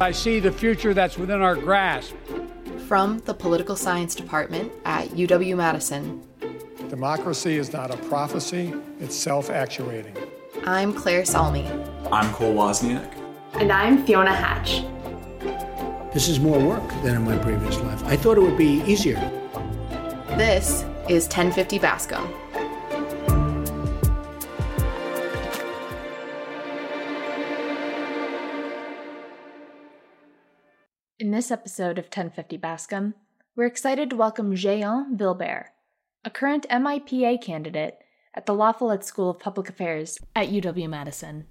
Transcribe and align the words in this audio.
I 0.00 0.10
see 0.10 0.40
the 0.40 0.50
future 0.50 0.92
that's 0.92 1.16
within 1.16 1.40
our 1.40 1.54
grasp. 1.54 2.14
From 2.88 3.20
the 3.20 3.32
Political 3.32 3.76
Science 3.76 4.16
Department 4.16 4.72
at 4.84 5.08
UW 5.10 5.56
Madison, 5.56 6.20
Democracy 6.88 7.56
is 7.56 7.72
not 7.72 7.94
a 7.94 7.96
prophecy, 8.08 8.74
it's 8.98 9.14
self 9.14 9.50
actuating. 9.50 10.16
I'm 10.64 10.92
Claire 10.92 11.24
Salmi. 11.24 11.68
I'm 12.10 12.32
Cole 12.32 12.54
Wozniak. 12.54 13.08
And 13.54 13.70
I'm 13.70 14.04
Fiona 14.04 14.34
Hatch. 14.34 14.82
This 16.12 16.28
is 16.28 16.40
more 16.40 16.58
work 16.58 16.88
than 17.04 17.14
in 17.14 17.24
my 17.24 17.38
previous 17.38 17.78
life. 17.78 18.02
I 18.04 18.16
thought 18.16 18.36
it 18.36 18.42
would 18.42 18.58
be 18.58 18.82
easier. 18.82 19.20
This 20.36 20.84
is 21.08 21.24
1050 21.26 21.78
Bascom. 21.78 22.32
This 31.44 31.50
episode 31.50 31.98
of 31.98 32.06
1050 32.06 32.56
Bascom, 32.56 33.12
we're 33.54 33.66
excited 33.66 34.08
to 34.08 34.16
welcome 34.16 34.56
Jehan 34.56 35.14
Vilbert, 35.14 35.66
a 36.24 36.30
current 36.30 36.66
MIPA 36.70 37.42
candidate 37.42 37.98
at 38.32 38.46
the 38.46 38.54
La 38.54 38.72
Follette 38.72 39.04
School 39.04 39.28
of 39.28 39.40
Public 39.40 39.68
Affairs 39.68 40.18
at 40.34 40.48
UW 40.48 40.88
Madison. 40.88 41.44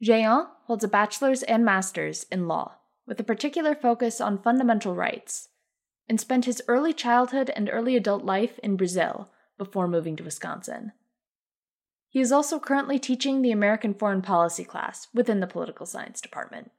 Jehan 0.00 0.46
holds 0.64 0.82
a 0.82 0.88
bachelor's 0.88 1.42
and 1.42 1.62
master's 1.62 2.22
in 2.32 2.48
law, 2.48 2.76
with 3.06 3.20
a 3.20 3.22
particular 3.22 3.74
focus 3.74 4.18
on 4.18 4.40
fundamental 4.40 4.94
rights, 4.94 5.50
and 6.08 6.18
spent 6.18 6.46
his 6.46 6.62
early 6.66 6.94
childhood 6.94 7.50
and 7.54 7.68
early 7.70 7.96
adult 7.96 8.24
life 8.24 8.58
in 8.60 8.78
Brazil 8.78 9.30
before 9.58 9.86
moving 9.86 10.16
to 10.16 10.24
Wisconsin. 10.24 10.92
He 12.08 12.20
is 12.20 12.32
also 12.32 12.58
currently 12.58 12.98
teaching 12.98 13.42
the 13.42 13.52
American 13.52 13.92
Foreign 13.92 14.22
Policy 14.22 14.64
class 14.64 15.08
within 15.12 15.40
the 15.40 15.46
Political 15.46 15.84
Science 15.84 16.22
Department. 16.22 16.70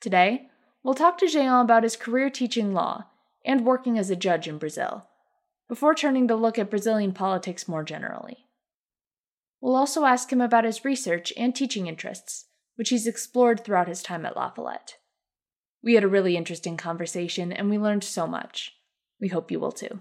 Today, 0.00 0.48
we'll 0.84 0.94
talk 0.94 1.18
to 1.18 1.26
Jehan 1.26 1.64
about 1.64 1.82
his 1.82 1.96
career 1.96 2.30
teaching 2.30 2.72
law 2.72 3.06
and 3.44 3.66
working 3.66 3.98
as 3.98 4.10
a 4.10 4.16
judge 4.16 4.46
in 4.46 4.58
Brazil, 4.58 5.08
before 5.68 5.94
turning 5.94 6.28
to 6.28 6.36
look 6.36 6.58
at 6.58 6.70
Brazilian 6.70 7.12
politics 7.12 7.66
more 7.66 7.82
generally. 7.82 8.46
We'll 9.60 9.76
also 9.76 10.04
ask 10.04 10.30
him 10.30 10.40
about 10.40 10.64
his 10.64 10.84
research 10.84 11.32
and 11.36 11.54
teaching 11.54 11.86
interests, 11.86 12.46
which 12.76 12.90
he's 12.90 13.06
explored 13.06 13.64
throughout 13.64 13.88
his 13.88 14.02
time 14.02 14.26
at 14.26 14.36
La 14.36 14.50
Follette. 14.50 14.98
We 15.82 15.94
had 15.94 16.04
a 16.04 16.08
really 16.08 16.36
interesting 16.36 16.76
conversation 16.76 17.52
and 17.52 17.70
we 17.70 17.78
learned 17.78 18.04
so 18.04 18.26
much. 18.26 18.74
We 19.20 19.28
hope 19.28 19.50
you 19.50 19.60
will 19.60 19.72
too. 19.72 20.00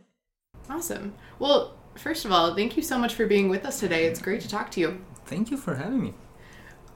Awesome. 0.70 1.14
Well, 1.40 1.76
first 1.96 2.26
of 2.26 2.32
all, 2.32 2.56
thank 2.56 2.76
you 2.76 2.84
so 2.84 2.98
much 2.98 3.14
for 3.14 3.26
being 3.26 3.50
with 3.50 3.66
us 3.66 3.80
today. 3.80 4.06
It's 4.06 4.22
great 4.22 4.42
to 4.42 4.50
talk 4.50 4.72
to 4.72 4.80
you. 4.80 5.02
Thank 5.26 5.52
you 5.52 5.58
for 5.58 5.76
having 5.76 6.02
me. 6.02 6.14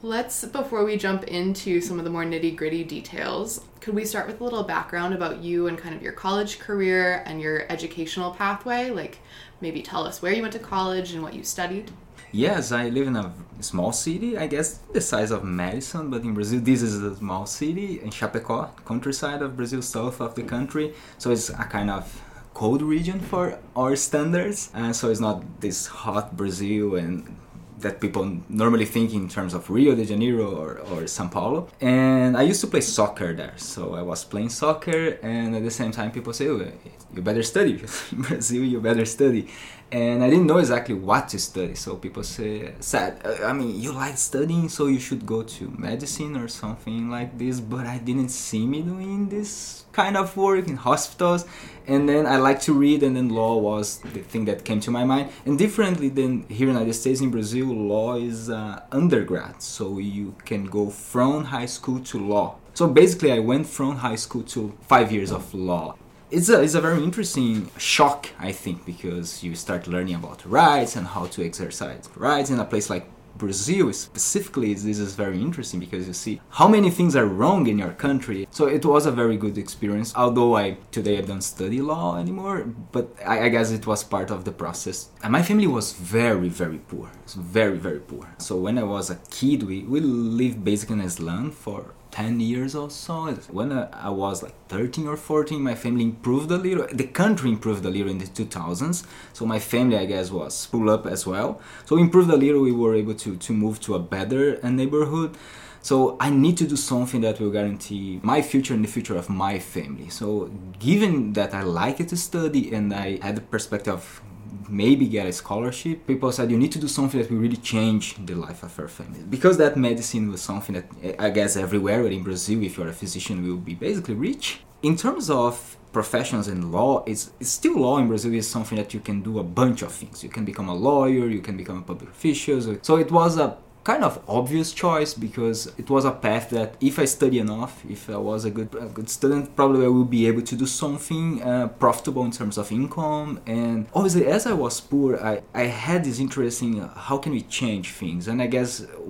Let's, 0.03 0.45
before 0.45 0.85
we 0.85 0.95
jump 0.95 1.23
into 1.23 1.81
some 1.81 1.97
of 1.97 2.05
the 2.05 2.11
more 2.11 2.23
nitty 2.23 2.55
gritty 2.55 2.83
details, 2.83 3.61
could 3.81 3.95
we 3.95 4.05
start 4.05 4.27
with 4.27 4.39
a 4.39 4.43
little 4.43 4.61
background 4.61 5.15
about 5.15 5.39
you 5.39 5.65
and 5.65 5.75
kind 5.75 5.95
of 5.95 6.03
your 6.03 6.11
college 6.11 6.59
career 6.59 7.23
and 7.25 7.41
your 7.41 7.65
educational 7.71 8.29
pathway? 8.29 8.91
Like 8.91 9.17
maybe 9.59 9.81
tell 9.81 10.05
us 10.05 10.21
where 10.21 10.31
you 10.31 10.43
went 10.43 10.53
to 10.53 10.59
college 10.59 11.13
and 11.13 11.23
what 11.23 11.33
you 11.33 11.43
studied? 11.43 11.89
Yes, 12.31 12.71
I 12.71 12.89
live 12.89 13.07
in 13.07 13.15
a 13.15 13.33
small 13.59 13.91
city, 13.91 14.37
I 14.37 14.45
guess 14.45 14.77
the 14.93 15.01
size 15.01 15.31
of 15.31 15.43
Madison, 15.43 16.11
but 16.11 16.21
in 16.21 16.35
Brazil 16.35 16.59
this 16.59 16.83
is 16.83 17.01
a 17.01 17.15
small 17.15 17.47
city 17.47 17.99
in 17.99 18.11
Chapecó, 18.11 18.69
countryside 18.85 19.41
of 19.41 19.57
Brazil, 19.57 19.81
south 19.81 20.21
of 20.21 20.35
the 20.35 20.43
country. 20.43 20.93
So 21.17 21.31
it's 21.31 21.49
a 21.49 21.63
kind 21.63 21.89
of 21.89 22.21
cold 22.53 22.83
region 22.83 23.19
for 23.19 23.57
our 23.75 23.95
standards, 23.95 24.69
and 24.75 24.95
so 24.95 25.09
it's 25.09 25.19
not 25.19 25.61
this 25.61 25.87
hot 25.87 26.37
Brazil 26.37 26.95
and 26.95 27.35
that 27.80 28.00
people 28.00 28.38
normally 28.50 28.86
think 28.86 29.14
in 29.14 29.30
terms 29.30 29.53
of 29.53 29.70
Rio 29.70 29.95
de 29.95 30.06
Janeiro 30.06 30.56
or, 30.56 30.80
or 30.92 31.08
Sao 31.08 31.27
Paulo. 31.27 31.70
And 31.80 32.36
I 32.36 32.42
used 32.42 32.61
to 32.61 32.67
play 32.67 32.82
soccer 32.82 33.33
there. 33.33 33.54
So 33.58 33.93
I 33.95 34.02
was 34.02 34.23
playing 34.23 34.49
soccer, 34.49 35.20
and 35.21 35.55
at 35.55 35.64
the 35.64 35.71
same 35.71 35.92
time, 35.92 36.11
people 36.11 36.33
say, 36.33 36.48
oh, 36.48 36.71
you 37.14 37.21
better 37.21 37.43
study. 37.43 37.83
in 38.11 38.21
Brazil, 38.27 38.64
you 38.64 38.82
better 38.82 39.05
study. 39.05 39.48
And 39.92 40.21
I 40.23 40.30
didn't 40.30 40.48
know 40.48 40.58
exactly 40.58 40.95
what 40.95 41.30
to 41.30 41.39
study. 41.39 41.76
So 41.76 41.95
people 41.95 42.23
say, 42.23 42.73
said, 42.80 43.21
uh, 43.23 43.45
I 43.45 43.54
mean, 43.54 43.80
you 43.80 43.93
like 43.93 44.17
studying, 44.17 44.67
so 44.67 44.87
you 44.87 44.99
should 44.99 45.26
go 45.26 45.43
to 45.43 45.73
medicine 45.77 46.36
or 46.36 46.49
something 46.49 47.10
like 47.10 47.37
this. 47.37 47.61
But 47.61 47.86
I 47.86 47.98
didn't 47.99 48.30
see 48.30 48.66
me 48.66 48.82
doing 48.82 49.30
this 49.30 49.86
kind 49.97 50.15
of 50.15 50.37
work 50.37 50.67
in 50.67 50.77
hospitals 50.77 51.43
and 51.87 52.08
then 52.08 52.27
I 52.27 52.37
like 52.37 52.59
to 52.67 52.73
read 52.73 53.02
and 53.02 53.15
then 53.15 53.30
law 53.30 53.58
was 53.58 53.99
the 54.13 54.21
thing 54.31 54.45
that 54.45 54.63
came 54.63 54.80
to 54.81 54.91
my 54.91 55.05
mind. 55.05 55.31
And 55.45 55.58
differently 55.58 56.09
than 56.09 56.31
here 56.49 56.67
in 56.67 56.73
the 56.73 56.81
United 56.81 56.93
States 56.93 57.19
in 57.21 57.31
Brazil 57.31 57.67
law 57.67 58.15
is 58.15 58.49
uh, 58.49 58.81
undergrad 58.91 59.61
so 59.61 59.97
you 59.97 60.36
can 60.45 60.65
go 60.65 60.89
from 60.89 61.45
high 61.45 61.65
school 61.65 61.99
to 62.11 62.19
law. 62.19 62.57
So 62.73 62.87
basically 62.87 63.31
I 63.31 63.39
went 63.39 63.65
from 63.67 63.95
high 64.07 64.17
school 64.17 64.43
to 64.55 64.77
five 64.81 65.11
years 65.11 65.31
of 65.31 65.52
law. 65.53 65.95
It's 66.30 66.49
a, 66.49 66.61
it's 66.61 66.75
a 66.75 66.81
very 66.81 67.02
interesting 67.02 67.71
shock 67.77 68.27
I 68.37 68.52
think 68.52 68.86
because 68.86 69.41
you 69.43 69.55
start 69.55 69.87
learning 69.87 70.15
about 70.15 70.45
rights 70.45 70.95
and 70.97 71.07
how 71.07 71.25
to 71.27 71.43
exercise 71.43 72.07
rights 72.15 72.49
in 72.49 72.59
a 72.59 72.65
place 72.65 72.89
like 72.89 73.09
Brazil 73.37 73.93
specifically, 73.93 74.73
this 74.73 74.99
is 74.99 75.15
very 75.15 75.39
interesting 75.42 75.80
because 75.80 76.08
you 76.08 76.14
see 76.14 76.42
how 76.49 76.67
many 76.67 76.89
things 76.89 77.15
are 77.15 77.25
wrong 77.25 77.67
in 77.67 77.77
your 77.77 77.93
country. 77.93 78.48
So 78.52 78.67
it 78.67 78.86
was 78.86 79.05
a 79.05 79.11
very 79.11 79.37
good 79.37 79.58
experience. 79.58 80.14
Although 80.15 80.55
I 80.55 80.77
today 80.92 81.17
I 81.17 81.21
don't 81.21 81.42
study 81.42 81.81
law 81.81 82.17
anymore, 82.17 82.65
but 82.92 83.15
I, 83.25 83.45
I 83.45 83.49
guess 83.49 83.71
it 83.71 83.86
was 83.87 84.03
part 84.03 84.31
of 84.31 84.45
the 84.45 84.52
process. 84.52 85.09
And 85.23 85.31
my 85.31 85.43
family 85.43 85.67
was 85.67 85.93
very 85.93 86.49
very 86.49 86.80
poor, 86.80 87.09
very 87.36 87.77
very 87.77 87.99
poor. 87.99 88.25
So 88.37 88.58
when 88.58 88.77
I 88.77 88.83
was 88.83 89.09
a 89.09 89.20
kid, 89.30 89.64
we 89.64 89.83
we 89.83 89.99
lived 89.99 90.64
basically 90.64 90.99
in 90.99 91.02
a 91.02 91.09
slum 91.09 91.52
for 91.52 91.93
10 92.11 92.39
years 92.39 92.75
or 92.75 92.89
so. 92.89 93.33
When 93.51 93.71
I 93.71 94.09
was 94.09 94.43
like 94.43 94.53
13 94.69 95.07
or 95.07 95.17
14, 95.17 95.61
my 95.61 95.75
family 95.75 96.03
improved 96.03 96.51
a 96.51 96.57
little. 96.57 96.87
The 96.91 97.07
country 97.07 97.49
improved 97.49 97.85
a 97.85 97.89
little 97.89 98.09
in 98.09 98.17
the 98.17 98.25
2000s. 98.25 99.05
So 99.33 99.45
my 99.45 99.59
family, 99.59 99.97
I 99.97 100.05
guess, 100.05 100.31
was 100.31 100.67
pulled 100.67 100.89
up 100.89 101.05
as 101.05 101.25
well. 101.25 101.61
So 101.85 101.97
improved 101.97 102.29
a 102.29 102.35
little. 102.35 102.61
We 102.61 102.71
were 102.71 102.95
able 102.95 103.15
to, 103.15 103.35
to 103.35 103.53
move 103.53 103.79
to 103.81 103.95
a 103.95 103.99
better 103.99 104.59
uh, 104.63 104.69
neighborhood. 104.69 105.37
So 105.81 106.17
I 106.19 106.29
need 106.29 106.57
to 106.57 106.67
do 106.67 106.75
something 106.75 107.21
that 107.21 107.39
will 107.39 107.51
guarantee 107.51 108.19
my 108.21 108.41
future 108.41 108.73
and 108.73 108.83
the 108.83 108.89
future 108.89 109.15
of 109.15 109.29
my 109.29 109.57
family. 109.59 110.09
So 110.09 110.51
given 110.79 111.33
that 111.33 111.53
I 111.53 111.61
like 111.61 111.99
it 111.99 112.09
to 112.09 112.17
study 112.17 112.73
and 112.73 112.93
I 112.93 113.19
had 113.21 113.37
the 113.37 113.41
perspective 113.41 113.93
of 113.93 114.21
maybe 114.69 115.07
get 115.07 115.25
a 115.25 115.33
scholarship, 115.33 116.05
people 116.07 116.31
said 116.31 116.51
you 116.51 116.57
need 116.57 116.71
to 116.71 116.79
do 116.79 116.87
something 116.87 117.19
that 117.21 117.29
will 117.31 117.39
really 117.39 117.57
change 117.57 118.15
the 118.25 118.35
life 118.35 118.63
of 118.63 118.77
our 118.79 118.87
family. 118.87 119.21
Because 119.29 119.57
that 119.57 119.77
medicine 119.77 120.31
was 120.31 120.41
something 120.41 120.75
that 120.75 120.85
eh, 121.03 121.15
I 121.19 121.29
guess 121.29 121.55
everywhere, 121.55 122.03
but 122.03 122.11
in 122.11 122.23
Brazil, 122.23 122.63
if 122.63 122.77
you're 122.77 122.87
a 122.87 122.93
physician, 122.93 123.47
will 123.47 123.57
be 123.57 123.75
basically 123.75 124.15
rich. 124.15 124.61
In 124.83 124.95
terms 124.95 125.29
of 125.29 125.77
professions 125.91 126.47
in 126.47 126.71
law, 126.71 127.03
it's, 127.05 127.31
it's 127.39 127.49
still 127.49 127.79
law 127.79 127.97
in 127.97 128.07
Brazil 128.07 128.33
is 128.33 128.47
something 128.47 128.77
that 128.77 128.94
you 128.94 129.00
can 129.00 129.21
do 129.21 129.39
a 129.39 129.44
bunch 129.44 129.81
of 129.81 129.91
things. 129.91 130.23
You 130.23 130.29
can 130.29 130.45
become 130.45 130.69
a 130.69 130.75
lawyer, 130.75 131.27
you 131.27 131.41
can 131.41 131.57
become 131.57 131.79
a 131.79 131.81
public 131.81 132.09
official. 132.09 132.62
So 132.81 132.97
it 132.97 133.12
was 133.12 133.38
a 133.38 133.57
kind 133.88 134.03
of 134.03 134.21
obvious 134.27 134.74
choice 134.74 135.13
because 135.13 135.59
it 135.77 135.89
was 135.89 136.03
a 136.03 136.12
path 136.12 136.50
that 136.50 136.75
if 136.81 137.00
I 137.00 137.06
study 137.06 137.39
enough, 137.39 137.74
if 137.89 138.09
I 138.09 138.18
was 138.18 138.44
a 138.44 138.51
good 138.57 138.71
a 138.75 138.88
good 138.98 139.09
student, 139.18 139.56
probably 139.56 139.86
I 139.86 139.92
will 139.98 140.12
be 140.19 140.27
able 140.27 140.42
to 140.51 140.56
do 140.63 140.68
something 140.83 141.42
uh, 141.42 141.68
profitable 141.83 142.24
in 142.30 142.31
terms 142.39 142.57
of 142.57 142.65
income. 142.81 143.39
And 143.45 143.77
obviously, 143.98 144.25
as 144.38 144.45
I 144.45 144.56
was 144.65 144.81
poor, 144.81 145.09
I, 145.31 145.33
I 145.63 145.65
had 145.88 146.03
this 146.03 146.19
interest 146.19 146.62
in 146.62 146.71
uh, 146.81 146.94
how 147.07 147.18
can 147.24 147.31
we 147.38 147.44
change 147.59 147.88
things. 148.01 148.27
And 148.27 148.42
I 148.45 148.48
guess 148.48 148.69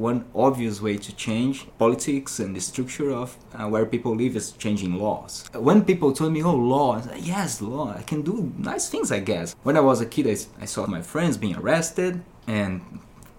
one 0.10 0.20
obvious 0.36 0.76
way 0.80 0.96
to 1.08 1.12
change 1.16 1.56
politics 1.80 2.32
and 2.40 2.56
the 2.56 2.62
structure 2.62 3.10
of 3.22 3.36
uh, 3.56 3.68
where 3.74 3.86
people 3.86 4.14
live 4.24 4.36
is 4.36 4.52
changing 4.64 4.94
laws. 5.06 5.32
When 5.68 5.80
people 5.86 6.14
told 6.14 6.34
me, 6.34 6.44
oh, 6.44 6.56
law, 6.76 7.02
said, 7.02 7.18
yes, 7.34 7.62
law, 7.62 7.96
I 8.00 8.04
can 8.04 8.22
do 8.22 8.54
nice 8.72 8.90
things, 8.90 9.12
I 9.12 9.22
guess. 9.32 9.56
When 9.64 9.76
I 9.76 9.84
was 9.90 10.02
a 10.02 10.06
kid, 10.06 10.26
I, 10.28 10.38
I 10.64 10.66
saw 10.66 10.86
my 10.86 11.02
friends 11.02 11.36
being 11.36 11.56
arrested 11.56 12.22
and 12.46 12.82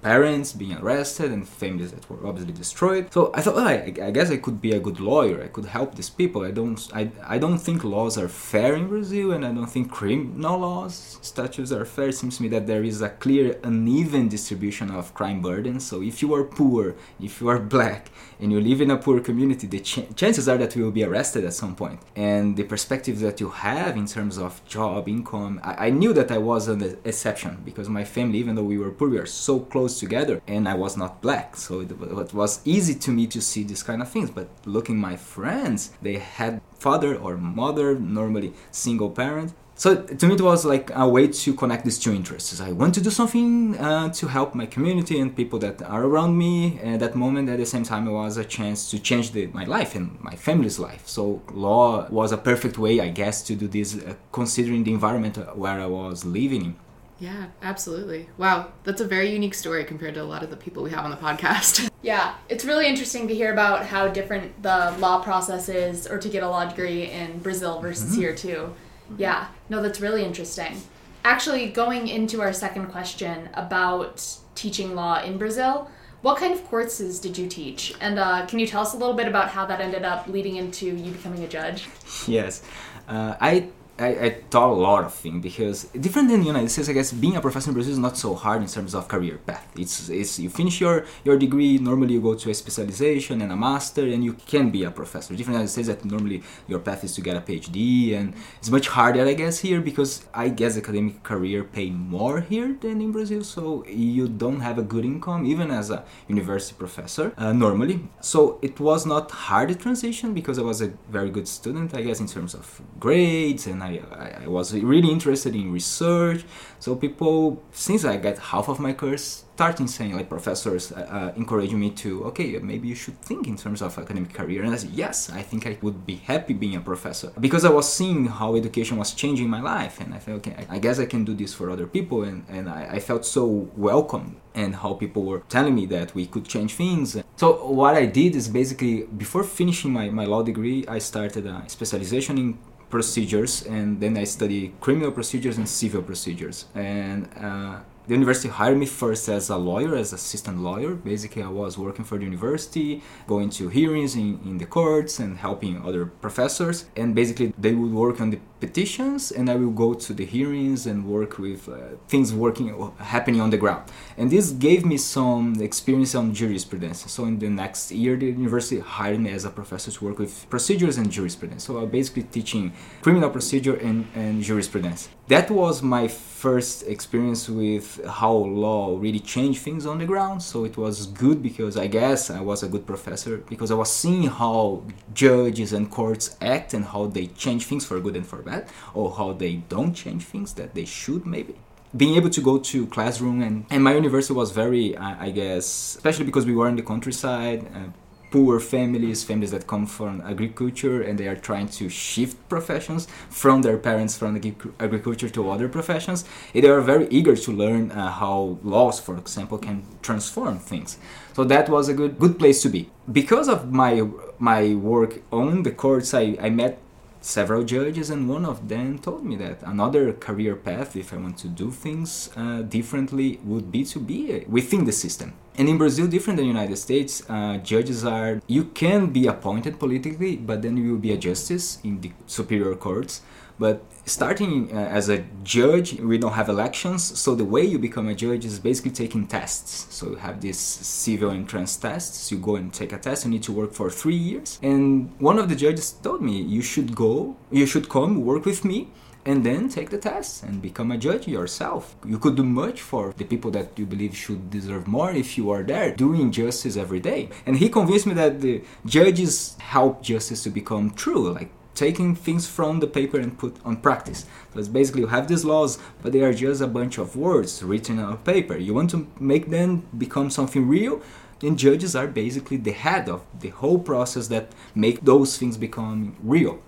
parents 0.02 0.52
being 0.52 0.76
arrested 0.76 1.32
and 1.32 1.48
families 1.48 1.90
that 1.92 2.08
were 2.08 2.26
obviously 2.26 2.52
destroyed. 2.52 3.12
So 3.12 3.30
I 3.34 3.40
thought, 3.40 3.56
oh, 3.56 3.66
I, 3.66 3.92
I, 4.02 4.10
guess 4.10 4.30
I 4.30 4.36
could 4.36 4.60
be 4.60 4.72
a 4.72 4.80
good 4.80 5.00
lawyer. 5.00 5.42
I 5.42 5.48
could 5.48 5.66
help 5.66 5.94
these 5.94 6.10
people. 6.10 6.44
I 6.44 6.50
don't, 6.50 6.80
I, 6.94 7.10
I 7.24 7.38
don't 7.38 7.58
think 7.58 7.84
laws 7.84 8.16
are 8.16 8.28
fair 8.28 8.74
in 8.74 8.88
Brazil, 8.88 9.32
and 9.32 9.44
I 9.44 9.52
don't 9.52 9.66
think 9.66 9.90
criminal 9.90 10.58
laws, 10.58 11.18
statutes 11.22 11.72
are 11.72 11.84
fair. 11.84 12.08
It 12.08 12.14
seems 12.14 12.36
to 12.36 12.42
me 12.42 12.48
that 12.50 12.66
there 12.66 12.84
is 12.84 13.02
a 13.02 13.10
clear 13.10 13.58
uneven 13.64 14.28
distribution 14.28 14.90
of 14.90 15.14
crime 15.14 15.40
burden. 15.40 15.80
So 15.80 16.02
if 16.02 16.22
you 16.22 16.34
are 16.34 16.44
poor, 16.44 16.94
if 17.20 17.40
you 17.40 17.48
are 17.48 17.58
black, 17.58 18.10
and 18.40 18.52
you 18.52 18.60
live 18.60 18.80
in 18.80 18.90
a 18.90 18.96
poor 18.96 19.20
community, 19.20 19.66
the 19.66 19.80
ch- 19.80 20.14
chances 20.14 20.48
are 20.48 20.56
that 20.58 20.76
you 20.76 20.84
will 20.84 20.92
be 20.92 21.04
arrested 21.04 21.44
at 21.44 21.54
some 21.54 21.74
point. 21.74 22.00
And 22.14 22.56
the 22.56 22.64
perspective 22.64 23.18
that 23.20 23.40
you 23.40 23.48
have 23.50 23.96
in 23.96 24.06
terms 24.06 24.38
of 24.38 24.64
job, 24.64 25.08
income, 25.08 25.60
I, 25.64 25.86
I 25.86 25.90
knew 25.90 26.12
that 26.12 26.30
I 26.30 26.38
was 26.38 26.68
an 26.68 26.98
exception 27.04 27.62
because 27.64 27.88
my 27.88 28.04
family, 28.04 28.38
even 28.38 28.54
though 28.54 28.62
we 28.62 28.78
were 28.78 28.90
poor, 28.90 29.08
we 29.08 29.18
are 29.18 29.26
so 29.26 29.60
close 29.60 29.97
together 29.98 30.40
and 30.46 30.68
I 30.68 30.74
was 30.74 30.96
not 30.96 31.20
black 31.20 31.56
so 31.56 31.80
it, 31.80 31.90
it 31.90 32.34
was 32.34 32.60
easy 32.64 32.94
to 32.94 33.10
me 33.10 33.26
to 33.28 33.40
see 33.40 33.62
these 33.64 33.82
kind 33.82 34.00
of 34.02 34.08
things 34.10 34.30
but 34.30 34.48
looking 34.64 34.98
my 34.98 35.16
friends 35.16 35.90
they 36.02 36.18
had 36.18 36.60
father 36.78 37.16
or 37.16 37.36
mother 37.36 37.98
normally 37.98 38.52
single 38.70 39.10
parent 39.10 39.52
So 39.78 39.94
to 39.94 40.26
me, 40.26 40.34
it 40.34 40.40
was 40.40 40.64
like 40.64 40.90
a 40.92 41.08
way 41.08 41.28
to 41.28 41.54
connect 41.54 41.84
these 41.84 42.00
two 42.00 42.12
interests. 42.12 42.60
I 42.60 42.72
want 42.72 42.94
to 42.94 43.00
do 43.00 43.10
something 43.10 43.78
uh, 43.78 44.08
to 44.14 44.26
help 44.26 44.52
my 44.52 44.66
community 44.66 45.20
and 45.20 45.34
people 45.34 45.60
that 45.60 45.80
are 45.82 46.02
around 46.02 46.36
me. 46.36 46.80
At 46.80 46.98
that 46.98 47.14
moment, 47.14 47.48
at 47.48 47.58
the 47.58 47.64
same 47.64 47.84
time, 47.84 48.08
it 48.08 48.10
was 48.10 48.36
a 48.38 48.44
chance 48.44 48.90
to 48.90 48.98
change 48.98 49.30
the, 49.30 49.46
my 49.58 49.62
life 49.62 49.94
and 49.94 50.20
my 50.20 50.34
family's 50.34 50.80
life. 50.80 51.06
So 51.06 51.42
law 51.52 52.08
was 52.10 52.32
a 52.32 52.36
perfect 52.36 52.76
way, 52.76 52.98
I 52.98 53.10
guess, 53.10 53.40
to 53.44 53.54
do 53.54 53.68
this, 53.68 53.94
uh, 53.94 54.14
considering 54.32 54.82
the 54.82 54.92
environment 54.92 55.36
where 55.56 55.80
I 55.80 55.86
was 55.86 56.24
living 56.24 56.64
in. 56.64 56.76
Yeah, 57.18 57.46
absolutely. 57.62 58.28
Wow, 58.38 58.72
that's 58.84 59.00
a 59.00 59.06
very 59.06 59.30
unique 59.30 59.54
story 59.54 59.84
compared 59.84 60.14
to 60.14 60.22
a 60.22 60.24
lot 60.24 60.42
of 60.42 60.50
the 60.50 60.56
people 60.56 60.82
we 60.82 60.90
have 60.90 61.04
on 61.04 61.10
the 61.10 61.16
podcast. 61.16 61.90
yeah, 62.02 62.34
it's 62.48 62.64
really 62.64 62.86
interesting 62.86 63.26
to 63.28 63.34
hear 63.34 63.52
about 63.52 63.86
how 63.86 64.08
different 64.08 64.62
the 64.62 64.94
law 64.98 65.20
process 65.22 65.68
is 65.68 66.06
or 66.06 66.18
to 66.18 66.28
get 66.28 66.42
a 66.42 66.48
law 66.48 66.64
degree 66.64 67.10
in 67.10 67.38
Brazil 67.40 67.80
versus 67.80 68.12
mm-hmm. 68.12 68.20
here 68.20 68.34
too. 68.34 68.74
Yeah, 69.16 69.48
no, 69.68 69.82
that's 69.82 70.00
really 70.00 70.24
interesting. 70.24 70.80
Actually, 71.24 71.68
going 71.70 72.08
into 72.08 72.40
our 72.40 72.52
second 72.52 72.86
question 72.86 73.48
about 73.54 74.24
teaching 74.54 74.94
law 74.94 75.20
in 75.22 75.38
Brazil, 75.38 75.90
what 76.22 76.38
kind 76.38 76.52
of 76.52 76.64
courses 76.64 77.20
did 77.20 77.38
you 77.38 77.46
teach? 77.46 77.94
And 78.00 78.18
uh, 78.18 78.46
can 78.46 78.58
you 78.58 78.66
tell 78.66 78.82
us 78.82 78.94
a 78.94 78.96
little 78.96 79.14
bit 79.14 79.28
about 79.28 79.48
how 79.48 79.66
that 79.66 79.80
ended 79.80 80.04
up 80.04 80.26
leading 80.26 80.56
into 80.56 80.86
you 80.86 81.12
becoming 81.12 81.42
a 81.44 81.48
judge? 81.48 81.88
Yes. 82.26 82.62
Uh, 83.06 83.36
I 83.40 83.68
I, 83.98 84.08
I 84.26 84.28
taught 84.50 84.70
a 84.70 84.80
lot 84.80 85.04
of 85.04 85.12
things 85.12 85.42
because 85.42 85.84
different 85.86 86.28
than 86.28 86.40
the 86.40 86.46
United 86.46 86.70
States, 86.70 86.88
I 86.88 86.92
guess 86.92 87.12
being 87.12 87.36
a 87.36 87.40
professor 87.40 87.70
in 87.70 87.74
Brazil 87.74 87.92
is 87.92 87.98
not 87.98 88.16
so 88.16 88.34
hard 88.34 88.62
in 88.62 88.68
terms 88.68 88.94
of 88.94 89.08
career 89.08 89.38
path. 89.38 89.66
It's, 89.76 90.08
it's 90.08 90.38
you 90.38 90.50
finish 90.50 90.80
your, 90.80 91.04
your 91.24 91.36
degree, 91.36 91.78
normally 91.78 92.14
you 92.14 92.20
go 92.20 92.34
to 92.34 92.50
a 92.50 92.54
specialization 92.54 93.42
and 93.42 93.50
a 93.50 93.56
master, 93.56 94.02
and 94.02 94.24
you 94.24 94.34
can 94.34 94.70
be 94.70 94.84
a 94.84 94.90
professor. 94.90 95.34
Different 95.34 95.58
than 95.58 95.66
the 95.66 95.70
United 95.70 95.72
States 95.72 95.88
that 95.88 96.04
normally 96.04 96.42
your 96.68 96.78
path 96.78 97.02
is 97.02 97.14
to 97.16 97.20
get 97.20 97.36
a 97.36 97.40
PhD, 97.40 98.14
and 98.14 98.34
it's 98.58 98.70
much 98.70 98.88
harder, 98.88 99.26
I 99.26 99.34
guess, 99.34 99.58
here 99.58 99.80
because 99.80 100.26
I 100.32 100.48
guess 100.48 100.76
academic 100.76 101.22
career 101.24 101.64
pay 101.64 101.90
more 101.90 102.40
here 102.40 102.76
than 102.80 103.00
in 103.00 103.10
Brazil, 103.10 103.42
so 103.42 103.84
you 103.86 104.28
don't 104.28 104.60
have 104.60 104.78
a 104.78 104.82
good 104.82 105.04
income 105.04 105.44
even 105.44 105.70
as 105.70 105.90
a 105.90 106.04
university 106.28 106.76
professor 106.78 107.32
uh, 107.36 107.52
normally. 107.52 108.08
So 108.20 108.58
it 108.62 108.78
was 108.78 109.06
not 109.06 109.30
hard 109.30 109.78
transition 109.80 110.34
because 110.34 110.58
I 110.58 110.62
was 110.62 110.80
a 110.80 110.92
very 111.10 111.30
good 111.30 111.48
student, 111.48 111.94
I 111.94 112.02
guess, 112.02 112.20
in 112.20 112.26
terms 112.26 112.54
of 112.54 112.80
grades 113.00 113.66
and 113.66 113.82
I 113.96 114.46
was 114.46 114.74
really 114.74 115.10
interested 115.10 115.54
in 115.54 115.72
research. 115.72 116.44
So 116.78 116.94
people, 116.96 117.62
since 117.72 118.04
I 118.04 118.16
got 118.16 118.38
half 118.38 118.68
of 118.68 118.78
my 118.80 118.92
course, 118.92 119.44
starting 119.58 119.88
saying 119.88 120.14
like 120.14 120.28
professors 120.28 120.92
uh, 120.92 121.00
uh, 121.16 121.32
encouraging 121.34 121.80
me 121.80 121.90
to 121.90 122.22
okay 122.22 122.48
maybe 122.72 122.86
you 122.86 122.94
should 122.94 123.18
think 123.28 123.48
in 123.48 123.56
terms 123.56 123.82
of 123.82 123.90
academic 123.98 124.32
career 124.32 124.62
and 124.62 124.72
I 124.72 124.76
said 124.76 124.94
yes 125.04 125.30
I 125.40 125.42
think 125.42 125.66
I 125.66 125.76
would 125.82 126.06
be 126.06 126.14
happy 126.32 126.54
being 126.54 126.76
a 126.76 126.80
professor 126.80 127.32
because 127.40 127.64
I 127.64 127.72
was 127.78 127.92
seeing 127.92 128.26
how 128.26 128.54
education 128.54 128.96
was 128.98 129.10
changing 129.22 129.48
my 129.50 129.60
life 129.60 129.94
and 130.00 130.14
I 130.14 130.20
felt 130.20 130.36
okay 130.46 130.54
I, 130.60 130.76
I 130.76 130.78
guess 130.78 131.00
I 131.00 131.06
can 131.06 131.24
do 131.24 131.34
this 131.34 131.52
for 131.58 131.70
other 131.74 131.88
people 131.88 132.22
and, 132.22 132.44
and 132.48 132.68
I, 132.68 132.82
I 132.96 132.98
felt 133.00 133.26
so 133.26 133.44
welcome 133.76 134.36
and 134.58 134.74
how 134.76 134.94
people 134.94 135.22
were 135.24 135.42
telling 135.48 135.74
me 135.74 135.86
that 135.86 136.14
we 136.14 136.26
could 136.26 136.44
change 136.44 136.74
things. 136.74 137.16
So 137.36 137.46
what 137.80 137.94
I 137.94 138.06
did 138.06 138.34
is 138.34 138.48
basically 138.48 139.04
before 139.04 139.44
finishing 139.44 139.92
my, 139.92 140.10
my 140.10 140.24
law 140.24 140.42
degree, 140.42 140.84
I 140.88 140.98
started 140.98 141.46
a 141.46 141.62
specialization 141.68 142.38
in 142.38 142.58
procedures 142.90 143.62
and 143.62 144.00
then 144.00 144.16
I 144.16 144.24
study 144.24 144.74
criminal 144.80 145.12
procedures 145.12 145.58
and 145.58 145.68
civil 145.68 146.02
procedures. 146.02 146.66
And 146.74 147.28
uh, 147.36 147.80
the 148.08 148.14
university 148.14 148.48
hired 148.48 148.78
me 148.78 148.86
first 148.86 149.28
as 149.28 149.50
a 149.50 149.58
lawyer, 149.58 149.94
as 149.94 150.14
assistant 150.14 150.60
lawyer. 150.62 150.94
Basically, 150.94 151.42
I 151.42 151.48
was 151.48 151.76
working 151.76 152.06
for 152.06 152.16
the 152.16 152.24
university, 152.24 153.02
going 153.26 153.50
to 153.50 153.68
hearings 153.68 154.16
in, 154.16 154.40
in 154.46 154.56
the 154.56 154.64
courts 154.64 155.18
and 155.18 155.36
helping 155.36 155.84
other 155.84 156.06
professors. 156.06 156.86
And 156.96 157.14
basically, 157.14 157.52
they 157.58 157.74
would 157.74 157.92
work 157.92 158.18
on 158.22 158.30
the 158.30 158.40
petitions 158.60 159.30
and 159.30 159.50
I 159.50 159.56
will 159.56 159.70
go 159.70 159.92
to 159.92 160.12
the 160.14 160.24
hearings 160.24 160.86
and 160.86 161.04
work 161.04 161.38
with 161.38 161.68
uh, 161.68 161.96
things 162.08 162.32
working 162.32 162.90
happening 162.98 163.42
on 163.42 163.50
the 163.50 163.58
ground. 163.58 163.84
And 164.18 164.28
this 164.32 164.50
gave 164.50 164.84
me 164.84 164.96
some 164.96 165.62
experience 165.62 166.16
on 166.16 166.34
jurisprudence. 166.34 167.08
So 167.08 167.24
in 167.26 167.38
the 167.38 167.48
next 167.48 167.92
year, 167.92 168.16
the 168.16 168.26
university 168.26 168.80
hired 168.80 169.20
me 169.20 169.30
as 169.30 169.44
a 169.44 169.50
professor 169.50 169.92
to 169.92 170.04
work 170.04 170.18
with 170.18 170.50
procedures 170.50 170.98
and 170.98 171.08
jurisprudence. 171.08 171.62
So 171.62 171.78
I'm 171.78 171.88
basically 171.88 172.24
teaching 172.24 172.72
criminal 173.00 173.30
procedure 173.30 173.76
and, 173.76 174.08
and 174.16 174.42
jurisprudence. 174.42 175.08
That 175.28 175.52
was 175.52 175.84
my 175.84 176.08
first 176.08 176.88
experience 176.88 177.48
with 177.48 178.04
how 178.06 178.32
law 178.32 178.98
really 178.98 179.20
changed 179.20 179.62
things 179.62 179.86
on 179.86 179.98
the 179.98 180.04
ground. 180.04 180.42
So 180.42 180.64
it 180.64 180.76
was 180.76 181.06
good 181.06 181.40
because 181.40 181.76
I 181.76 181.86
guess 181.86 182.28
I 182.28 182.40
was 182.40 182.64
a 182.64 182.68
good 182.68 182.86
professor 182.86 183.36
because 183.36 183.70
I 183.70 183.74
was 183.74 183.92
seeing 183.92 184.24
how 184.24 184.82
judges 185.14 185.72
and 185.72 185.88
courts 185.88 186.36
act 186.40 186.74
and 186.74 186.84
how 186.84 187.06
they 187.06 187.28
change 187.28 187.66
things 187.66 187.84
for 187.84 188.00
good 188.00 188.16
and 188.16 188.26
for 188.26 188.42
bad, 188.42 188.66
or 188.94 189.14
how 189.14 189.32
they 189.32 189.56
don't 189.68 189.94
change 189.94 190.24
things 190.24 190.54
that 190.54 190.74
they 190.74 190.86
should 190.86 191.24
maybe 191.24 191.54
being 191.96 192.14
able 192.16 192.30
to 192.30 192.40
go 192.40 192.58
to 192.58 192.86
classroom 192.86 193.42
and, 193.42 193.64
and 193.70 193.82
my 193.82 193.94
university 193.94 194.34
was 194.34 194.50
very 194.50 194.96
I, 194.96 195.26
I 195.26 195.30
guess 195.30 195.96
especially 195.96 196.24
because 196.24 196.46
we 196.46 196.54
were 196.54 196.68
in 196.68 196.76
the 196.76 196.82
countryside 196.82 197.66
uh, 197.74 197.88
poor 198.30 198.60
families, 198.60 199.24
families 199.24 199.50
that 199.50 199.66
come 199.66 199.86
from 199.86 200.20
agriculture, 200.22 201.02
and 201.02 201.18
they 201.18 201.26
are 201.28 201.36
trying 201.36 201.68
to 201.68 201.88
shift 201.88 202.36
professions 202.48 203.06
from 203.30 203.62
their 203.62 203.78
parents 203.78 204.16
from 204.16 204.36
agriculture 204.80 205.28
to 205.28 205.50
other 205.50 205.68
professions. 205.68 206.24
They 206.52 206.68
are 206.68 206.80
very 206.80 207.08
eager 207.10 207.36
to 207.36 207.52
learn 207.52 207.90
uh, 207.90 208.10
how 208.10 208.58
laws, 208.62 209.00
for 209.00 209.16
example, 209.16 209.58
can 209.58 209.84
transform 210.02 210.58
things. 210.58 210.98
So 211.34 211.44
that 211.44 211.68
was 211.68 211.88
a 211.88 211.94
good 211.94 212.18
good 212.18 212.38
place 212.38 212.62
to 212.62 212.68
be. 212.68 212.90
Because 213.10 213.48
of 213.48 213.72
my 213.72 214.06
my 214.38 214.74
work 214.74 215.22
on 215.32 215.62
the 215.62 215.70
courts, 215.70 216.12
I, 216.14 216.36
I 216.40 216.50
met 216.50 216.78
several 217.20 217.64
judges, 217.64 218.10
and 218.10 218.28
one 218.28 218.44
of 218.44 218.68
them 218.68 218.98
told 218.98 219.24
me 219.24 219.36
that 219.36 219.62
another 219.62 220.12
career 220.12 220.54
path, 220.54 220.96
if 220.96 221.12
I 221.12 221.16
want 221.16 221.38
to 221.38 221.48
do 221.48 221.70
things 221.70 222.30
uh, 222.36 222.62
differently, 222.62 223.40
would 223.44 223.70
be 223.70 223.84
to 223.86 223.98
be 223.98 224.44
within 224.48 224.84
the 224.84 224.92
system. 224.92 225.32
And 225.56 225.68
in 225.68 225.76
Brazil, 225.76 226.06
different 226.06 226.36
than 226.36 226.46
the 226.46 226.52
United 226.52 226.76
States, 226.76 227.28
uh, 227.28 227.58
judges 227.58 228.04
are 228.04 228.40
you 228.46 228.64
can 228.64 229.06
be 229.06 229.26
appointed 229.26 229.80
politically, 229.80 230.36
but 230.36 230.62
then 230.62 230.76
you 230.76 230.92
will 230.92 231.00
be 231.00 231.12
a 231.12 231.18
justice 231.18 231.78
in 231.82 232.00
the 232.00 232.12
superior 232.26 232.74
courts. 232.76 233.22
But 233.58 233.82
starting 234.08 234.76
uh, 234.76 234.80
as 234.80 235.08
a 235.08 235.18
judge, 235.42 236.00
we 236.00 236.18
don't 236.18 236.32
have 236.32 236.48
elections, 236.48 237.18
so 237.18 237.34
the 237.34 237.44
way 237.44 237.64
you 237.64 237.78
become 237.78 238.08
a 238.08 238.14
judge 238.14 238.44
is 238.44 238.58
basically 238.58 238.90
taking 238.90 239.26
tests. 239.26 239.86
So 239.94 240.10
you 240.10 240.16
have 240.16 240.40
these 240.40 240.58
civil 240.58 241.30
entrance 241.30 241.76
tests. 241.76 242.30
You 242.30 242.38
go 242.38 242.56
and 242.56 242.72
take 242.72 242.92
a 242.92 242.98
test. 242.98 243.24
You 243.24 243.30
need 243.30 243.42
to 243.44 243.52
work 243.52 243.72
for 243.72 243.90
three 243.90 244.16
years. 244.16 244.58
And 244.62 245.12
one 245.18 245.38
of 245.38 245.48
the 245.48 245.56
judges 245.56 245.92
told 245.92 246.22
me, 246.22 246.42
"You 246.42 246.62
should 246.62 246.94
go. 246.94 247.36
You 247.50 247.66
should 247.66 247.88
come 247.88 248.24
work 248.24 248.44
with 248.44 248.64
me." 248.64 248.88
and 249.28 249.44
then 249.44 249.68
take 249.68 249.90
the 249.90 249.98
test 249.98 250.42
and 250.42 250.62
become 250.62 250.90
a 250.90 250.96
judge 250.96 251.28
yourself. 251.28 251.94
You 252.06 252.18
could 252.18 252.34
do 252.34 252.44
much 252.44 252.80
for 252.80 253.12
the 253.18 253.24
people 253.24 253.50
that 253.50 253.78
you 253.78 253.84
believe 253.84 254.16
should 254.16 254.48
deserve 254.48 254.86
more 254.86 255.10
if 255.10 255.36
you 255.36 255.50
are 255.50 255.62
there 255.62 255.94
doing 255.94 256.32
justice 256.32 256.78
every 256.78 257.00
day. 257.00 257.28
And 257.44 257.56
he 257.56 257.68
convinced 257.68 258.06
me 258.06 258.14
that 258.14 258.40
the 258.40 258.62
judges 258.86 259.56
help 259.58 260.02
justice 260.02 260.42
to 260.44 260.50
become 260.50 260.92
true, 260.92 261.30
like 261.30 261.50
taking 261.78 262.14
things 262.16 262.46
from 262.46 262.80
the 262.80 262.86
paper 262.86 263.18
and 263.18 263.38
put 263.38 263.56
on 263.64 263.76
practice. 263.76 264.26
So 264.52 264.58
it's 264.58 264.68
basically 264.68 265.02
you 265.02 265.06
have 265.06 265.28
these 265.28 265.44
laws, 265.44 265.78
but 266.02 266.12
they 266.12 266.22
are 266.22 266.34
just 266.34 266.60
a 266.60 266.66
bunch 266.66 266.98
of 266.98 267.16
words 267.16 267.62
written 267.62 267.98
on 268.00 268.18
paper. 268.18 268.56
You 268.56 268.74
want 268.74 268.90
to 268.90 269.06
make 269.20 269.50
them 269.50 269.86
become 269.96 270.28
something 270.30 270.66
real, 270.66 271.00
and 271.42 271.56
judges 271.56 271.94
are 271.94 272.08
basically 272.08 272.56
the 272.56 272.72
head 272.72 273.08
of 273.08 273.22
the 273.40 273.50
whole 273.50 273.78
process 273.78 274.26
that 274.28 274.46
make 274.74 275.02
those 275.02 275.38
things 275.38 275.56
become 275.56 276.16
real. 276.22 276.58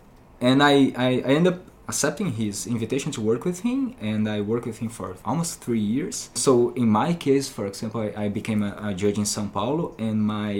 And 0.40 0.62
I, 0.62 0.92
I, 0.96 1.08
I 1.26 1.32
end 1.38 1.48
up 1.48 1.58
accepting 1.90 2.28
his 2.42 2.66
invitation 2.68 3.10
to 3.10 3.20
work 3.20 3.44
with 3.44 3.58
him 3.60 3.78
and 4.00 4.28
I 4.28 4.40
worked 4.40 4.66
with 4.70 4.78
him 4.78 4.90
for 4.98 5.16
almost 5.24 5.60
three 5.64 5.84
years. 5.96 6.30
So 6.34 6.52
in 6.82 6.88
my 6.88 7.10
case, 7.26 7.46
for 7.56 7.66
example, 7.66 8.00
I, 8.06 8.24
I 8.24 8.26
became 8.28 8.62
a, 8.62 8.72
a, 8.88 8.94
judge 8.94 9.18
in 9.18 9.26
Sao 9.26 9.46
Paulo 9.56 9.84
and 9.98 10.16
my 10.34 10.52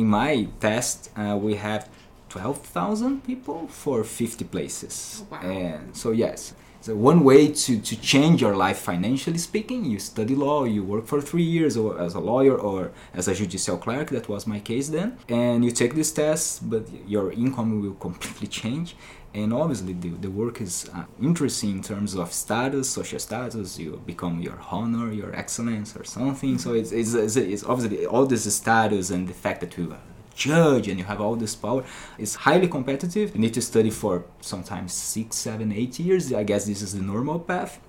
in 0.00 0.06
my 0.20 0.32
test 0.60 1.10
uh, 1.16 1.36
we 1.46 1.52
have 1.66 1.82
12,000 2.28 3.24
people 3.24 3.68
for 3.68 4.04
50 4.04 4.44
places. 4.44 5.22
Oh, 5.22 5.28
wow. 5.32 5.40
And 5.40 5.96
so, 5.96 6.12
yes. 6.12 6.54
So 6.80 6.94
one 6.94 7.24
way 7.24 7.48
to, 7.52 7.80
to 7.80 8.00
change 8.00 8.40
your 8.40 8.54
life 8.54 8.78
financially 8.78 9.38
speaking, 9.38 9.84
you 9.84 9.98
study 9.98 10.36
law, 10.36 10.64
you 10.64 10.84
work 10.84 11.06
for 11.06 11.20
three 11.20 11.42
years 11.42 11.76
or 11.76 12.00
as 12.00 12.14
a 12.14 12.20
lawyer 12.20 12.56
or 12.56 12.92
as 13.12 13.26
a 13.26 13.34
judicial 13.34 13.76
clerk, 13.78 14.10
that 14.10 14.28
was 14.28 14.46
my 14.46 14.60
case 14.60 14.88
then, 14.88 15.18
and 15.28 15.64
you 15.64 15.72
take 15.72 15.94
this 15.94 16.12
test, 16.12 16.70
but 16.70 16.86
your 17.06 17.32
income 17.32 17.80
will 17.80 17.94
completely 17.94 18.46
change. 18.46 18.94
And 19.34 19.52
obviously 19.52 19.92
the, 19.92 20.10
the 20.10 20.30
work 20.30 20.60
is 20.60 20.88
uh, 20.94 21.04
interesting 21.20 21.70
in 21.72 21.82
terms 21.82 22.14
of 22.14 22.32
status, 22.32 22.88
social 22.88 23.18
status, 23.18 23.78
you 23.78 24.00
become 24.06 24.40
your 24.40 24.58
honor, 24.70 25.12
your 25.12 25.34
excellence 25.34 25.96
or 25.96 26.04
something. 26.04 26.58
So 26.58 26.74
it's, 26.74 26.92
it's, 26.92 27.12
it's, 27.12 27.36
it's 27.36 27.64
obviously 27.64 28.06
all 28.06 28.24
this 28.24 28.52
status 28.54 29.10
and 29.10 29.28
the 29.28 29.34
fact 29.34 29.60
that 29.60 29.76
you 29.76 29.96
judge 30.38 30.88
and 30.88 30.98
you 30.98 31.04
have 31.04 31.20
all 31.20 31.36
this 31.36 31.54
power. 31.54 31.84
It's 32.18 32.34
highly 32.46 32.68
competitive. 32.68 33.34
You 33.34 33.40
need 33.40 33.54
to 33.54 33.62
study 33.62 33.90
for 33.90 34.24
sometimes 34.40 34.92
six, 34.92 35.36
seven, 35.36 35.72
eight 35.72 35.98
years. 35.98 36.32
I 36.32 36.44
guess 36.44 36.66
this 36.66 36.80
is 36.80 36.94
the 36.94 37.02
normal 37.02 37.40
path. 37.40 37.80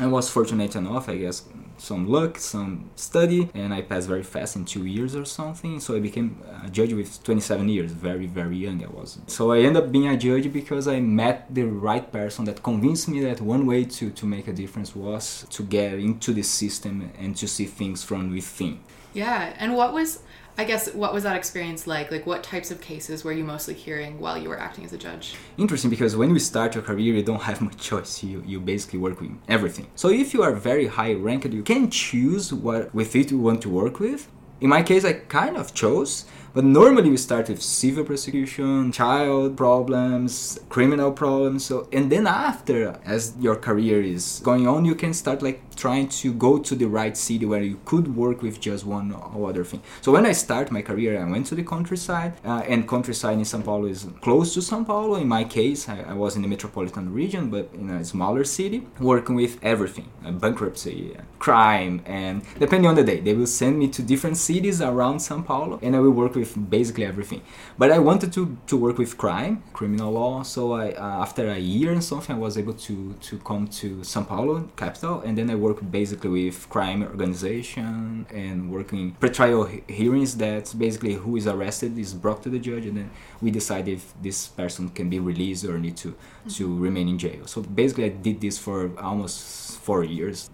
I 0.00 0.06
was 0.06 0.30
fortunate 0.30 0.76
enough, 0.76 1.08
I 1.08 1.16
guess, 1.16 1.42
some 1.76 2.06
luck, 2.06 2.38
some 2.38 2.88
study, 2.94 3.50
and 3.52 3.74
I 3.74 3.82
passed 3.82 4.06
very 4.06 4.22
fast 4.22 4.54
in 4.54 4.64
two 4.64 4.86
years 4.86 5.16
or 5.16 5.24
something. 5.24 5.80
So 5.80 5.96
I 5.96 5.98
became 5.98 6.40
a 6.64 6.70
judge 6.70 6.92
with 6.92 7.20
27 7.24 7.68
years, 7.68 7.90
very, 7.90 8.26
very 8.26 8.56
young 8.56 8.84
I 8.84 8.86
was. 8.86 9.18
So 9.26 9.50
I 9.50 9.58
ended 9.58 9.82
up 9.82 9.90
being 9.90 10.06
a 10.06 10.16
judge 10.16 10.52
because 10.52 10.86
I 10.86 11.00
met 11.00 11.52
the 11.52 11.64
right 11.64 12.12
person 12.12 12.44
that 12.44 12.62
convinced 12.62 13.08
me 13.08 13.20
that 13.22 13.40
one 13.40 13.66
way 13.66 13.84
to, 13.84 14.10
to 14.10 14.24
make 14.24 14.46
a 14.46 14.52
difference 14.52 14.94
was 14.94 15.46
to 15.50 15.64
get 15.64 15.94
into 15.94 16.32
the 16.32 16.42
system 16.44 17.10
and 17.18 17.36
to 17.36 17.48
see 17.48 17.64
things 17.64 18.04
from 18.04 18.32
within. 18.32 18.78
Yeah, 19.14 19.52
and 19.58 19.74
what 19.74 19.92
was 19.92 20.20
I 20.60 20.64
guess 20.64 20.92
what 20.92 21.14
was 21.14 21.22
that 21.22 21.36
experience 21.36 21.86
like? 21.86 22.10
Like 22.10 22.26
what 22.26 22.42
types 22.42 22.72
of 22.72 22.80
cases 22.80 23.22
were 23.22 23.30
you 23.30 23.44
mostly 23.44 23.74
hearing 23.74 24.18
while 24.18 24.36
you 24.36 24.48
were 24.48 24.58
acting 24.58 24.84
as 24.84 24.92
a 24.92 24.98
judge? 24.98 25.36
Interesting 25.56 25.88
because 25.88 26.16
when 26.16 26.30
you 26.30 26.40
start 26.40 26.74
your 26.74 26.82
career 26.82 27.14
you 27.14 27.22
don't 27.22 27.42
have 27.42 27.60
much 27.60 27.76
choice. 27.76 28.24
You 28.24 28.42
you 28.44 28.58
basically 28.58 28.98
work 28.98 29.20
with 29.20 29.30
everything. 29.48 29.86
So 29.94 30.08
if 30.08 30.34
you 30.34 30.42
are 30.42 30.52
very 30.52 30.88
high 30.88 31.14
ranked 31.14 31.52
you 31.52 31.62
can 31.62 31.90
choose 31.90 32.52
what 32.52 32.92
with 32.92 33.14
it 33.14 33.30
you 33.30 33.38
want 33.38 33.62
to 33.62 33.68
work 33.68 34.00
with. 34.00 34.26
In 34.60 34.70
my 34.70 34.82
case 34.82 35.04
I 35.04 35.12
kind 35.12 35.56
of 35.56 35.74
chose 35.74 36.24
but 36.54 36.64
normally 36.64 37.10
we 37.10 37.16
start 37.16 37.48
with 37.48 37.62
civil 37.62 38.04
prosecution, 38.04 38.90
child 38.90 39.56
problems, 39.56 40.58
criminal 40.68 41.12
problems. 41.12 41.64
So 41.66 41.88
and 41.92 42.10
then 42.10 42.26
after, 42.26 42.98
as 43.04 43.34
your 43.38 43.54
career 43.54 44.02
is 44.02 44.40
going 44.42 44.66
on, 44.66 44.84
you 44.84 44.96
can 44.96 45.14
start 45.14 45.40
like 45.40 45.67
trying 45.78 46.08
to 46.08 46.32
go 46.32 46.58
to 46.58 46.74
the 46.74 46.86
right 46.86 47.16
city 47.16 47.46
where 47.46 47.62
you 47.62 47.78
could 47.84 48.16
work 48.16 48.42
with 48.42 48.60
just 48.60 48.84
one 48.84 49.12
or 49.12 49.48
other 49.48 49.64
thing. 49.64 49.80
So 50.00 50.10
when 50.12 50.26
I 50.26 50.32
start 50.32 50.72
my 50.72 50.82
career, 50.82 51.20
I 51.22 51.30
went 51.30 51.46
to 51.46 51.54
the 51.54 51.62
countryside, 51.62 52.34
uh, 52.44 52.62
and 52.68 52.86
countryside 52.88 53.38
in 53.38 53.44
São 53.44 53.64
Paulo 53.64 53.86
is 53.86 54.06
close 54.20 54.52
to 54.54 54.60
São 54.60 54.84
Paulo. 54.84 55.14
In 55.14 55.28
my 55.28 55.44
case, 55.44 55.88
I, 55.88 56.00
I, 56.08 56.14
was 56.14 56.34
in 56.34 56.42
the 56.42 56.48
metropolitan 56.48 57.14
region, 57.14 57.48
but 57.48 57.70
in 57.72 57.90
a 57.90 58.04
smaller 58.04 58.44
city, 58.44 58.86
working 58.98 59.36
with 59.36 59.58
everything: 59.62 60.08
uh, 60.26 60.32
bankruptcy, 60.32 61.16
uh, 61.16 61.22
crime, 61.38 62.02
and 62.04 62.42
depending 62.58 62.88
on 62.90 62.96
the 62.96 63.04
day, 63.04 63.20
they 63.20 63.34
will 63.34 63.46
send 63.46 63.78
me 63.78 63.86
to 63.88 64.02
different 64.02 64.36
cities 64.36 64.82
around 64.82 65.18
São 65.18 65.44
Paulo, 65.44 65.78
and 65.80 65.94
I 65.94 66.00
will 66.00 66.16
work 66.22 66.34
with 66.34 66.50
basically 66.68 67.04
everything. 67.04 67.42
But 67.78 67.92
I 67.92 68.00
wanted 68.00 68.32
to, 68.32 68.58
to 68.66 68.76
work 68.76 68.98
with 68.98 69.16
crime, 69.16 69.62
criminal 69.72 70.12
law. 70.12 70.42
So 70.42 70.72
I, 70.72 70.90
uh, 70.90 71.22
after 71.24 71.48
a 71.48 71.58
year 71.58 71.92
and 71.92 72.02
something, 72.02 72.34
I 72.34 72.38
was 72.38 72.58
able 72.58 72.74
to, 72.88 73.14
to 73.28 73.38
come 73.38 73.68
to 73.80 73.98
São 73.98 74.26
Paulo, 74.26 74.68
capital, 74.76 75.20
and 75.20 75.38
then 75.38 75.50
I 75.50 75.54
worked 75.54 75.67
basically 75.74 76.30
with 76.30 76.68
crime 76.68 77.02
organization 77.02 78.26
and 78.32 78.70
working 78.70 79.12
pre-trial 79.20 79.64
hearings. 79.88 80.36
That 80.36 80.74
basically 80.76 81.14
who 81.14 81.36
is 81.36 81.46
arrested 81.46 81.98
is 81.98 82.14
brought 82.14 82.42
to 82.42 82.50
the 82.50 82.58
judge, 82.58 82.86
and 82.86 82.96
then 82.96 83.10
we 83.40 83.50
decide 83.50 83.88
if 83.88 84.14
this 84.22 84.48
person 84.48 84.88
can 84.90 85.08
be 85.08 85.18
released 85.18 85.64
or 85.64 85.78
need 85.78 85.96
to 85.98 86.08
mm-hmm. 86.08 86.48
to 86.50 86.76
remain 86.76 87.08
in 87.08 87.18
jail. 87.18 87.46
So 87.46 87.62
basically, 87.62 88.06
I 88.06 88.10
did 88.10 88.40
this 88.40 88.58
for 88.58 88.90
almost 88.98 89.78
four 89.78 90.04
years. 90.04 90.50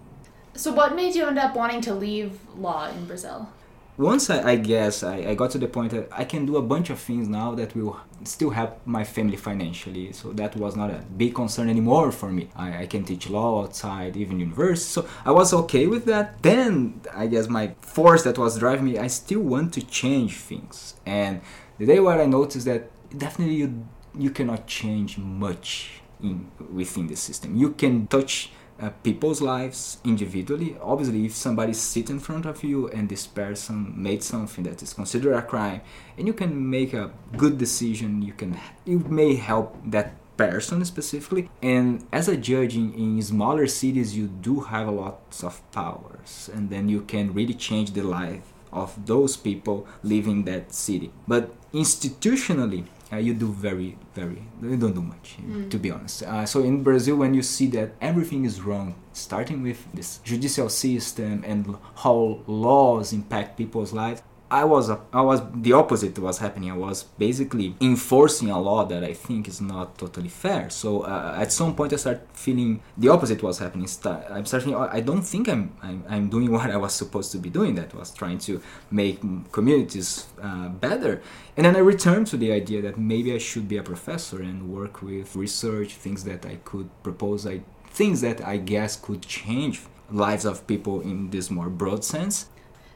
So, 0.56 0.72
what 0.72 0.94
made 0.94 1.16
you 1.16 1.26
end 1.26 1.38
up 1.38 1.56
wanting 1.56 1.80
to 1.82 1.94
leave 1.94 2.38
law 2.56 2.88
in 2.88 3.06
Brazil? 3.06 3.48
Once 3.96 4.28
I, 4.28 4.50
I 4.50 4.56
guess 4.56 5.02
I, 5.02 5.16
I, 5.18 5.34
got 5.34 5.50
to 5.52 5.58
the 5.58 5.68
point 5.68 5.92
that 5.92 6.08
I 6.10 6.24
can 6.24 6.46
do 6.46 6.56
a 6.56 6.62
bunch 6.62 6.90
of 6.90 6.98
things 6.98 7.28
now 7.28 7.54
that 7.54 7.76
will 7.76 8.00
still 8.24 8.50
help 8.50 8.80
my 8.84 9.04
family 9.04 9.36
financially. 9.36 10.12
So 10.12 10.32
that 10.32 10.56
was 10.56 10.74
not 10.74 10.90
a 10.90 11.04
big 11.16 11.34
concern 11.34 11.68
anymore 11.68 12.10
for 12.10 12.30
me. 12.30 12.48
I, 12.56 12.82
I 12.82 12.86
can 12.86 13.04
teach 13.04 13.30
law 13.30 13.62
outside, 13.62 14.16
even 14.16 14.40
university. 14.40 14.90
So 14.90 15.08
I 15.24 15.30
was 15.30 15.52
okay 15.54 15.86
with 15.86 16.06
that. 16.06 16.42
Then 16.42 17.02
I 17.14 17.28
guess 17.28 17.48
my 17.48 17.74
force 17.80 18.24
that 18.24 18.36
was 18.36 18.58
driving 18.58 18.84
me, 18.84 18.98
I 18.98 19.06
still 19.06 19.40
want 19.40 19.72
to 19.74 19.82
change 19.86 20.36
things. 20.38 20.96
And 21.06 21.40
the 21.78 21.86
day 21.86 22.00
where 22.00 22.20
I 22.20 22.26
noticed 22.26 22.66
that 22.66 22.90
definitely 23.16 23.56
you 23.56 23.86
you 24.16 24.30
cannot 24.30 24.66
change 24.66 25.18
much 25.18 26.00
in 26.22 26.50
within 26.72 27.06
the 27.06 27.16
system. 27.16 27.56
You 27.56 27.70
can 27.70 28.06
touch 28.06 28.50
uh, 28.84 28.90
people's 29.02 29.40
lives 29.40 29.98
individually. 30.04 30.76
Obviously, 30.80 31.24
if 31.24 31.34
somebody 31.34 31.72
sits 31.72 32.10
in 32.10 32.20
front 32.20 32.46
of 32.46 32.62
you 32.62 32.88
and 32.88 33.08
this 33.08 33.26
person 33.26 33.94
made 33.96 34.22
something 34.22 34.64
that 34.64 34.82
is 34.82 34.92
considered 34.92 35.34
a 35.34 35.42
crime, 35.42 35.80
and 36.18 36.26
you 36.26 36.34
can 36.34 36.70
make 36.70 36.92
a 36.92 37.10
good 37.36 37.58
decision, 37.58 38.22
you 38.22 38.32
can 38.32 38.58
you 38.84 38.98
may 38.98 39.36
help 39.36 39.76
that 39.86 40.12
person 40.36 40.84
specifically. 40.84 41.48
And 41.62 42.04
as 42.12 42.28
a 42.28 42.36
judge 42.36 42.74
in, 42.76 42.92
in 42.94 43.22
smaller 43.22 43.66
cities, 43.66 44.16
you 44.16 44.26
do 44.26 44.60
have 44.60 44.88
a 44.88 44.90
lot 44.90 45.20
of 45.42 45.62
powers, 45.72 46.50
and 46.52 46.70
then 46.70 46.88
you 46.88 47.02
can 47.02 47.32
really 47.32 47.54
change 47.54 47.92
the 47.92 48.02
life 48.02 48.52
of 48.72 49.06
those 49.06 49.36
people 49.36 49.86
living 50.02 50.44
that 50.44 50.74
city. 50.74 51.10
But 51.28 51.54
institutionally, 51.72 52.84
uh, 53.12 53.16
you 53.16 53.34
do 53.34 53.52
very 53.52 53.96
very 54.14 54.42
you 54.62 54.76
don't 54.76 54.94
do 54.94 55.02
much 55.02 55.36
mm. 55.40 55.70
to 55.70 55.78
be 55.78 55.90
honest 55.90 56.22
uh, 56.22 56.44
so 56.46 56.60
in 56.60 56.82
brazil 56.82 57.16
when 57.16 57.34
you 57.34 57.42
see 57.42 57.66
that 57.66 57.92
everything 58.00 58.44
is 58.44 58.62
wrong 58.62 58.94
starting 59.12 59.62
with 59.62 59.86
this 59.94 60.18
judicial 60.24 60.68
system 60.68 61.42
and 61.46 61.76
how 61.96 62.40
laws 62.46 63.12
impact 63.12 63.56
people's 63.56 63.92
lives 63.92 64.22
I 64.54 64.62
was 64.62 64.88
a, 64.88 65.00
I 65.12 65.20
was 65.20 65.40
the 65.52 65.72
opposite 65.72 66.16
was 66.16 66.38
happening. 66.38 66.70
I 66.70 66.76
was 66.76 67.02
basically 67.18 67.74
enforcing 67.80 68.50
a 68.50 68.60
law 68.60 68.84
that 68.84 69.02
I 69.02 69.12
think 69.12 69.48
is 69.48 69.60
not 69.60 69.98
totally 69.98 70.28
fair. 70.28 70.70
So 70.70 71.00
uh, 71.00 71.34
at 71.36 71.50
some 71.50 71.74
point 71.74 71.92
I 71.92 71.96
started 71.96 72.22
feeling 72.34 72.80
the 72.96 73.08
opposite 73.08 73.42
was 73.42 73.58
happening. 73.58 73.88
I'm 74.30 74.46
starting. 74.46 74.76
I 74.76 75.00
don't 75.00 75.22
think 75.22 75.48
I'm, 75.48 75.72
I'm, 75.82 76.04
I'm 76.08 76.28
doing 76.28 76.52
what 76.56 76.70
I 76.70 76.76
was 76.76 76.94
supposed 76.94 77.32
to 77.32 77.38
be 77.38 77.50
doing. 77.50 77.74
That 77.74 77.92
was 77.96 78.14
trying 78.14 78.38
to 78.46 78.62
make 78.92 79.18
communities 79.50 80.26
uh, 80.40 80.68
better. 80.68 81.20
And 81.56 81.66
then 81.66 81.74
I 81.74 81.80
returned 81.80 82.28
to 82.28 82.36
the 82.36 82.52
idea 82.52 82.80
that 82.82 82.96
maybe 82.96 83.34
I 83.34 83.38
should 83.38 83.66
be 83.66 83.78
a 83.78 83.82
professor 83.82 84.40
and 84.40 84.68
work 84.68 85.02
with 85.02 85.34
research, 85.34 85.94
things 85.94 86.22
that 86.30 86.46
I 86.46 86.56
could 86.64 86.88
propose, 87.02 87.44
I, 87.44 87.62
things 87.88 88.20
that 88.20 88.40
I 88.46 88.58
guess 88.58 88.94
could 88.94 89.22
change 89.22 89.82
lives 90.12 90.44
of 90.44 90.64
people 90.68 91.00
in 91.00 91.30
this 91.30 91.50
more 91.50 91.68
broad 91.68 92.04
sense 92.04 92.46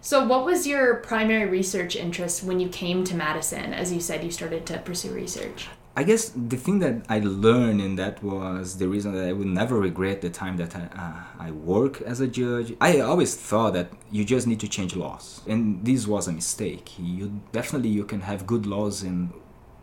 so, 0.00 0.24
what 0.24 0.44
was 0.44 0.66
your 0.66 0.96
primary 0.96 1.48
research 1.48 1.96
interest 1.96 2.44
when 2.44 2.60
you 2.60 2.68
came 2.68 3.04
to 3.04 3.14
Madison? 3.14 3.74
As 3.74 3.92
you 3.92 4.00
said, 4.00 4.24
you 4.24 4.30
started 4.30 4.64
to 4.66 4.78
pursue 4.78 5.12
research. 5.12 5.68
I 5.96 6.04
guess 6.04 6.28
the 6.28 6.56
thing 6.56 6.78
that 6.78 7.04
I 7.08 7.18
learned, 7.18 7.80
and 7.80 7.98
that 7.98 8.22
was 8.22 8.78
the 8.78 8.86
reason 8.86 9.12
that 9.14 9.28
I 9.28 9.32
would 9.32 9.48
never 9.48 9.80
regret 9.80 10.20
the 10.20 10.30
time 10.30 10.56
that 10.58 10.76
I, 10.76 10.84
uh, 10.96 11.46
I 11.46 11.50
work 11.50 12.00
as 12.02 12.20
a 12.20 12.28
judge. 12.28 12.72
I 12.80 13.00
always 13.00 13.34
thought 13.34 13.72
that 13.72 13.90
you 14.12 14.24
just 14.24 14.46
need 14.46 14.60
to 14.60 14.68
change 14.68 14.94
laws, 14.94 15.40
and 15.48 15.84
this 15.84 16.06
was 16.06 16.28
a 16.28 16.32
mistake. 16.32 16.92
You 17.00 17.40
definitely 17.50 17.88
you 17.88 18.04
can 18.04 18.20
have 18.20 18.46
good 18.46 18.64
laws 18.64 19.02
in 19.02 19.32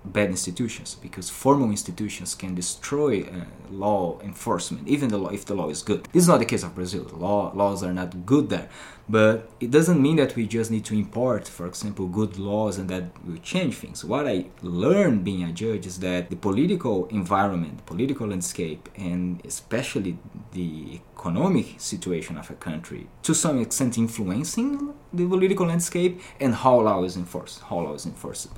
bad 0.06 0.30
institutions 0.30 0.96
because 0.96 1.30
formal 1.30 1.70
institutions 1.70 2.36
can 2.36 2.54
destroy 2.56 3.24
uh, 3.24 3.46
law 3.72 4.20
enforcement 4.22 4.88
even 4.88 5.10
the 5.10 5.18
law 5.18 5.30
if 5.30 5.46
the 5.46 5.56
law 5.56 5.68
is 5.70 5.82
good 5.82 6.08
this 6.14 6.22
is 6.22 6.28
not 6.28 6.38
the 6.38 6.46
case 6.46 6.62
of 6.64 6.76
brazil 6.76 7.10
law 7.16 7.52
laws 7.56 7.82
are 7.84 7.94
not 7.94 8.26
good 8.26 8.50
there 8.50 8.70
but 9.08 9.50
it 9.60 9.70
doesn't 9.70 10.02
mean 10.02 10.16
that 10.16 10.36
we 10.36 10.48
just 10.48 10.72
need 10.72 10.84
to 10.86 10.96
import 10.96 11.48
for 11.48 11.68
example 11.68 12.08
good 12.08 12.38
laws 12.38 12.78
and 12.78 12.90
that 12.90 13.04
will 13.26 13.38
change 13.38 13.76
things. 13.76 14.04
What 14.04 14.28
i 14.28 14.46
learned 14.62 15.24
being 15.24 15.44
a 15.44 15.52
judge 15.52 15.86
is 15.86 16.00
that 16.00 16.30
the 16.30 16.36
political 16.36 17.06
environment 17.08 17.86
political 17.86 18.28
landscape 18.28 18.90
and 18.96 19.42
especially 19.46 20.18
the 20.52 21.02
economic 21.18 21.80
situation 21.80 22.38
of 22.38 22.50
a 22.50 22.56
country 22.56 23.08
to 23.24 23.34
some 23.34 23.60
extent 23.60 23.98
influencing 23.98 24.94
the 25.14 25.28
political 25.28 25.68
landscape 25.68 26.22
and 26.40 26.56
how 26.56 26.80
law 26.80 27.04
is 27.04 27.16
enforced 27.16 27.62
how 27.62 27.80
law 27.80 27.94
is 27.94 28.06
enforced. 28.06 28.50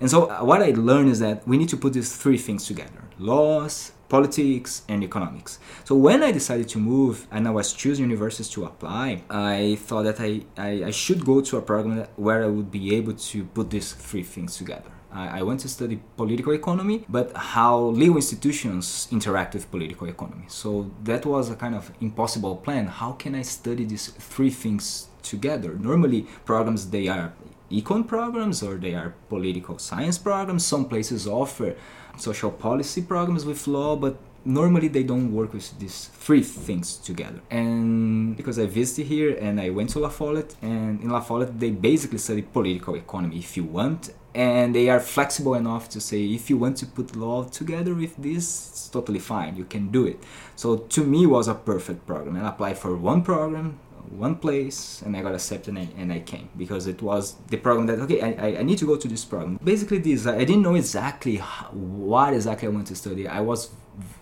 And 0.00 0.10
so 0.10 0.30
uh, 0.30 0.44
what 0.44 0.60
i 0.62 0.70
learned 0.70 1.08
is 1.08 1.20
that 1.20 1.46
we 1.48 1.56
need 1.56 1.70
to 1.70 1.76
put 1.76 1.92
these 1.94 2.14
three 2.16 2.38
things 2.38 2.66
together 2.66 3.02
laws 3.18 3.92
politics 4.08 4.82
and 4.88 5.02
economics 5.02 5.58
so 5.84 5.94
when 5.94 6.22
i 6.22 6.30
decided 6.30 6.68
to 6.68 6.78
move 6.78 7.26
and 7.30 7.46
i 7.48 7.50
was 7.50 7.72
choosing 7.72 8.04
universities 8.04 8.48
to 8.48 8.64
apply 8.64 9.22
i 9.30 9.76
thought 9.80 10.02
that 10.02 10.20
i, 10.20 10.40
I, 10.56 10.84
I 10.84 10.90
should 10.90 11.24
go 11.24 11.40
to 11.40 11.56
a 11.56 11.62
program 11.62 12.06
where 12.16 12.44
i 12.44 12.46
would 12.46 12.70
be 12.70 12.94
able 12.94 13.14
to 13.14 13.44
put 13.44 13.70
these 13.70 13.92
three 13.92 14.22
things 14.22 14.56
together 14.56 14.90
I, 15.14 15.42
went 15.42 15.60
to 15.60 15.68
study 15.68 16.00
political 16.16 16.52
economy, 16.52 17.04
but 17.08 17.36
how 17.36 17.78
legal 17.78 18.16
institutions 18.16 19.06
interact 19.12 19.54
with 19.54 19.70
political 19.70 20.08
economy. 20.08 20.46
So 20.48 20.90
that 21.04 21.24
was 21.24 21.50
a 21.50 21.56
kind 21.56 21.74
of 21.74 21.92
impossible 22.00 22.56
plan. 22.56 22.88
How 22.88 23.12
can 23.12 23.34
I 23.36 23.42
study 23.42 23.84
these 23.84 24.08
three 24.08 24.50
things 24.50 25.08
together? 25.22 25.74
Normally, 25.74 26.26
programs 26.44 26.90
they 26.90 27.06
are 27.06 27.32
econ 27.70 28.06
programs 28.06 28.62
or 28.62 28.76
they 28.76 28.94
are 28.94 29.14
political 29.28 29.78
science 29.78 30.18
programs. 30.18 30.66
Some 30.66 30.86
places 30.88 31.26
offer 31.26 31.76
social 32.16 32.50
policy 32.50 33.02
programs 33.02 33.44
with 33.44 33.66
law, 33.66 33.96
but 33.96 34.16
normally 34.44 34.88
they 34.88 35.02
don't 35.02 35.32
work 35.32 35.52
with 35.52 35.78
these 35.78 36.10
three 36.12 36.42
things 36.42 36.96
together. 36.96 37.40
And 37.50 38.36
because 38.36 38.58
I 38.58 38.66
visited 38.66 39.06
here 39.06 39.36
and 39.36 39.60
I 39.60 39.70
went 39.70 39.90
to 39.90 39.98
La 39.98 40.10
Follette, 40.10 40.54
and 40.62 41.00
in 41.00 41.10
La 41.10 41.20
Follette 41.20 41.58
they 41.58 41.70
basically 41.70 42.18
study 42.18 42.42
political 42.42 42.94
economy 42.96 43.38
if 43.38 43.56
you 43.56 43.64
want. 43.64 44.12
And 44.36 44.74
they 44.74 44.88
are 44.88 44.98
flexible 44.98 45.54
enough 45.54 45.88
to 45.90 46.00
say 46.00 46.24
if 46.24 46.50
you 46.50 46.56
want 46.58 46.76
to 46.78 46.86
put 46.86 47.14
law 47.14 47.44
together 47.44 47.94
with 47.94 48.16
this 48.16 48.68
it's 48.70 48.88
totally 48.88 49.20
fine 49.20 49.54
you 49.56 49.64
can 49.64 49.92
do 49.92 50.08
it. 50.08 50.18
So 50.56 50.76
to 50.76 51.04
me 51.04 51.24
was 51.24 51.46
a 51.46 51.54
perfect 51.54 52.04
program. 52.04 52.34
And 52.34 52.44
I 52.44 52.48
applied 52.50 52.78
for 52.78 52.96
one 52.96 53.22
program 53.22 53.78
one 54.10 54.36
place 54.36 55.02
and 55.02 55.16
I 55.16 55.22
got 55.22 55.34
accepted 55.34 55.76
and 55.76 55.78
I, 55.78 56.00
and 56.00 56.12
I 56.12 56.20
came 56.20 56.48
because 56.56 56.86
it 56.86 57.02
was 57.02 57.34
the 57.48 57.56
program 57.56 57.86
that 57.86 57.98
okay 58.00 58.20
I, 58.20 58.60
I 58.60 58.62
need 58.62 58.78
to 58.78 58.86
go 58.86 58.96
to 58.96 59.08
this 59.08 59.24
program. 59.24 59.58
Basically, 59.62 59.98
this 59.98 60.26
I 60.26 60.44
didn't 60.44 60.62
know 60.62 60.74
exactly 60.74 61.36
how, 61.36 61.66
what 61.72 62.34
exactly 62.34 62.68
I 62.68 62.70
want 62.70 62.86
to 62.88 62.96
study. 62.96 63.28
I 63.28 63.40
was 63.40 63.70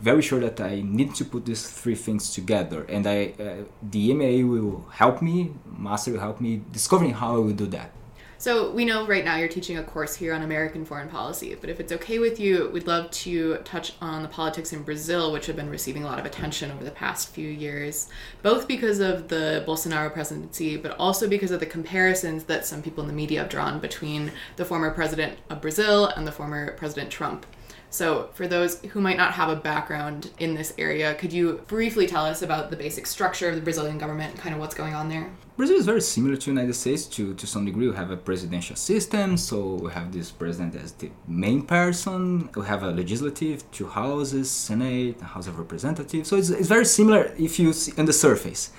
very 0.00 0.22
sure 0.22 0.40
that 0.40 0.60
I 0.60 0.82
need 0.84 1.14
to 1.16 1.24
put 1.24 1.46
these 1.46 1.68
three 1.68 1.94
things 1.94 2.32
together, 2.34 2.84
and 2.88 3.06
I 3.06 3.34
uh, 3.40 3.64
the 3.82 4.12
MA 4.14 4.46
will 4.46 4.86
help 4.92 5.22
me, 5.22 5.52
master 5.66 6.12
will 6.12 6.20
help 6.20 6.40
me 6.40 6.62
discovering 6.72 7.14
how 7.14 7.36
I 7.36 7.38
will 7.38 7.52
do 7.52 7.66
that. 7.68 7.92
So 8.42 8.72
we 8.72 8.84
know 8.84 9.06
right 9.06 9.24
now 9.24 9.36
you're 9.36 9.46
teaching 9.46 9.78
a 9.78 9.84
course 9.84 10.16
here 10.16 10.34
on 10.34 10.42
American 10.42 10.84
foreign 10.84 11.08
policy, 11.08 11.54
but 11.54 11.70
if 11.70 11.78
it's 11.78 11.92
okay 11.92 12.18
with 12.18 12.40
you, 12.40 12.68
we'd 12.72 12.88
love 12.88 13.08
to 13.12 13.58
touch 13.58 13.92
on 14.00 14.24
the 14.24 14.28
politics 14.28 14.72
in 14.72 14.82
Brazil, 14.82 15.30
which 15.30 15.46
have 15.46 15.54
been 15.54 15.70
receiving 15.70 16.02
a 16.02 16.06
lot 16.06 16.18
of 16.18 16.26
attention 16.26 16.72
over 16.72 16.82
the 16.82 16.90
past 16.90 17.28
few 17.28 17.48
years, 17.48 18.08
both 18.42 18.66
because 18.66 18.98
of 18.98 19.28
the 19.28 19.62
Bolsonaro 19.64 20.12
presidency, 20.12 20.76
but 20.76 20.98
also 20.98 21.28
because 21.28 21.52
of 21.52 21.60
the 21.60 21.66
comparisons 21.66 22.42
that 22.42 22.66
some 22.66 22.82
people 22.82 23.02
in 23.02 23.06
the 23.06 23.14
media 23.14 23.38
have 23.38 23.48
drawn 23.48 23.78
between 23.78 24.32
the 24.56 24.64
former 24.64 24.90
president 24.90 25.38
of 25.48 25.62
Brazil 25.62 26.06
and 26.06 26.26
the 26.26 26.32
former 26.32 26.72
President 26.72 27.12
Trump. 27.12 27.46
So, 27.92 28.30
for 28.32 28.48
those 28.48 28.80
who 28.92 29.02
might 29.02 29.18
not 29.18 29.34
have 29.34 29.50
a 29.50 29.56
background 29.56 30.30
in 30.38 30.54
this 30.54 30.72
area, 30.78 31.14
could 31.14 31.30
you 31.30 31.62
briefly 31.68 32.06
tell 32.06 32.24
us 32.24 32.40
about 32.40 32.70
the 32.70 32.76
basic 32.76 33.06
structure 33.06 33.50
of 33.50 33.54
the 33.54 33.60
Brazilian 33.60 33.98
government, 33.98 34.32
and 34.32 34.40
kind 34.40 34.54
of 34.54 34.62
what's 34.62 34.74
going 34.74 34.94
on 34.94 35.10
there? 35.10 35.30
Brazil 35.58 35.76
is 35.76 35.84
very 35.84 36.00
similar 36.00 36.36
to 36.36 36.46
the 36.46 36.52
United 36.52 36.72
States 36.72 37.04
to, 37.04 37.34
to 37.34 37.46
some 37.46 37.66
degree. 37.66 37.86
We 37.90 37.94
have 37.94 38.10
a 38.10 38.16
presidential 38.16 38.76
system, 38.76 39.36
so 39.36 39.74
we 39.74 39.92
have 39.92 40.10
this 40.10 40.30
president 40.30 40.74
as 40.74 40.92
the 40.92 41.10
main 41.28 41.66
person. 41.66 42.48
We 42.56 42.64
have 42.64 42.82
a 42.82 42.90
legislative, 42.90 43.70
two 43.72 43.88
houses, 43.88 44.50
Senate, 44.50 45.20
House 45.20 45.46
of 45.46 45.58
Representatives. 45.58 46.30
So 46.30 46.36
it's, 46.36 46.48
it's 46.48 46.68
very 46.68 46.86
similar 46.86 47.34
if 47.38 47.58
you 47.58 47.74
see 47.74 47.92
on 47.98 48.06
the 48.06 48.14
surface. 48.14 48.70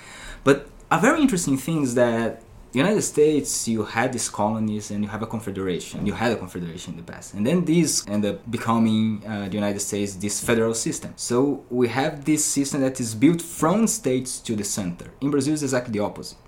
But 0.42 0.66
a 0.90 1.00
very 1.00 1.20
interesting 1.20 1.56
thing 1.56 1.84
is 1.84 1.94
that 1.94 2.42
United 2.78 3.02
States, 3.02 3.68
you 3.68 3.84
had 3.84 4.12
these 4.12 4.28
colonies 4.28 4.90
and 4.90 5.04
you 5.04 5.10
have 5.10 5.22
a 5.22 5.26
confederation. 5.26 6.06
You 6.06 6.12
had 6.12 6.32
a 6.32 6.36
confederation 6.36 6.94
in 6.94 7.04
the 7.04 7.12
past. 7.12 7.34
And 7.34 7.46
then 7.46 7.64
these 7.64 8.06
end 8.08 8.24
up 8.24 8.50
becoming 8.50 9.22
uh, 9.26 9.48
the 9.48 9.54
United 9.54 9.80
States, 9.80 10.14
this 10.14 10.42
federal 10.42 10.74
system. 10.74 11.12
So 11.16 11.64
we 11.70 11.88
have 11.88 12.24
this 12.24 12.44
system 12.44 12.80
that 12.80 13.00
is 13.00 13.14
built 13.14 13.40
from 13.40 13.86
states 13.86 14.38
to 14.40 14.56
the 14.56 14.64
center. 14.64 15.10
In 15.20 15.30
Brazil, 15.30 15.54
it's 15.54 15.62
exactly 15.62 15.92
the 15.92 16.00
opposite. 16.00 16.38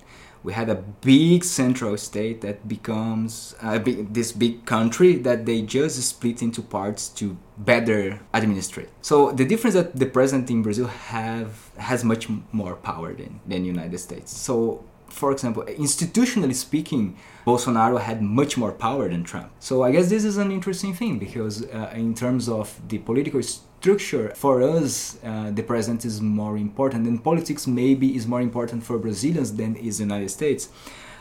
We 0.42 0.52
had 0.52 0.68
a 0.68 0.76
big 0.76 1.42
central 1.42 1.97
state 1.97 2.40
that 2.42 2.68
becomes 2.68 3.56
uh, 3.61 3.80
big, 3.80 4.14
this 4.14 4.30
big 4.30 4.64
country 4.64 5.16
that 5.16 5.45
they 5.45 5.62
just 5.62 6.00
split 6.00 6.40
into 6.40 6.62
parts 6.62 7.09
to 7.21 7.37
better 7.59 8.21
administrate. 8.33 8.90
So 9.00 9.33
the 9.33 9.45
difference 9.45 9.75
that 9.75 9.97
the 9.97 10.06
president 10.06 10.49
in 10.50 10.62
Brazil 10.62 10.87
have 10.87 11.71
has 11.78 12.04
much 12.04 12.28
more 12.52 12.76
power 12.76 13.12
than 13.12 13.40
than 13.45 13.64
United 13.64 13.99
States. 13.99 14.30
So 14.37 14.85
for 15.09 15.33
example, 15.33 15.63
institutionally 15.65 16.55
speaking, 16.55 17.17
Bolsonaro 17.47 18.01
had 18.01 18.23
much 18.23 18.57
more 18.57 18.73
power 18.73 19.09
than 19.09 19.25
Trump. 19.25 19.51
So 19.61 19.83
I 19.83 19.93
guess 19.93 20.09
this 20.09 20.25
is 20.25 20.37
an 20.37 20.51
interesting 20.51 20.93
thing 20.95 21.19
because, 21.19 21.65
uh, 21.65 21.93
in 21.95 22.15
terms 22.15 22.49
of 22.49 22.81
the 22.89 22.99
political 22.99 23.43
structure, 23.43 24.33
for 24.35 24.63
us, 24.63 25.19
uh, 25.25 25.51
the 25.53 25.63
president 25.63 26.05
is 26.05 26.21
more 26.21 26.57
important, 26.57 27.07
and 27.07 27.23
politics 27.23 27.67
maybe 27.67 28.17
is 28.17 28.27
more 28.27 28.41
important 28.41 28.83
for 28.83 28.99
Brazilians 28.99 29.55
than 29.55 29.77
is 29.77 29.99
the 29.99 30.05
United 30.05 30.31
States. 30.31 30.69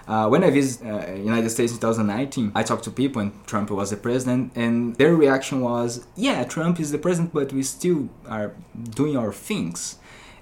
Uh, 0.07 0.27
when 0.27 0.43
I 0.43 0.51
visited 0.51 0.87
uh, 0.87 1.13
United 1.13 1.49
States 1.49 1.71
in 1.71 1.79
2019, 1.79 2.51
I 2.53 2.61
talked 2.61 2.83
to 2.83 2.91
people 2.91 3.21
and 3.23 3.31
Trump 3.47 3.71
was 3.71 3.89
the 3.89 3.97
president, 3.97 4.51
and 4.55 4.95
their 4.95 5.15
reaction 5.15 5.61
was, 5.61 6.05
"Yeah, 6.15 6.43
Trump 6.43 6.79
is 6.79 6.91
the 6.91 6.99
president, 6.99 7.33
but 7.33 7.51
we 7.51 7.63
still 7.63 8.09
are 8.27 8.53
doing 8.91 9.17
our 9.17 9.33
things." 9.33 9.97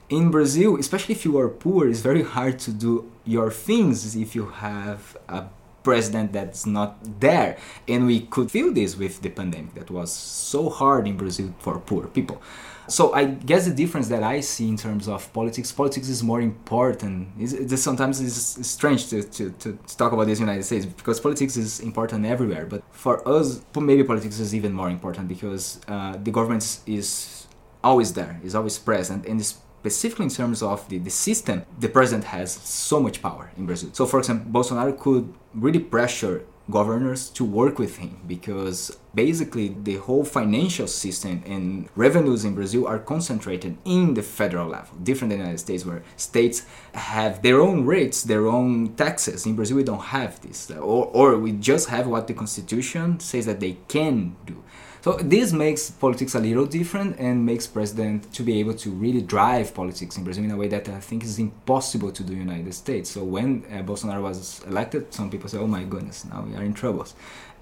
In 0.09 0.31
Brazil, 0.31 0.77
especially 0.77 1.15
if 1.15 1.25
you 1.25 1.37
are 1.37 1.49
poor, 1.49 1.87
it's 1.87 2.01
very 2.01 2.23
hard 2.23 2.59
to 2.59 2.71
do 2.71 3.11
your 3.25 3.51
things 3.51 4.15
if 4.15 4.35
you 4.35 4.47
have 4.47 5.17
a 5.29 5.45
president 5.83 6.33
that's 6.33 6.65
not 6.65 6.97
there. 7.19 7.57
And 7.87 8.05
we 8.05 8.21
could 8.21 8.49
feel 8.51 8.73
this 8.73 8.95
with 8.97 9.21
the 9.21 9.29
pandemic 9.29 9.75
that 9.75 9.91
was 9.91 10.11
so 10.11 10.69
hard 10.69 11.07
in 11.07 11.17
Brazil 11.17 11.53
for 11.59 11.79
poor 11.79 12.07
people. 12.07 12.41
So 12.87 13.13
I 13.13 13.25
guess 13.25 13.65
the 13.65 13.73
difference 13.73 14.09
that 14.09 14.23
I 14.23 14.41
see 14.41 14.67
in 14.67 14.75
terms 14.75 15.07
of 15.07 15.31
politics, 15.31 15.71
politics 15.71 16.09
is 16.09 16.21
more 16.21 16.41
important. 16.41 17.29
It's, 17.39 17.53
it's 17.53 17.81
sometimes 17.81 18.19
it's 18.19 18.67
strange 18.67 19.09
to, 19.09 19.23
to, 19.23 19.51
to 19.51 19.79
talk 19.97 20.11
about 20.11 20.27
this 20.27 20.39
in 20.39 20.45
the 20.45 20.51
United 20.51 20.65
States 20.65 20.85
because 20.85 21.21
politics 21.21 21.55
is 21.55 21.79
important 21.79 22.25
everywhere. 22.25 22.65
But 22.65 22.83
for 22.91 23.25
us, 23.27 23.61
maybe 23.79 24.03
politics 24.03 24.37
is 24.39 24.53
even 24.53 24.73
more 24.73 24.89
important 24.89 25.29
because 25.29 25.79
uh, 25.87 26.17
the 26.21 26.31
government 26.31 26.79
is 26.85 27.47
always 27.83 28.13
there, 28.13 28.39
is 28.43 28.53
always 28.53 28.77
present, 28.79 29.25
and 29.25 29.39
is 29.39 29.53
specifically 29.83 30.23
in 30.23 30.31
terms 30.31 30.63
of 30.63 30.87
the, 30.87 30.97
the 30.97 31.09
system, 31.09 31.65
the 31.77 31.89
president 31.89 32.23
has 32.23 32.53
so 32.53 33.01
much 33.01 33.21
power 33.21 33.51
in 33.57 33.65
Brazil. 33.65 33.89
So, 33.91 34.05
for 34.05 34.19
example, 34.19 34.49
Bolsonaro 34.49 34.97
could 34.97 35.33
really 35.53 35.79
pressure 35.79 36.45
governors 36.71 37.29
to 37.31 37.43
work 37.43 37.77
with 37.77 37.97
him 37.97 38.17
because 38.25 38.97
basically 39.13 39.75
the 39.83 39.97
whole 39.97 40.23
financial 40.23 40.87
system 40.87 41.43
and 41.45 41.89
revenues 41.97 42.45
in 42.45 42.55
Brazil 42.55 42.87
are 42.87 42.99
concentrated 42.99 43.75
in 43.83 44.13
the 44.13 44.23
federal 44.23 44.69
level, 44.69 44.95
different 45.03 45.29
than 45.31 45.39
the 45.39 45.43
United 45.43 45.59
States, 45.59 45.85
where 45.85 46.01
states 46.15 46.65
have 46.93 47.41
their 47.41 47.59
own 47.59 47.85
rates, 47.85 48.23
their 48.23 48.47
own 48.47 48.95
taxes. 48.95 49.45
In 49.45 49.57
Brazil, 49.57 49.75
we 49.75 49.83
don't 49.83 50.07
have 50.17 50.39
this, 50.39 50.71
or, 50.71 51.07
or 51.07 51.37
we 51.37 51.51
just 51.51 51.89
have 51.89 52.07
what 52.07 52.27
the 52.27 52.33
constitution 52.33 53.19
says 53.19 53.45
that 53.45 53.59
they 53.59 53.75
can 53.89 54.37
do. 54.45 54.63
So 55.03 55.17
this 55.17 55.51
makes 55.51 55.91
politics 55.91 56.33
a 56.33 56.39
little 56.39 56.65
different 56.65 57.19
and 57.19 57.45
makes 57.45 57.67
president 57.67 58.31
to 58.35 58.41
be 58.41 58.61
able 58.61 58.73
to 58.75 58.89
really 58.89 59.21
drive 59.21 59.73
politics 59.73 60.15
in 60.15 60.23
Brazil 60.23 60.45
in 60.45 60.51
a 60.51 60.55
way 60.55 60.69
that 60.69 60.87
I 60.87 61.01
think 61.01 61.25
is 61.25 61.39
impossible 61.39 62.09
to 62.13 62.23
do 62.23 62.31
in 62.31 62.39
the 62.39 62.45
United 62.45 62.73
States. 62.73 63.09
So 63.09 63.21
when 63.25 63.65
uh, 63.69 63.83
Bolsonaro 63.83 64.21
was 64.21 64.63
elected, 64.65 65.13
some 65.13 65.29
people 65.29 65.49
say, 65.49 65.57
"Oh 65.57 65.67
my 65.67 65.83
goodness, 65.83 66.23
now 66.23 66.45
we 66.47 66.55
are 66.55 66.63
in 66.63 66.73
troubles." 66.73 67.15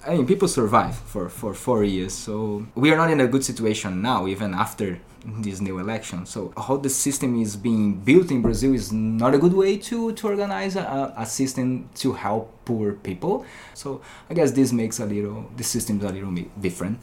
I 0.05 0.17
mean, 0.17 0.27
people 0.27 0.47
survive 0.47 0.95
for, 0.95 1.29
for 1.29 1.55
four 1.55 1.83
years, 1.83 2.13
so 2.13 2.67
we 2.75 2.91
are 2.91 2.97
not 2.97 3.09
in 3.09 3.19
a 3.19 3.27
good 3.27 3.43
situation 3.43 4.03
now, 4.03 4.27
even 4.27 4.53
after 4.53 4.99
this 5.25 5.61
new 5.61 5.79
election. 5.79 6.27
So 6.27 6.53
how 6.55 6.77
the 6.77 6.89
system 6.89 7.41
is 7.41 7.55
being 7.55 7.95
built 7.95 8.29
in 8.29 8.43
Brazil 8.43 8.75
is 8.75 8.91
not 8.91 9.33
a 9.33 9.39
good 9.39 9.53
way 9.53 9.77
to, 9.77 10.13
to 10.13 10.27
organize 10.27 10.75
a, 10.75 11.13
a 11.17 11.25
system 11.25 11.89
to 11.95 12.13
help 12.13 12.53
poor 12.65 12.93
people. 12.93 13.45
So 13.73 14.01
I 14.29 14.35
guess 14.35 14.51
this 14.51 14.71
makes 14.71 14.99
a 14.99 15.05
little 15.05 15.49
the 15.57 15.63
system 15.63 15.99
a 16.05 16.11
little 16.11 16.31
bit 16.31 16.61
different. 16.61 16.99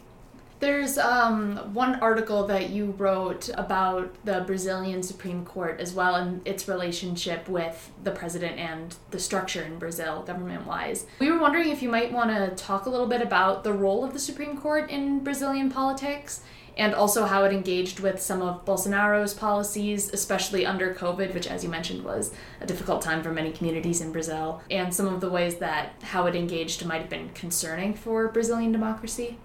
There's 0.60 0.98
um, 0.98 1.56
one 1.72 1.96
article 1.96 2.46
that 2.48 2.70
you 2.70 2.86
wrote 2.98 3.48
about 3.54 4.12
the 4.24 4.40
Brazilian 4.40 5.04
Supreme 5.04 5.44
Court 5.44 5.78
as 5.78 5.92
well 5.92 6.16
and 6.16 6.46
its 6.46 6.66
relationship 6.66 7.48
with 7.48 7.92
the 8.02 8.10
president 8.10 8.58
and 8.58 8.96
the 9.10 9.20
structure 9.20 9.62
in 9.62 9.78
Brazil, 9.78 10.22
government 10.22 10.66
wise. 10.66 11.06
We 11.20 11.30
were 11.30 11.38
wondering 11.38 11.68
if 11.68 11.80
you 11.80 11.88
might 11.88 12.12
want 12.12 12.30
to 12.30 12.62
talk 12.62 12.86
a 12.86 12.90
little 12.90 13.06
bit 13.06 13.22
about 13.22 13.62
the 13.62 13.72
role 13.72 14.04
of 14.04 14.12
the 14.12 14.18
Supreme 14.18 14.56
Court 14.58 14.90
in 14.90 15.20
Brazilian 15.20 15.70
politics 15.70 16.40
and 16.76 16.94
also 16.94 17.26
how 17.26 17.44
it 17.44 17.52
engaged 17.52 18.00
with 18.00 18.20
some 18.20 18.40
of 18.40 18.64
Bolsonaro's 18.64 19.34
policies, 19.34 20.12
especially 20.12 20.64
under 20.64 20.94
COVID, 20.94 21.34
which, 21.34 21.48
as 21.48 21.64
you 21.64 21.68
mentioned, 21.68 22.04
was 22.04 22.32
a 22.60 22.66
difficult 22.66 23.02
time 23.02 23.22
for 23.22 23.32
many 23.32 23.50
communities 23.50 24.00
in 24.00 24.12
Brazil, 24.12 24.62
and 24.70 24.94
some 24.94 25.12
of 25.12 25.20
the 25.20 25.28
ways 25.28 25.56
that 25.56 25.94
how 26.02 26.26
it 26.26 26.36
engaged 26.36 26.86
might 26.86 27.00
have 27.00 27.10
been 27.10 27.30
concerning 27.30 27.94
for 27.94 28.28
Brazilian 28.28 28.70
democracy. 28.70 29.38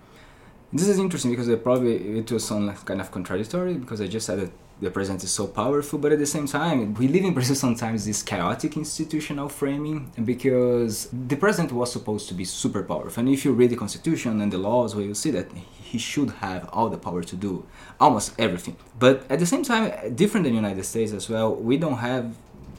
This 0.76 0.88
is 0.88 0.98
interesting 0.98 1.30
because 1.30 1.48
it 1.50 1.64
probably 1.64 2.18
it 2.18 2.32
will 2.32 2.40
sound 2.40 2.66
like 2.66 2.84
kind 2.84 3.00
of 3.00 3.12
contradictory 3.12 3.76
because 3.76 4.02
I 4.02 4.08
just 4.08 4.26
said 4.26 4.40
that 4.40 4.52
the 4.82 4.90
president 4.90 5.24
is 5.24 5.32
so 5.32 5.46
powerful, 5.46 6.00
but 6.00 6.12
at 6.12 6.18
the 6.18 6.26
same 6.26 6.48
time, 6.48 6.96
we 6.96 7.08
live 7.08 7.24
in 7.24 7.34
Brazil 7.38 7.56
sometimes 7.56 8.06
this 8.08 8.24
chaotic 8.24 8.76
institutional 8.76 9.50
framing 9.50 10.12
because 10.26 11.10
the 11.12 11.36
president 11.36 11.74
was 11.74 11.92
supposed 11.92 12.28
to 12.30 12.34
be 12.34 12.44
super 12.44 12.82
powerful. 12.82 13.22
And 13.22 13.30
if 13.30 13.46
you 13.46 13.54
read 13.54 13.70
the 13.70 13.76
constitution 13.76 14.42
and 14.42 14.52
the 14.52 14.58
laws, 14.58 14.96
well, 14.96 15.06
you 15.06 15.14
see 15.14 15.30
that 15.30 15.52
he 15.54 16.00
should 16.00 16.32
have 16.46 16.68
all 16.74 16.90
the 16.90 16.98
power 16.98 17.22
to 17.22 17.36
do 17.36 17.68
almost 18.00 18.34
everything. 18.40 18.76
But 18.98 19.30
at 19.30 19.38
the 19.38 19.46
same 19.46 19.62
time, 19.62 20.16
different 20.16 20.44
than 20.46 20.54
the 20.54 20.62
United 20.68 20.86
States 20.86 21.12
as 21.14 21.30
well, 21.30 21.54
we 21.54 21.78
don't 21.78 21.98
have 21.98 22.36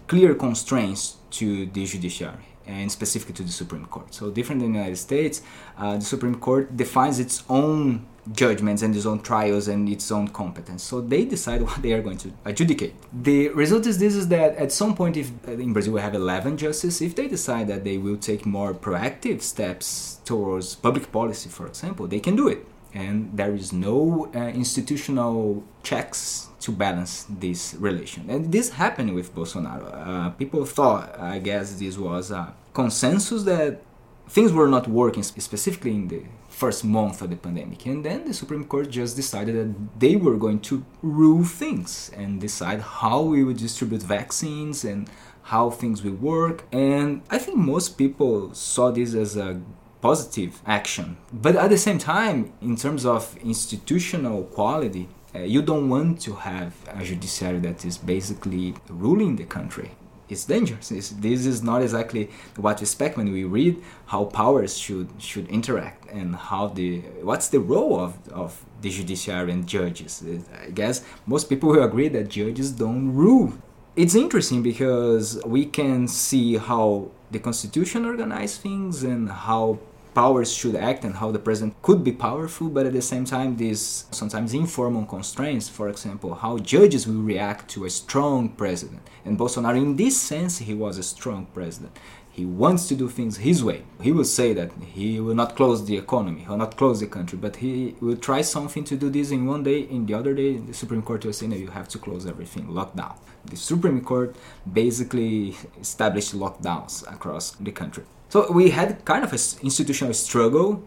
clear 0.08 0.34
constraints 0.34 1.18
to 1.30 1.66
the 1.66 1.86
judiciary 1.86 2.53
and 2.66 2.90
specifically 2.90 3.34
to 3.34 3.42
the 3.42 3.52
Supreme 3.52 3.86
Court. 3.86 4.14
So 4.14 4.30
different 4.30 4.60
than 4.60 4.72
the 4.72 4.78
United 4.78 4.96
States, 4.96 5.42
uh, 5.76 5.96
the 5.96 6.04
Supreme 6.04 6.36
Court 6.36 6.76
defines 6.76 7.18
its 7.18 7.42
own 7.48 8.06
judgments 8.32 8.80
and 8.82 8.96
its 8.96 9.04
own 9.04 9.20
trials 9.20 9.68
and 9.68 9.88
its 9.88 10.10
own 10.10 10.28
competence. 10.28 10.82
So 10.82 11.00
they 11.00 11.24
decide 11.24 11.62
what 11.68 11.82
they 11.82 11.92
are 11.92 12.02
going 12.02 12.18
to 12.18 12.32
adjudicate. 12.44 12.94
The 13.12 13.48
result 13.50 13.86
is 13.86 13.98
this: 13.98 14.14
is 14.14 14.28
that 14.28 14.56
at 14.56 14.72
some 14.72 14.94
point, 14.94 15.16
if 15.16 15.30
in 15.48 15.72
Brazil 15.72 15.94
we 15.94 16.00
have 16.00 16.14
11 16.14 16.56
justices, 16.56 17.02
if 17.02 17.14
they 17.14 17.28
decide 17.28 17.68
that 17.68 17.84
they 17.84 17.98
will 17.98 18.16
take 18.16 18.46
more 18.46 18.72
proactive 18.74 19.42
steps 19.42 20.20
towards 20.24 20.74
public 20.74 21.12
policy, 21.12 21.48
for 21.48 21.66
example, 21.66 22.06
they 22.06 22.20
can 22.20 22.36
do 22.36 22.48
it 22.48 22.66
and 22.94 23.36
there 23.36 23.54
is 23.54 23.72
no 23.72 24.30
uh, 24.34 24.38
institutional 24.38 25.64
checks 25.82 26.48
to 26.64 26.72
balance 26.72 27.26
this 27.28 27.74
relation. 27.78 28.30
And 28.30 28.50
this 28.50 28.70
happened 28.70 29.14
with 29.14 29.34
Bolsonaro. 29.34 29.88
Uh, 29.92 30.30
people 30.30 30.64
thought, 30.64 31.18
I 31.18 31.38
guess, 31.38 31.74
this 31.74 31.98
was 31.98 32.30
a 32.30 32.54
consensus 32.72 33.42
that 33.44 33.82
things 34.28 34.50
were 34.52 34.68
not 34.68 34.88
working 34.88 35.22
specifically 35.22 35.90
in 35.90 36.08
the 36.08 36.22
first 36.48 36.84
month 36.84 37.20
of 37.20 37.28
the 37.30 37.36
pandemic. 37.36 37.84
And 37.84 38.04
then 38.04 38.24
the 38.24 38.32
Supreme 38.32 38.64
Court 38.64 38.88
just 38.88 39.14
decided 39.16 39.54
that 39.56 40.00
they 40.00 40.16
were 40.16 40.36
going 40.36 40.60
to 40.60 40.84
rule 41.02 41.44
things 41.44 42.10
and 42.16 42.40
decide 42.40 42.80
how 42.80 43.20
we 43.22 43.44
would 43.44 43.58
distribute 43.58 44.02
vaccines 44.02 44.84
and 44.84 45.10
how 45.42 45.68
things 45.68 46.02
will 46.02 46.14
work. 46.14 46.64
And 46.72 47.22
I 47.28 47.38
think 47.38 47.58
most 47.58 47.98
people 47.98 48.54
saw 48.54 48.90
this 48.90 49.14
as 49.14 49.36
a 49.36 49.60
positive 50.00 50.62
action. 50.66 51.16
But 51.32 51.56
at 51.56 51.68
the 51.68 51.78
same 51.78 51.98
time, 51.98 52.52
in 52.62 52.76
terms 52.76 53.04
of 53.04 53.36
institutional 53.42 54.44
quality, 54.44 55.08
uh, 55.34 55.40
you 55.40 55.62
don't 55.62 55.88
want 55.88 56.20
to 56.20 56.34
have 56.34 56.74
a 56.88 57.04
judiciary 57.04 57.58
that 57.58 57.84
is 57.84 57.98
basically 57.98 58.74
ruling 58.88 59.36
the 59.36 59.44
country 59.44 59.90
it's 60.28 60.44
dangerous. 60.44 60.90
It's, 60.90 61.10
this 61.10 61.46
is 61.46 61.62
not 61.62 61.82
exactly 61.82 62.30
what 62.56 62.80
we 62.80 62.82
expect 62.82 63.16
when 63.16 63.30
we 63.30 63.44
read 63.44 63.82
how 64.06 64.24
powers 64.24 64.76
should 64.76 65.08
should 65.18 65.48
interact 65.48 66.10
and 66.10 66.34
how 66.34 66.68
the 66.68 67.00
what's 67.22 67.48
the 67.48 67.60
role 67.60 68.00
of, 68.00 68.28
of 68.28 68.64
the 68.80 68.90
judiciary 68.90 69.52
and 69.52 69.66
judges. 69.66 70.22
I 70.66 70.70
guess 70.70 71.04
most 71.26 71.48
people 71.48 71.70
will 71.70 71.82
agree 71.82 72.08
that 72.08 72.28
judges 72.28 72.72
don't 72.72 73.14
rule. 73.14 73.52
It's 73.96 74.14
interesting 74.14 74.62
because 74.62 75.40
we 75.44 75.66
can 75.66 76.08
see 76.08 76.56
how 76.56 77.10
the 77.30 77.38
constitution 77.38 78.04
organizes 78.04 78.58
things 78.58 79.02
and 79.04 79.30
how 79.30 79.78
powers 80.14 80.52
should 80.52 80.76
act 80.76 81.04
and 81.04 81.16
how 81.16 81.30
the 81.30 81.38
president 81.38 81.80
could 81.82 82.04
be 82.04 82.12
powerful, 82.12 82.68
but 82.68 82.86
at 82.86 82.92
the 82.92 83.02
same 83.02 83.24
time, 83.24 83.56
these 83.56 84.06
sometimes 84.10 84.54
informal 84.54 85.04
constraints, 85.04 85.68
for 85.68 85.88
example, 85.88 86.34
how 86.34 86.58
judges 86.58 87.06
will 87.06 87.22
react 87.22 87.68
to 87.70 87.84
a 87.84 87.90
strong 87.90 88.48
president. 88.48 89.02
And 89.24 89.38
Bolsonaro, 89.38 89.76
in 89.76 89.96
this 89.96 90.20
sense, 90.20 90.58
he 90.58 90.74
was 90.74 90.98
a 90.98 91.02
strong 91.02 91.46
president. 91.46 91.98
He 92.30 92.44
wants 92.44 92.88
to 92.88 92.96
do 92.96 93.08
things 93.08 93.36
his 93.36 93.62
way. 93.62 93.84
He 94.02 94.10
will 94.10 94.24
say 94.24 94.52
that 94.54 94.72
he 94.92 95.20
will 95.20 95.36
not 95.36 95.54
close 95.54 95.84
the 95.84 95.96
economy, 95.96 96.40
he 96.40 96.48
will 96.48 96.56
not 96.56 96.76
close 96.76 96.98
the 96.98 97.06
country, 97.06 97.38
but 97.38 97.56
he 97.56 97.94
will 98.00 98.16
try 98.16 98.42
something 98.42 98.82
to 98.84 98.96
do 98.96 99.08
this 99.08 99.30
in 99.30 99.46
one 99.46 99.62
day. 99.62 99.80
In 99.82 100.06
the 100.06 100.14
other 100.14 100.34
day, 100.34 100.56
the 100.56 100.74
Supreme 100.74 101.02
Court 101.02 101.24
will 101.24 101.32
say, 101.32 101.46
no, 101.46 101.56
you 101.56 101.68
have 101.68 101.88
to 101.88 101.98
close 101.98 102.26
everything, 102.26 102.66
lockdown. 102.66 103.16
The 103.44 103.56
Supreme 103.56 104.00
Court 104.00 104.34
basically 104.72 105.54
established 105.80 106.34
lockdowns 106.34 107.06
across 107.12 107.52
the 107.52 107.70
country. 107.70 108.04
So 108.34 108.50
we 108.50 108.70
had 108.70 109.04
kind 109.04 109.22
of 109.22 109.32
an 109.32 109.38
institutional 109.62 110.12
struggle 110.12 110.82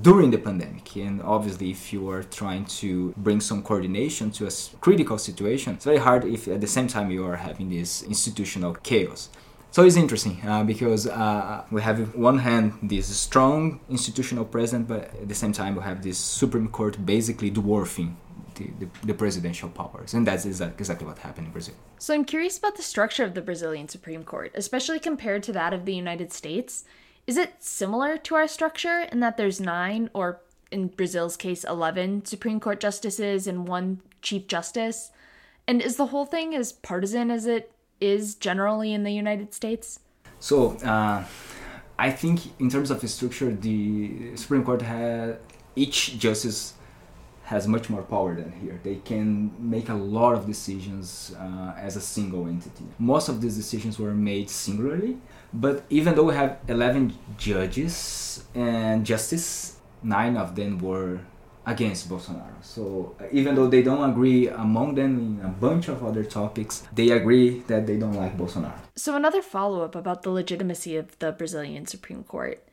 during 0.00 0.30
the 0.30 0.38
pandemic. 0.38 0.96
And 0.96 1.20
obviously 1.20 1.70
if 1.70 1.92
you 1.92 2.08
are 2.08 2.22
trying 2.22 2.64
to 2.80 3.12
bring 3.18 3.42
some 3.42 3.62
coordination 3.62 4.30
to 4.30 4.46
a 4.46 4.50
critical 4.80 5.18
situation 5.18 5.74
it's 5.74 5.84
very 5.84 5.98
hard 5.98 6.24
if 6.24 6.48
at 6.48 6.62
the 6.62 6.66
same 6.66 6.88
time 6.88 7.10
you 7.10 7.22
are 7.26 7.36
having 7.36 7.68
this 7.68 8.02
institutional 8.02 8.72
chaos. 8.76 9.28
So 9.72 9.84
it's 9.84 9.96
interesting 9.96 10.40
uh, 10.48 10.64
because 10.64 11.06
uh, 11.06 11.64
we 11.70 11.82
have 11.82 12.14
one 12.14 12.38
hand 12.38 12.72
this 12.82 13.14
strong 13.14 13.78
institutional 13.90 14.46
president 14.46 14.88
but 14.88 15.02
at 15.20 15.28
the 15.28 15.34
same 15.34 15.52
time 15.52 15.76
we 15.76 15.82
have 15.82 16.02
this 16.02 16.16
supreme 16.16 16.68
court 16.68 17.04
basically 17.04 17.50
dwarfing 17.50 18.16
the, 18.56 18.70
the, 18.80 18.88
the, 19.06 19.14
presidential 19.14 19.68
powers. 19.68 20.14
And 20.14 20.26
that's 20.26 20.44
exactly 20.44 21.06
what 21.06 21.18
happened 21.18 21.46
in 21.48 21.52
Brazil. 21.52 21.74
So 21.98 22.14
I'm 22.14 22.24
curious 22.24 22.58
about 22.58 22.76
the 22.76 22.82
structure 22.82 23.24
of 23.24 23.34
the 23.34 23.42
Brazilian 23.42 23.88
Supreme 23.88 24.24
Court, 24.24 24.52
especially 24.54 24.98
compared 24.98 25.42
to 25.44 25.52
that 25.52 25.72
of 25.72 25.84
the 25.84 25.94
United 25.94 26.32
States. 26.32 26.84
Is 27.26 27.36
it 27.36 27.54
similar 27.60 28.16
to 28.18 28.34
our 28.34 28.48
structure 28.48 29.00
in 29.12 29.20
that 29.20 29.36
there's 29.36 29.60
nine, 29.60 30.10
or 30.14 30.40
in 30.70 30.88
Brazil's 30.88 31.36
case, 31.36 31.64
11 31.64 32.24
Supreme 32.24 32.60
Court 32.60 32.80
justices 32.80 33.46
and 33.46 33.66
one 33.66 34.00
Chief 34.22 34.46
Justice? 34.46 35.10
And 35.66 35.82
is 35.82 35.96
the 35.96 36.06
whole 36.06 36.26
thing 36.26 36.54
as 36.54 36.72
partisan 36.72 37.30
as 37.30 37.46
it 37.46 37.72
is 38.00 38.34
generally 38.34 38.92
in 38.92 39.02
the 39.02 39.10
United 39.10 39.54
States? 39.54 40.00
So, 40.38 40.76
uh, 40.84 41.24
I 41.98 42.10
think 42.10 42.40
in 42.60 42.68
terms 42.70 42.90
of 42.90 43.00
the 43.00 43.08
structure, 43.08 43.52
the 43.52 44.36
Supreme 44.36 44.64
Court 44.64 44.82
had 44.82 45.38
each 45.74 46.18
justice 46.18 46.74
has 47.46 47.68
much 47.68 47.88
more 47.88 48.02
power 48.02 48.34
than 48.34 48.50
here. 48.60 48.80
They 48.82 48.96
can 48.96 49.52
make 49.58 49.88
a 49.88 49.94
lot 49.94 50.34
of 50.34 50.46
decisions 50.46 51.32
uh, 51.38 51.74
as 51.78 51.94
a 51.94 52.00
single 52.00 52.48
entity. 52.48 52.84
Most 52.98 53.28
of 53.28 53.40
these 53.40 53.56
decisions 53.56 54.00
were 54.00 54.14
made 54.14 54.50
singularly, 54.50 55.18
but 55.52 55.84
even 55.88 56.16
though 56.16 56.24
we 56.24 56.34
have 56.34 56.58
11 56.66 57.14
judges 57.38 58.42
and 58.52 59.06
justice, 59.06 59.78
nine 60.02 60.36
of 60.36 60.56
them 60.56 60.78
were 60.78 61.20
against 61.66 62.08
Bolsonaro. 62.08 62.58
So 62.62 63.14
uh, 63.20 63.24
even 63.30 63.54
though 63.54 63.68
they 63.68 63.82
don't 63.82 64.10
agree 64.10 64.48
among 64.48 64.96
them 64.96 65.38
in 65.40 65.46
a 65.46 65.48
bunch 65.48 65.86
of 65.86 66.04
other 66.04 66.24
topics, 66.24 66.82
they 66.92 67.10
agree 67.10 67.60
that 67.68 67.86
they 67.86 67.96
don't 67.96 68.14
like 68.14 68.36
Bolsonaro. 68.36 68.78
So 68.96 69.14
another 69.14 69.42
follow-up 69.42 69.94
about 69.94 70.22
the 70.22 70.30
legitimacy 70.30 70.96
of 70.96 71.16
the 71.20 71.30
Brazilian 71.30 71.86
Supreme 71.86 72.24
Court. 72.24 72.65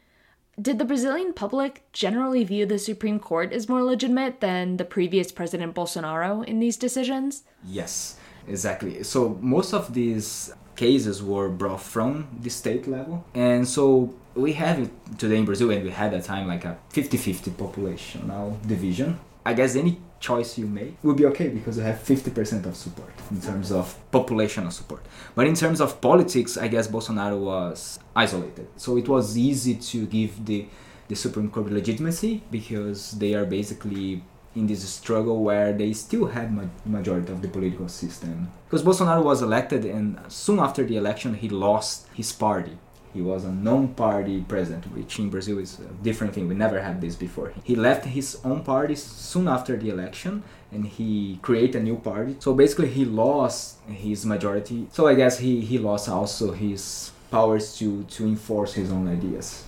Did 0.62 0.78
the 0.78 0.86
Brazilian 0.86 1.34
public 1.34 1.82
generally 1.94 2.44
view 2.44 2.68
the 2.68 2.78
Supreme 2.78 3.20
Court 3.20 3.52
as 3.52 3.68
more 3.68 3.82
legitimate 3.82 4.40
than 4.40 4.78
the 4.78 4.86
previous 4.86 5.32
President 5.32 5.74
Bolsonaro 5.74 6.46
in 6.46 6.60
these 6.60 6.78
decisions? 6.78 7.42
Yes, 7.66 8.18
exactly. 8.48 9.02
So 9.02 9.40
most 9.42 9.74
of 9.74 9.96
these 9.96 10.54
cases 10.76 11.24
were 11.24 11.50
brought 11.50 11.82
from 11.82 12.28
the 12.40 12.52
state 12.52 12.88
level. 12.88 13.26
And 13.34 13.68
so 13.68 14.14
we 14.36 14.54
have 14.54 14.92
today 15.18 15.38
in 15.38 15.46
Brazil, 15.46 15.72
and 15.72 15.84
we 15.84 15.90
had 15.90 16.14
at 16.14 16.26
time 16.26 16.48
like 16.48 16.66
a 16.66 16.78
50 16.90 17.18
50 17.18 17.52
populational 17.52 18.56
division. 18.68 19.20
I 19.46 19.54
guess 19.54 19.76
any 19.76 20.00
choice 20.24 20.58
you 20.58 20.66
make 20.66 20.96
will 21.04 21.20
be 21.22 21.26
okay 21.26 21.50
because 21.50 21.76
you 21.78 21.84
have 21.84 22.00
50% 22.00 22.66
of 22.66 22.76
support 22.78 23.14
in 23.30 23.42
terms 23.42 23.72
of 23.72 23.86
populational 24.12 24.72
support. 24.72 25.06
But 25.36 25.48
in 25.48 25.56
terms 25.56 25.82
of 25.82 26.00
politics, 26.00 26.58
I 26.58 26.70
guess 26.70 26.88
Bolsonaro 26.88 27.38
was 27.38 28.00
isolated. 28.16 28.68
So 28.78 28.98
it 28.98 29.08
was 29.10 29.38
easy 29.38 29.76
to 29.92 30.06
give 30.08 30.46
the, 30.46 30.66
the 31.10 31.16
Supreme 31.16 31.50
Court 31.52 31.70
legitimacy 31.72 32.42
because 32.50 33.12
they 33.12 33.34
are 33.34 33.46
basically 33.46 34.24
in 34.56 34.68
this 34.68 34.88
struggle 34.88 35.44
where 35.44 35.74
they 35.74 35.92
still 35.92 36.28
had 36.28 36.54
ma- 36.54 36.74
majority 36.86 37.32
of 37.34 37.42
the 37.42 37.50
political 37.50 37.90
system. 37.90 38.50
Because 38.66 38.84
Bolsonaro 38.84 39.24
was 39.24 39.42
elected 39.42 39.84
and 39.84 40.20
soon 40.30 40.60
after 40.60 40.86
the 40.86 40.96
election 40.96 41.34
he 41.34 41.50
lost 41.50 42.08
his 42.14 42.32
party 42.32 42.78
he 43.14 43.22
was 43.22 43.46
a 43.46 43.52
non-party 43.52 44.46
president, 44.48 44.86
which 44.94 45.20
in 45.20 45.30
Brazil 45.30 45.60
is 45.60 45.80
a 45.80 46.04
different 46.04 46.34
thing. 46.34 46.48
We 46.48 46.56
never 46.56 46.82
had 46.82 47.00
this 47.00 47.16
before. 47.16 47.54
He 47.64 47.76
left 47.76 48.06
his 48.06 48.40
own 48.44 48.64
party 48.64 48.96
soon 48.96 49.48
after 49.48 49.78
the 49.78 49.90
election, 49.90 50.44
and 50.72 50.86
he 50.86 51.40
created 51.42 51.76
a 51.76 51.84
new 51.84 51.98
party. 51.98 52.36
So 52.40 52.54
basically, 52.54 52.90
he 52.90 53.06
lost 53.06 53.78
his 53.88 54.26
majority. 54.26 54.88
So 54.92 55.08
I 55.08 55.14
guess 55.14 55.38
he 55.38 55.62
he 55.62 55.78
lost 55.78 56.10
also 56.10 56.52
his 56.52 57.12
powers 57.30 57.78
to 57.78 58.04
to 58.04 58.26
enforce 58.26 58.74
his 58.74 58.92
own 58.92 59.08
ideas. 59.08 59.64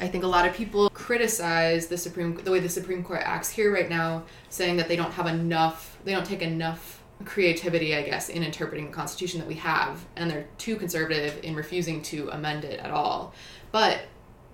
I 0.00 0.08
think 0.08 0.24
a 0.24 0.26
lot 0.26 0.46
of 0.46 0.52
people 0.54 0.90
criticize 0.90 1.86
the 1.86 1.96
Supreme 1.96 2.34
the 2.42 2.50
way 2.50 2.58
the 2.58 2.68
Supreme 2.68 3.04
Court 3.04 3.22
acts 3.24 3.50
here 3.50 3.72
right 3.72 3.88
now, 3.88 4.24
saying 4.50 4.76
that 4.78 4.88
they 4.88 4.96
don't 4.96 5.12
have 5.12 5.28
enough, 5.28 5.96
they 6.04 6.12
don't 6.12 6.26
take 6.26 6.42
enough 6.42 7.03
creativity, 7.24 7.94
I 7.94 8.02
guess, 8.02 8.28
in 8.28 8.42
interpreting 8.42 8.86
the 8.86 8.92
Constitution 8.92 9.40
that 9.40 9.48
we 9.48 9.54
have, 9.54 10.04
and 10.16 10.30
they're 10.30 10.46
too 10.58 10.76
conservative 10.76 11.40
in 11.42 11.54
refusing 11.54 12.02
to 12.02 12.28
amend 12.30 12.64
it 12.64 12.80
at 12.80 12.90
all. 12.90 13.34
But 13.72 14.02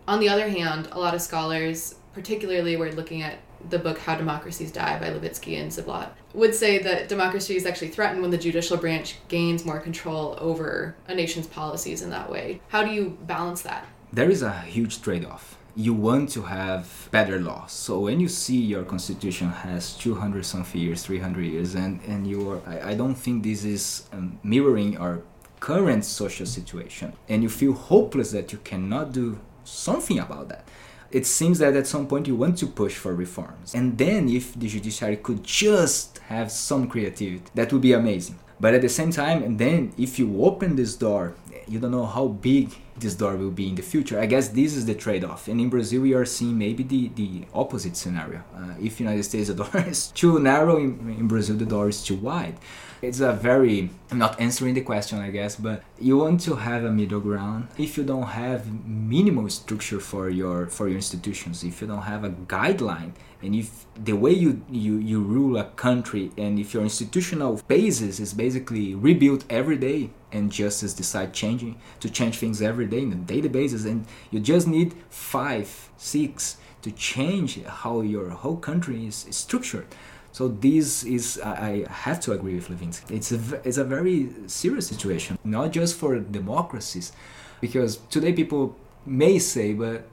on 0.08 0.20
the 0.20 0.28
other 0.28 0.48
hand, 0.48 0.88
a 0.92 0.98
lot 0.98 1.14
of 1.14 1.22
scholars, 1.22 1.96
particularly 2.14 2.76
we're 2.76 2.92
looking 2.92 3.22
at 3.22 3.38
the 3.68 3.78
book 3.78 3.98
How 3.98 4.16
Democracies 4.16 4.72
Die 4.72 4.98
by 4.98 5.10
Levitsky 5.10 5.60
and 5.60 5.70
Ziblatt, 5.70 6.10
would 6.32 6.54
say 6.54 6.78
that 6.78 7.08
democracy 7.08 7.56
is 7.56 7.66
actually 7.66 7.88
threatened 7.88 8.22
when 8.22 8.30
the 8.30 8.38
judicial 8.38 8.76
branch 8.76 9.16
gains 9.28 9.64
more 9.64 9.80
control 9.80 10.36
over 10.40 10.96
a 11.08 11.14
nation's 11.14 11.46
policies 11.46 12.02
in 12.02 12.10
that 12.10 12.30
way. 12.30 12.60
How 12.68 12.82
do 12.82 12.90
you 12.90 13.18
balance 13.22 13.62
that? 13.62 13.86
There 14.12 14.30
is 14.30 14.42
a 14.42 14.60
huge 14.62 15.02
trade 15.02 15.24
off 15.24 15.58
you 15.76 15.94
want 15.94 16.30
to 16.30 16.42
have 16.42 17.08
better 17.10 17.40
laws. 17.40 17.72
So 17.72 18.00
when 18.00 18.20
you 18.20 18.28
see 18.28 18.60
your 18.60 18.84
constitution 18.84 19.48
has 19.48 19.94
200 19.94 20.44
something 20.44 20.80
years, 20.80 21.04
300 21.04 21.42
years, 21.42 21.74
and, 21.74 22.00
and 22.06 22.26
you 22.26 22.50
are, 22.50 22.60
I, 22.66 22.90
I 22.90 22.94
don't 22.94 23.14
think 23.14 23.42
this 23.42 23.64
is 23.64 24.08
um, 24.12 24.38
mirroring 24.42 24.98
our 24.98 25.22
current 25.60 26.04
social 26.04 26.46
situation, 26.46 27.12
and 27.28 27.42
you 27.42 27.48
feel 27.48 27.72
hopeless 27.72 28.32
that 28.32 28.52
you 28.52 28.58
cannot 28.64 29.12
do 29.12 29.38
something 29.64 30.18
about 30.18 30.48
that. 30.48 30.66
It 31.10 31.26
seems 31.26 31.58
that 31.58 31.74
at 31.74 31.86
some 31.86 32.06
point 32.06 32.28
you 32.28 32.36
want 32.36 32.56
to 32.58 32.66
push 32.66 32.94
for 32.94 33.14
reforms. 33.14 33.74
And 33.74 33.98
then 33.98 34.28
if 34.28 34.58
the 34.58 34.68
judiciary 34.68 35.16
could 35.16 35.42
just 35.42 36.18
have 36.28 36.52
some 36.52 36.88
creativity, 36.88 37.42
that 37.54 37.72
would 37.72 37.82
be 37.82 37.92
amazing. 37.92 38.38
But 38.60 38.74
at 38.74 38.82
the 38.82 38.88
same 38.88 39.10
time, 39.10 39.42
and 39.42 39.58
then 39.58 39.92
if 39.98 40.18
you 40.18 40.44
open 40.44 40.76
this 40.76 40.94
door, 40.94 41.34
you 41.66 41.78
don't 41.78 41.90
know 41.90 42.06
how 42.06 42.28
big 42.28 42.70
this 43.00 43.14
door 43.14 43.36
will 43.36 43.50
be 43.50 43.68
in 43.68 43.74
the 43.74 43.82
future. 43.82 44.20
I 44.20 44.26
guess 44.26 44.48
this 44.48 44.74
is 44.74 44.86
the 44.86 44.94
trade-off. 44.94 45.48
And 45.48 45.60
in 45.60 45.68
Brazil, 45.68 46.02
we 46.02 46.14
are 46.14 46.24
seeing 46.24 46.58
maybe 46.58 46.82
the, 46.82 47.08
the 47.14 47.44
opposite 47.54 47.96
scenario. 47.96 48.42
Uh, 48.54 48.74
if 48.80 49.00
United 49.00 49.24
States, 49.24 49.48
the 49.48 49.54
door 49.64 49.84
is 49.86 50.08
too 50.08 50.38
narrow, 50.38 50.76
in, 50.76 51.16
in 51.18 51.28
Brazil, 51.28 51.56
the 51.56 51.66
door 51.66 51.88
is 51.88 52.02
too 52.02 52.16
wide. 52.16 52.56
It's 53.02 53.20
a 53.20 53.32
very, 53.32 53.88
I'm 54.10 54.18
not 54.18 54.38
answering 54.38 54.74
the 54.74 54.82
question, 54.82 55.20
I 55.20 55.30
guess, 55.30 55.56
but 55.56 55.82
you 55.98 56.18
want 56.18 56.42
to 56.42 56.56
have 56.56 56.84
a 56.84 56.90
middle 56.90 57.20
ground. 57.20 57.68
If 57.78 57.96
you 57.96 58.04
don't 58.04 58.28
have 58.28 58.66
minimal 58.86 59.48
structure 59.48 60.00
for 60.00 60.28
your 60.28 60.66
for 60.66 60.86
your 60.86 60.96
institutions, 60.96 61.64
if 61.64 61.80
you 61.80 61.86
don't 61.86 62.02
have 62.02 62.24
a 62.24 62.30
guideline, 62.30 63.12
and 63.42 63.54
if 63.54 63.86
the 63.94 64.12
way 64.12 64.32
you, 64.32 64.62
you, 64.70 64.96
you 64.96 65.20
rule 65.20 65.56
a 65.56 65.64
country 65.64 66.30
and 66.36 66.58
if 66.58 66.74
your 66.74 66.82
institutional 66.82 67.60
basis 67.68 68.20
is 68.20 68.34
basically 68.34 68.94
rebuilt 68.94 69.44
every 69.48 69.76
day 69.76 70.10
and 70.32 70.52
justice 70.52 70.94
decide 70.94 71.32
changing 71.32 71.80
to 72.00 72.10
change 72.10 72.38
things 72.38 72.60
every 72.62 72.86
day 72.86 73.00
in 73.00 73.10
the 73.10 73.16
databases 73.16 73.84
and 73.84 74.06
you 74.30 74.40
just 74.40 74.66
need 74.66 74.94
five 75.08 75.90
six 75.96 76.56
to 76.82 76.90
change 76.92 77.62
how 77.64 78.00
your 78.00 78.30
whole 78.30 78.56
country 78.56 79.06
is 79.06 79.26
structured 79.30 79.86
so 80.32 80.48
this 80.48 81.02
is 81.04 81.40
I 81.42 81.84
have 81.88 82.20
to 82.20 82.32
agree 82.32 82.54
with 82.54 82.68
Levitsky. 82.68 83.10
It's 83.10 83.32
a 83.32 83.60
it's 83.64 83.78
a 83.78 83.84
very 83.84 84.30
serious 84.46 84.86
situation, 84.86 85.38
not 85.42 85.72
just 85.72 85.96
for 85.96 86.18
democracies, 86.18 87.12
because 87.60 87.96
today 88.10 88.32
people 88.32 88.76
may 89.04 89.38
say, 89.38 89.72
but 89.72 90.06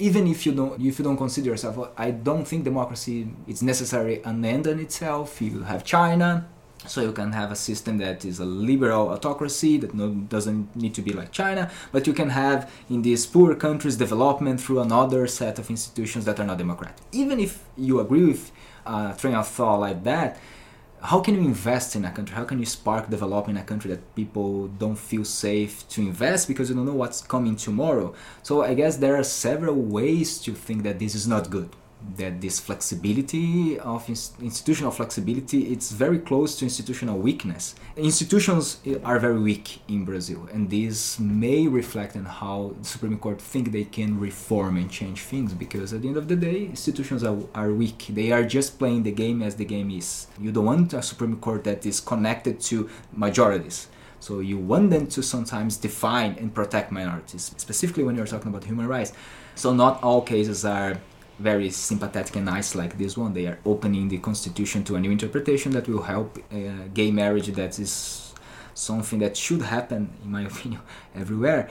even 0.00 0.26
if 0.26 0.46
you 0.46 0.52
don't 0.52 0.80
if 0.80 0.98
you 0.98 1.04
don't 1.04 1.16
consider 1.16 1.50
yourself 1.50 1.92
i 1.96 2.10
don't 2.10 2.46
think 2.46 2.64
democracy 2.64 3.28
is 3.46 3.62
necessarily 3.62 4.22
an 4.22 4.44
end 4.44 4.66
in 4.66 4.80
itself. 4.80 5.40
You 5.40 5.62
have 5.62 5.84
china 5.84 6.46
so 6.86 7.02
you 7.02 7.12
can 7.12 7.32
have 7.32 7.52
a 7.52 7.56
system 7.56 7.98
that 7.98 8.24
is 8.24 8.38
a 8.38 8.44
liberal 8.44 9.10
autocracy 9.10 9.76
that 9.76 9.92
no, 9.94 10.08
doesn't 10.08 10.74
need 10.74 10.94
to 10.94 11.02
be 11.02 11.12
like 11.12 11.30
china 11.30 11.70
but 11.92 12.06
you 12.06 12.14
can 12.14 12.30
have 12.30 12.70
in 12.88 13.02
these 13.02 13.26
poor 13.26 13.54
countries 13.54 13.96
development 13.96 14.60
through 14.60 14.80
another 14.80 15.26
set 15.26 15.58
of 15.58 15.68
institutions 15.68 16.24
that 16.24 16.40
are 16.40 16.46
not 16.46 16.58
democratic. 16.58 16.96
Even 17.12 17.38
if 17.38 17.62
you 17.76 18.00
agree 18.00 18.24
with 18.24 18.50
a 18.86 19.14
train 19.18 19.34
of 19.34 19.46
thought 19.46 19.80
like 19.80 20.02
that 20.04 20.38
how 21.02 21.20
can 21.20 21.34
you 21.34 21.40
invest 21.40 21.96
in 21.96 22.04
a 22.04 22.10
country? 22.10 22.36
How 22.36 22.44
can 22.44 22.58
you 22.58 22.66
spark 22.66 23.08
development 23.08 23.58
in 23.58 23.62
a 23.62 23.66
country 23.66 23.90
that 23.90 24.14
people 24.14 24.68
don't 24.68 24.98
feel 24.98 25.24
safe 25.24 25.88
to 25.88 26.02
invest 26.02 26.46
because 26.46 26.68
you 26.68 26.76
don't 26.76 26.86
know 26.86 26.94
what's 26.94 27.22
coming 27.22 27.56
tomorrow? 27.56 28.14
So 28.42 28.62
I 28.62 28.74
guess 28.74 28.96
there 28.96 29.16
are 29.16 29.24
several 29.24 29.76
ways 29.76 30.38
to 30.40 30.52
think 30.52 30.82
that 30.82 30.98
this 30.98 31.14
is 31.14 31.26
not 31.26 31.50
good 31.50 31.70
that 32.16 32.40
this 32.40 32.58
flexibility 32.58 33.78
of 33.78 34.08
institutional 34.08 34.90
flexibility 34.90 35.72
it's 35.72 35.90
very 35.92 36.18
close 36.18 36.56
to 36.58 36.64
institutional 36.64 37.18
weakness. 37.18 37.74
Institutions 37.96 38.78
are 39.04 39.18
very 39.18 39.38
weak 39.38 39.82
in 39.88 40.04
brazil 40.04 40.48
and 40.52 40.70
this 40.70 41.18
may 41.18 41.66
reflect 41.66 42.16
on 42.16 42.24
how 42.24 42.74
the 42.78 42.86
supreme 42.86 43.18
court 43.18 43.40
think 43.40 43.72
they 43.72 43.84
can 43.84 44.18
reform 44.18 44.76
and 44.76 44.90
change 44.90 45.20
things 45.22 45.52
because 45.52 45.92
at 45.92 46.02
the 46.02 46.08
end 46.08 46.16
of 46.16 46.28
the 46.28 46.36
day 46.36 46.64
institutions 46.64 47.22
are, 47.22 47.38
are 47.54 47.72
weak. 47.72 48.06
They 48.10 48.32
are 48.32 48.44
just 48.44 48.78
playing 48.78 49.02
the 49.02 49.12
game 49.12 49.42
as 49.42 49.56
the 49.56 49.64
game 49.64 49.90
is. 49.90 50.26
You 50.40 50.52
don't 50.52 50.64
want 50.64 50.92
a 50.94 51.02
supreme 51.02 51.36
court 51.36 51.64
that 51.64 51.84
is 51.84 52.00
connected 52.00 52.60
to 52.62 52.88
majorities. 53.12 53.88
So 54.20 54.40
you 54.40 54.58
want 54.58 54.90
them 54.90 55.06
to 55.08 55.22
sometimes 55.22 55.78
define 55.78 56.36
and 56.38 56.54
protect 56.54 56.92
minorities 56.92 57.52
specifically 57.56 58.04
when 58.04 58.16
you're 58.16 58.26
talking 58.26 58.48
about 58.48 58.64
human 58.64 58.86
rights. 58.86 59.12
So 59.54 59.72
not 59.72 60.02
all 60.02 60.20
cases 60.22 60.64
are 60.64 61.00
very 61.40 61.70
sympathetic 61.70 62.36
and 62.36 62.46
nice 62.46 62.74
like 62.74 62.98
this 62.98 63.16
one. 63.16 63.32
They 63.32 63.46
are 63.46 63.58
opening 63.64 64.08
the 64.08 64.18
constitution 64.18 64.84
to 64.84 64.96
a 64.96 65.00
new 65.00 65.10
interpretation 65.10 65.72
that 65.72 65.88
will 65.88 66.02
help 66.02 66.38
uh, 66.52 66.88
gay 66.92 67.10
marriage. 67.10 67.48
That 67.48 67.78
is 67.78 68.34
something 68.74 69.18
that 69.20 69.36
should 69.36 69.62
happen, 69.62 70.10
in 70.22 70.30
my 70.30 70.42
opinion, 70.50 70.82
everywhere. 71.14 71.68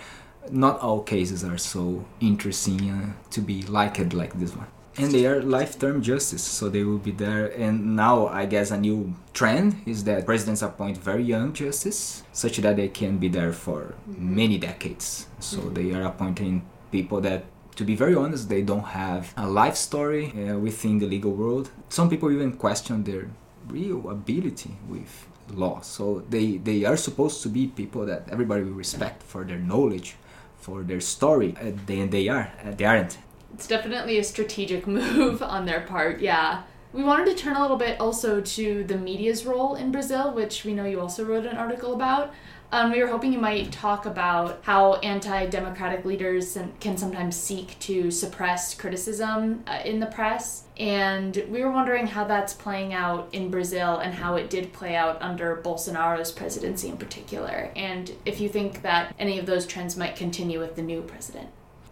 Not 0.51 0.79
all 0.79 1.01
cases 1.03 1.43
are 1.43 1.57
so 1.57 2.05
interesting 2.19 2.89
uh, 2.89 3.13
to 3.31 3.41
be 3.41 3.61
liked 3.63 4.13
like 4.13 4.39
this 4.39 4.55
one. 4.55 4.67
And 4.97 5.11
they 5.13 5.25
are 5.27 5.41
life-term 5.41 6.01
justice, 6.01 6.43
so 6.43 6.67
they 6.67 6.83
will 6.83 6.97
be 6.97 7.11
there. 7.11 7.45
And 7.47 7.95
now, 7.95 8.27
I 8.27 8.45
guess 8.45 8.71
a 8.71 8.77
new 8.77 9.13
trend 9.33 9.81
is 9.85 10.03
that 10.05 10.25
presidents 10.25 10.61
appoint 10.61 10.97
very 10.97 11.23
young 11.23 11.53
justices, 11.53 12.23
such 12.33 12.57
that 12.57 12.75
they 12.75 12.89
can 12.89 13.17
be 13.17 13.29
there 13.29 13.53
for 13.53 13.95
many 14.05 14.57
decades. 14.57 15.27
So 15.39 15.61
they 15.69 15.93
are 15.93 16.03
appointing 16.03 16.67
people 16.91 17.21
that 17.21 17.45
to 17.79 17.85
be 17.85 17.95
very 17.95 18.13
honest, 18.13 18.49
they 18.49 18.61
don't 18.61 18.89
have 19.03 19.33
a 19.37 19.47
life 19.47 19.77
story 19.77 20.33
uh, 20.35 20.57
within 20.57 20.99
the 20.99 21.05
legal 21.05 21.31
world. 21.31 21.71
Some 21.87 22.09
people 22.09 22.29
even 22.29 22.51
question 22.57 23.05
their 23.05 23.29
real 23.69 24.09
ability 24.09 24.71
with 24.89 25.25
law. 25.53 25.79
So 25.79 26.25
they, 26.29 26.57
they 26.57 26.83
are 26.83 26.97
supposed 26.97 27.41
to 27.43 27.47
be 27.47 27.67
people 27.67 28.05
that 28.05 28.27
everybody 28.29 28.63
will 28.63 28.73
respect 28.73 29.23
for 29.23 29.45
their 29.45 29.59
knowledge, 29.59 30.17
for 30.57 30.83
their 30.83 30.99
story. 30.99 31.55
Uh, 31.57 31.71
they, 31.85 32.05
they 32.05 32.27
are. 32.27 32.51
Uh, 32.65 32.71
they 32.71 32.83
aren't. 32.83 33.17
It's 33.53 33.65
definitely 33.65 34.17
a 34.17 34.25
strategic 34.25 34.85
move 34.99 35.41
on 35.41 35.65
their 35.65 35.79
part, 35.79 36.19
yeah. 36.19 36.63
We 36.91 37.03
wanted 37.05 37.27
to 37.27 37.41
turn 37.41 37.55
a 37.55 37.61
little 37.61 37.77
bit 37.77 37.97
also 38.01 38.41
to 38.41 38.83
the 38.83 38.97
media's 38.97 39.45
role 39.45 39.75
in 39.75 39.93
Brazil, 39.93 40.33
which 40.33 40.65
we 40.65 40.73
know 40.73 40.83
you 40.83 40.99
also 40.99 41.23
wrote 41.23 41.45
an 41.45 41.55
article 41.55 41.93
about. 41.93 42.33
Um, 42.71 42.91
we 42.91 43.01
were 43.01 43.07
hoping 43.07 43.33
you 43.33 43.39
might 43.39 43.71
talk 43.71 44.05
about 44.05 44.59
how 44.61 44.95
anti 44.95 45.47
democratic 45.47 46.05
leaders 46.05 46.57
can 46.79 46.97
sometimes 46.97 47.35
seek 47.35 47.79
to 47.79 48.11
suppress 48.11 48.75
criticism 48.75 49.63
uh, 49.65 49.81
in 49.83 49.99
the 49.99 50.05
press. 50.05 50.65
And 50.77 51.43
we 51.49 51.63
were 51.63 51.71
wondering 51.71 52.05
how 52.05 52.25
that's 52.25 52.53
playing 52.53 52.93
out 52.93 53.29
in 53.33 53.49
Brazil 53.49 53.97
and 53.97 54.13
how 54.13 54.35
it 54.35 54.49
did 54.49 54.71
play 54.71 54.95
out 54.95 55.19
under 55.21 55.55
Bolsonaro's 55.63 56.31
presidency 56.31 56.89
in 56.89 56.97
particular. 56.97 57.71
And 57.75 58.11
if 58.25 58.39
you 58.39 58.47
think 58.49 58.83
that 58.83 59.15
any 59.17 59.39
of 59.39 59.47
those 59.47 59.65
trends 59.65 59.97
might 59.97 60.15
continue 60.15 60.59
with 60.59 60.75
the 60.75 60.83
new 60.83 61.01
president. 61.01 61.49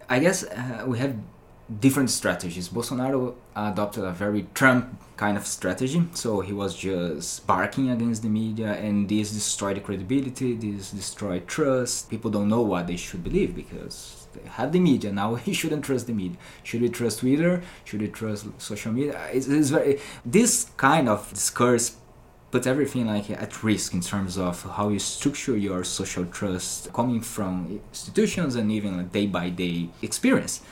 I 0.08 0.20
guess 0.20 0.44
uh, 0.44 0.84
we 0.86 0.98
have 0.98 1.16
different 1.80 2.10
strategies. 2.10 2.68
Bolsonaro 2.68 3.34
adopted 3.54 4.04
a 4.04 4.12
very 4.12 4.46
Trump 4.54 5.00
kind 5.16 5.36
of 5.36 5.46
strategy, 5.46 6.02
so 6.14 6.40
he 6.40 6.52
was 6.52 6.74
just 6.76 7.46
barking 7.46 7.90
against 7.90 8.22
the 8.22 8.28
media, 8.28 8.72
and 8.74 9.08
this 9.08 9.32
destroyed 9.32 9.82
credibility, 9.82 10.54
this 10.54 10.90
destroyed 10.90 11.46
trust. 11.46 12.08
People 12.08 12.30
don't 12.30 12.48
know 12.48 12.62
what 12.62 12.86
they 12.86 12.96
should 12.96 13.22
believe 13.22 13.54
because 13.54 14.26
they 14.32 14.48
have 14.48 14.72
the 14.72 14.80
media 14.80 15.12
now. 15.12 15.34
He 15.48 15.52
shouldn't 15.52 15.84
trust 15.84 16.06
the 16.06 16.14
media. 16.14 16.38
Should 16.62 16.82
we 16.82 16.88
trust 16.88 17.20
Twitter? 17.20 17.62
Should 17.84 18.00
we 18.00 18.08
trust 18.08 18.46
social 18.58 18.92
media? 18.92 19.20
It's, 19.32 19.46
it's 19.46 19.70
very 19.70 20.00
this 20.24 20.70
kind 20.76 21.08
of 21.08 21.28
discourse 21.30 21.96
puts 22.50 22.66
everything 22.66 23.06
like 23.06 23.30
at 23.30 23.62
risk 23.62 23.92
in 23.92 24.00
terms 24.00 24.38
of 24.38 24.62
how 24.62 24.88
you 24.88 24.98
structure 24.98 25.56
your 25.56 25.84
social 25.84 26.24
trust 26.24 26.90
coming 26.94 27.20
from 27.20 27.80
institutions 27.90 28.54
and 28.54 28.72
even 28.72 28.98
a 28.98 29.02
day 29.02 29.26
by 29.26 29.50
day 29.50 29.90
experience. 30.00 30.62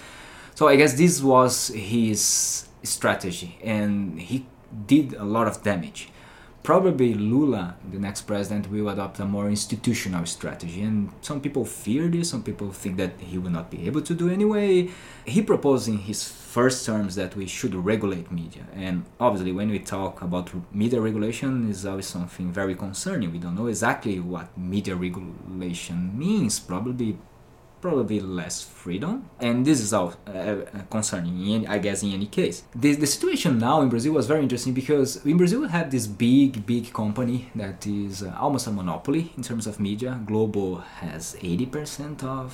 So 0.56 0.68
I 0.68 0.76
guess 0.76 0.94
this 0.94 1.22
was 1.22 1.68
his 1.68 2.66
strategy, 2.82 3.58
and 3.62 4.18
he 4.18 4.46
did 4.86 5.12
a 5.12 5.22
lot 5.22 5.46
of 5.46 5.62
damage. 5.62 6.08
Probably 6.62 7.12
Lula, 7.12 7.76
the 7.92 7.98
next 7.98 8.22
president, 8.22 8.70
will 8.70 8.88
adopt 8.88 9.20
a 9.20 9.26
more 9.26 9.50
institutional 9.50 10.24
strategy, 10.24 10.80
and 10.80 11.12
some 11.20 11.42
people 11.42 11.66
fear 11.66 12.08
this. 12.08 12.30
Some 12.30 12.42
people 12.42 12.72
think 12.72 12.96
that 12.96 13.20
he 13.20 13.36
will 13.36 13.50
not 13.50 13.70
be 13.70 13.86
able 13.86 14.00
to 14.00 14.14
do 14.14 14.30
anyway. 14.30 14.88
He 15.26 15.42
proposed 15.42 15.88
in 15.88 15.98
his 15.98 16.26
first 16.26 16.86
terms 16.86 17.16
that 17.16 17.36
we 17.36 17.46
should 17.46 17.74
regulate 17.74 18.32
media, 18.32 18.64
and 18.74 19.04
obviously, 19.20 19.52
when 19.52 19.68
we 19.68 19.78
talk 19.78 20.22
about 20.22 20.50
media 20.74 21.02
regulation, 21.02 21.68
is 21.68 21.84
always 21.84 22.06
something 22.06 22.50
very 22.50 22.74
concerning. 22.74 23.30
We 23.30 23.38
don't 23.38 23.56
know 23.56 23.66
exactly 23.66 24.20
what 24.20 24.56
media 24.56 24.96
regulation 24.96 26.18
means. 26.18 26.58
Probably 26.58 27.18
probably 27.86 28.20
less 28.20 28.56
freedom 28.62 29.12
and 29.40 29.64
this 29.64 29.80
is 29.80 29.92
all 29.92 30.12
uh, 30.26 30.30
uh, 30.30 30.64
concerning 30.90 31.36
in, 31.46 31.66
i 31.68 31.78
guess 31.78 32.02
in 32.02 32.10
any 32.12 32.26
case. 32.26 32.64
The, 32.74 32.94
the 32.94 33.06
situation 33.06 33.58
now 33.58 33.80
in 33.82 33.88
brazil 33.88 34.12
was 34.14 34.26
very 34.26 34.42
interesting 34.42 34.74
because 34.74 35.24
in 35.24 35.36
brazil 35.36 35.60
we 35.60 35.68
have 35.68 35.88
this 35.90 36.06
big 36.06 36.66
big 36.66 36.92
company 36.92 37.38
that 37.54 37.86
is 37.86 38.22
uh, 38.22 38.36
almost 38.44 38.66
a 38.66 38.72
monopoly 38.72 39.32
in 39.36 39.42
terms 39.42 39.66
of 39.66 39.78
media. 39.78 40.20
Globo 40.26 40.76
has 41.02 41.36
80% 41.40 42.24
of 42.24 42.46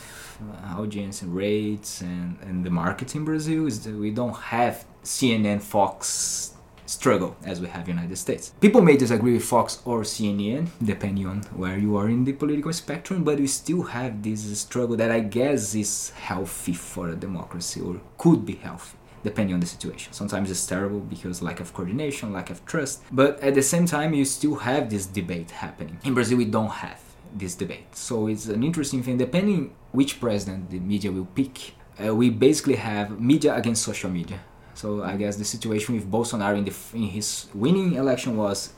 uh, 0.43 0.81
audience 0.81 1.23
rates 1.23 2.03
and, 2.03 2.39
and 2.43 2.65
the 2.67 2.71
market 2.71 3.15
in 3.15 3.25
brazil 3.25 3.67
is 3.67 3.87
we 3.87 4.11
don't 4.11 4.37
have 4.57 4.85
cnn 5.05 5.61
fox 5.61 6.52
struggle 6.93 7.37
as 7.45 7.61
we 7.61 7.69
have 7.69 7.89
in 7.89 7.97
the 7.97 8.03
United 8.03 8.17
States. 8.17 8.53
People 8.61 8.83
may 8.83 8.97
disagree 8.97 9.35
with 9.35 9.45
Fox 9.45 9.81
or 9.85 10.03
CNN, 10.03 10.69
depending 10.83 11.27
on 11.27 11.39
where 11.57 11.79
you 11.79 11.97
are 11.97 12.09
in 12.09 12.25
the 12.25 12.33
political 12.33 12.73
spectrum, 12.73 13.25
but 13.25 13.39
we 13.39 13.47
still 13.47 13.83
have 13.83 14.23
this 14.23 14.43
struggle 14.61 14.97
that 14.97 15.11
I 15.11 15.21
guess 15.21 15.75
is 15.75 16.11
healthy 16.11 16.75
for 16.75 17.09
a 17.09 17.17
democracy 17.17 17.81
or 17.81 18.01
could 18.19 18.45
be 18.45 18.57
healthy 18.57 18.99
depending 19.25 19.55
on 19.55 19.61
the 19.61 19.67
situation. 19.67 20.13
Sometimes 20.13 20.51
it's 20.51 20.67
terrible 20.67 20.99
because 20.99 21.43
lack 21.43 21.61
of 21.61 21.73
coordination, 21.73 22.33
lack 22.33 22.51
of 22.51 22.65
trust, 22.67 23.05
but 23.13 23.39
at 23.41 23.55
the 23.55 23.63
same 23.63 23.87
time 23.87 24.13
you 24.15 24.25
still 24.25 24.57
have 24.57 24.91
this 24.91 25.07
debate 25.07 25.53
happening. 25.53 25.97
In 26.05 26.13
Brazil 26.13 26.39
we 26.39 26.45
don't 26.45 26.75
have 26.87 27.01
this 27.33 27.55
debate. 27.55 27.95
So 27.95 28.27
it's 28.27 28.47
an 28.47 28.63
interesting 28.65 29.01
thing 29.03 29.19
depending 29.19 29.75
which 29.93 30.21
president 30.21 30.71
the 30.71 30.81
media 30.81 31.13
will 31.13 31.27
pick. 31.27 31.75
Uh, 32.05 32.13
we 32.15 32.31
basically 32.31 32.77
have 32.77 33.21
media 33.21 33.55
against 33.55 33.85
social 33.85 34.11
media 34.11 34.41
so 34.75 35.03
I 35.03 35.17
guess 35.17 35.37
the 35.37 35.45
situation 35.45 35.95
with 35.95 36.11
Bolsonaro 36.11 36.57
in, 36.57 36.65
the, 36.65 36.75
in 36.95 37.11
his 37.11 37.47
winning 37.55 37.95
election 37.95 38.37
was 38.37 38.73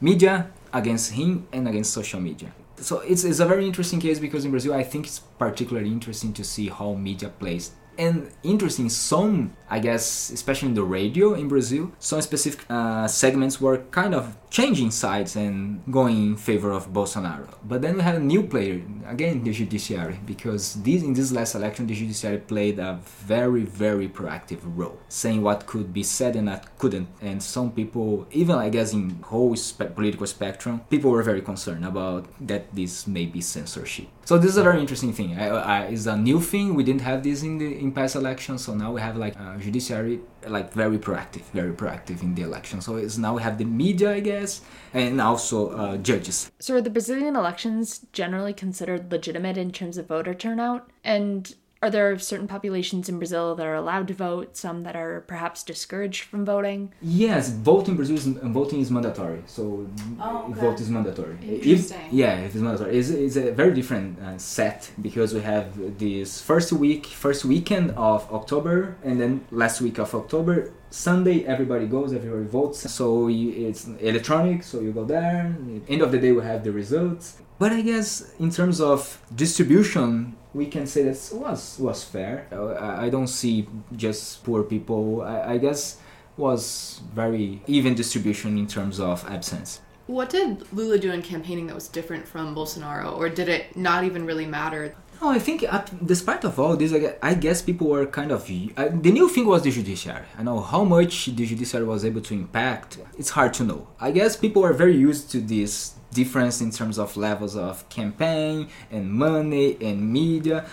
media 0.00 0.50
against 0.72 1.12
him 1.12 1.46
and 1.52 1.68
against 1.68 1.92
social 1.92 2.20
media. 2.20 2.52
So 2.76 3.00
it's, 3.00 3.24
it's 3.24 3.40
a 3.40 3.46
very 3.46 3.66
interesting 3.66 4.00
case 4.00 4.18
because 4.18 4.44
in 4.44 4.50
Brazil 4.50 4.74
I 4.74 4.82
think 4.82 5.06
it's 5.06 5.18
particularly 5.18 5.88
interesting 5.88 6.32
to 6.34 6.44
see 6.44 6.68
how 6.68 6.94
media 6.94 7.28
plays 7.28 7.72
And 8.00 8.30
interesting, 8.42 8.88
some 8.88 9.52
I 9.70 9.78
guess, 9.78 10.30
especially 10.30 10.70
in 10.70 10.74
the 10.74 10.82
radio 10.82 11.34
in 11.34 11.46
Brazil, 11.46 11.92
some 12.00 12.20
specific 12.20 12.66
uh, 12.68 13.06
segments 13.06 13.60
were 13.60 13.78
kind 13.92 14.16
of 14.16 14.36
changing 14.50 14.90
sides 14.90 15.36
and 15.36 15.80
going 15.88 16.16
in 16.30 16.36
favor 16.36 16.72
of 16.72 16.92
Bolsonaro. 16.92 17.54
But 17.62 17.82
then 17.82 17.94
we 17.96 18.02
had 18.02 18.16
a 18.16 18.20
new 18.20 18.42
player, 18.42 18.82
again, 19.06 19.44
the 19.44 19.52
judiciary, 19.52 20.18
because 20.26 20.74
this, 20.82 21.04
in 21.04 21.12
this 21.14 21.30
last 21.30 21.54
election, 21.54 21.86
the 21.86 21.94
judiciary 21.94 22.38
played 22.38 22.80
a 22.80 22.98
very, 23.04 23.62
very 23.62 24.08
proactive 24.08 24.58
role, 24.64 24.98
saying 25.08 25.40
what 25.42 25.66
could 25.66 25.94
be 25.94 26.02
said 26.02 26.34
and 26.34 26.48
what 26.48 26.66
couldn't. 26.78 27.06
And 27.20 27.40
some 27.40 27.70
people, 27.70 28.26
even 28.32 28.56
I 28.56 28.70
guess 28.70 28.92
in 28.92 29.22
whole 29.22 29.54
spe- 29.54 29.94
political 29.94 30.26
spectrum, 30.26 30.80
people 30.90 31.12
were 31.12 31.22
very 31.22 31.42
concerned 31.42 31.84
about 31.84 32.26
that 32.44 32.74
this 32.74 33.06
may 33.06 33.26
be 33.26 33.40
censorship. 33.40 34.08
So 34.30 34.38
this 34.38 34.52
is 34.52 34.58
a 34.58 34.62
very 34.62 34.78
interesting 34.78 35.12
thing. 35.12 35.36
I, 35.36 35.48
I, 35.48 35.80
it's 35.86 36.06
a 36.06 36.16
new 36.16 36.40
thing. 36.40 36.76
We 36.76 36.84
didn't 36.84 37.00
have 37.00 37.24
this 37.24 37.42
in 37.42 37.58
the 37.58 37.66
in 37.76 37.90
past 37.90 38.14
elections, 38.14 38.64
so 38.64 38.76
now 38.76 38.92
we 38.92 39.00
have 39.00 39.16
like 39.16 39.34
uh, 39.36 39.56
judiciary 39.56 40.20
like 40.46 40.72
very 40.72 40.98
proactive, 40.98 41.42
very 41.52 41.72
proactive 41.72 42.22
in 42.22 42.36
the 42.36 42.42
election. 42.42 42.80
So 42.80 42.94
it's 42.94 43.18
now 43.18 43.34
we 43.34 43.42
have 43.42 43.58
the 43.58 43.64
media, 43.64 44.12
I 44.12 44.20
guess, 44.20 44.60
and 44.94 45.20
also 45.20 45.70
uh, 45.70 45.96
judges. 45.96 46.48
So 46.60 46.76
are 46.76 46.80
the 46.80 46.90
Brazilian 46.90 47.34
elections 47.34 48.06
generally 48.12 48.52
considered 48.52 49.10
legitimate 49.10 49.56
in 49.56 49.72
terms 49.72 49.98
of 49.98 50.06
voter 50.06 50.32
turnout? 50.32 50.88
And 51.02 51.52
are 51.82 51.90
there 51.90 52.18
certain 52.18 52.46
populations 52.46 53.08
in 53.08 53.18
Brazil 53.18 53.54
that 53.54 53.66
are 53.66 53.74
allowed 53.74 54.06
to 54.08 54.14
vote, 54.14 54.54
some 54.56 54.82
that 54.82 54.94
are 54.96 55.22
perhaps 55.26 55.62
discouraged 55.62 56.24
from 56.24 56.44
voting? 56.44 56.92
Yes, 57.00 57.48
voting 57.50 57.92
in 57.92 57.96
Brazil 57.96 58.16
is 58.16 58.26
voting 58.26 58.80
is 58.80 58.90
mandatory. 58.90 59.42
So 59.46 59.86
Oh, 60.20 60.50
okay. 60.50 60.60
vote 60.60 60.80
is 60.80 60.90
mandatory. 60.90 61.36
Interesting. 61.42 62.00
If, 62.08 62.12
yeah, 62.12 62.34
if 62.40 62.54
it's 62.54 62.62
mandatory. 62.62 62.98
It's, 62.98 63.08
it's 63.08 63.36
a 63.36 63.52
very 63.52 63.72
different 63.72 64.18
uh, 64.20 64.36
set 64.36 64.90
because 65.00 65.32
we 65.32 65.40
have 65.40 65.98
this 65.98 66.40
first 66.42 66.70
week, 66.72 67.06
first 67.06 67.44
weekend 67.46 67.92
of 67.92 68.30
October, 68.30 68.96
and 69.02 69.18
then 69.20 69.46
last 69.50 69.80
week 69.80 69.98
of 69.98 70.14
October. 70.14 70.72
Sunday, 70.90 71.44
everybody 71.44 71.86
goes, 71.86 72.12
everybody 72.12 72.44
votes. 72.44 72.90
So 72.92 73.28
you, 73.28 73.68
it's 73.68 73.86
electronic, 74.00 74.64
so 74.64 74.80
you 74.80 74.92
go 74.92 75.04
there. 75.04 75.56
End 75.88 76.02
of 76.02 76.10
the 76.12 76.18
day, 76.18 76.32
we 76.32 76.42
have 76.42 76.62
the 76.64 76.72
results. 76.72 77.38
But 77.60 77.72
I 77.72 77.80
guess 77.82 78.34
in 78.38 78.50
terms 78.50 78.80
of 78.80 79.20
distribution, 79.34 80.34
we 80.54 80.66
can 80.66 80.86
say 80.86 81.02
that 81.02 81.30
was 81.32 81.78
was 81.78 82.04
fair. 82.04 82.46
Uh, 82.52 82.72
I, 82.72 83.06
I 83.06 83.10
don't 83.10 83.28
see 83.28 83.68
just 83.96 84.42
poor 84.44 84.62
people. 84.62 85.22
I, 85.22 85.54
I 85.54 85.58
guess 85.58 85.98
was 86.36 87.00
very 87.14 87.62
even 87.66 87.94
distribution 87.94 88.58
in 88.58 88.66
terms 88.66 88.98
of 88.98 89.28
absence. 89.28 89.80
What 90.06 90.30
did 90.30 90.66
Lula 90.72 90.98
do 90.98 91.12
in 91.12 91.22
campaigning 91.22 91.66
that 91.68 91.74
was 91.74 91.86
different 91.86 92.26
from 92.26 92.54
Bolsonaro, 92.54 93.16
or 93.16 93.28
did 93.28 93.48
it 93.48 93.76
not 93.76 94.04
even 94.04 94.26
really 94.26 94.46
matter? 94.46 94.94
No, 95.20 95.28
I 95.28 95.38
think 95.38 95.64
uh, 95.68 95.84
despite 96.04 96.44
of 96.44 96.58
all 96.58 96.76
this, 96.76 96.94
I 97.22 97.34
guess 97.34 97.60
people 97.60 97.88
were 97.88 98.06
kind 98.06 98.32
of 98.32 98.42
uh, 98.76 98.88
the 98.90 99.12
new 99.12 99.28
thing 99.28 99.46
was 99.46 99.62
the 99.62 99.70
judiciary. 99.70 100.24
I 100.38 100.42
know 100.42 100.60
how 100.60 100.82
much 100.82 101.26
the 101.26 101.44
judiciary 101.46 101.84
was 101.84 102.06
able 102.06 102.22
to 102.22 102.34
impact. 102.34 102.96
It's 103.18 103.30
hard 103.30 103.52
to 103.54 103.64
know. 103.64 103.88
I 104.00 104.12
guess 104.12 104.34
people 104.34 104.64
are 104.64 104.72
very 104.72 104.96
used 104.96 105.30
to 105.32 105.40
this 105.40 105.92
difference 106.14 106.62
in 106.62 106.70
terms 106.70 106.98
of 106.98 107.18
levels 107.18 107.54
of 107.54 107.86
campaign 107.90 108.68
and 108.90 109.12
money 109.12 109.76
and 109.82 110.10
media. 110.10 110.64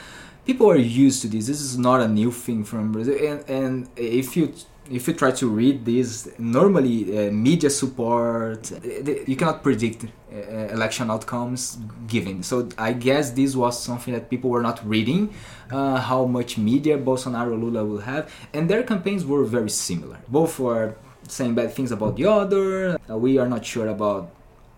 People 0.46 0.72
are 0.72 0.78
used 0.78 1.22
to 1.24 1.28
this. 1.28 1.48
This 1.48 1.60
is 1.60 1.78
not 1.78 2.00
a 2.00 2.08
new 2.08 2.32
thing 2.32 2.64
from 2.64 2.94
Brazil. 2.94 3.18
And, 3.20 3.50
and 3.50 3.90
if 3.98 4.38
you 4.38 4.54
if 4.90 5.08
you 5.08 5.14
try 5.14 5.32
to 5.32 5.48
read 5.48 5.86
this, 5.86 6.30
normally 6.38 7.28
uh, 7.28 7.32
media 7.32 7.70
support, 7.70 8.72
uh, 8.72 8.78
you 9.26 9.36
cannot 9.36 9.64
predict 9.64 10.06
uh, 10.06 10.38
election 10.74 11.12
outcomes 11.12 11.78
given. 12.08 12.44
So 12.44 12.70
I 12.78 12.94
guess 12.94 13.32
this 13.32 13.56
was 13.56 13.82
something 13.82 14.14
that 14.14 14.30
people 14.30 14.50
were 14.50 14.62
not 14.62 14.86
reading, 14.88 15.34
uh, 15.72 15.98
how 16.00 16.26
much 16.26 16.58
media 16.58 16.98
Bolsonaro 16.98 17.60
Lula 17.60 17.84
will 17.86 18.00
have, 18.00 18.32
and 18.54 18.70
their 18.70 18.84
campaigns 18.84 19.26
were 19.26 19.44
very 19.44 19.70
similar. 19.70 20.18
Both 20.28 20.60
were 20.60 20.96
saying 21.28 21.56
bad 21.56 21.74
things 21.74 21.92
about 21.92 22.16
the 22.16 22.26
other. 22.26 22.98
Uh, 23.10 23.18
we 23.18 23.38
are 23.38 23.48
not 23.48 23.66
sure 23.66 23.88
about 23.88 24.32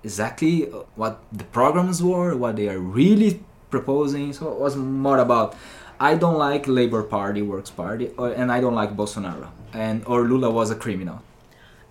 exactly 0.03 0.61
what 0.95 1.21
the 1.31 1.43
programs 1.45 2.01
were, 2.01 2.35
what 2.35 2.55
they 2.55 2.69
are 2.69 2.79
really 2.79 3.43
proposing. 3.69 4.33
So 4.33 4.51
it 4.51 4.59
was 4.59 4.75
more 4.75 5.19
about 5.19 5.55
I 5.99 6.15
don't 6.15 6.37
like 6.37 6.67
Labor 6.67 7.03
Party, 7.03 7.41
Works 7.41 7.69
Party, 7.69 8.11
or, 8.17 8.29
and 8.31 8.51
I 8.51 8.61
don't 8.61 8.75
like 8.75 8.95
Bolsonaro, 8.95 9.49
and 9.73 10.03
or 10.05 10.23
Lula 10.23 10.49
was 10.49 10.71
a 10.71 10.75
criminal. 10.75 11.21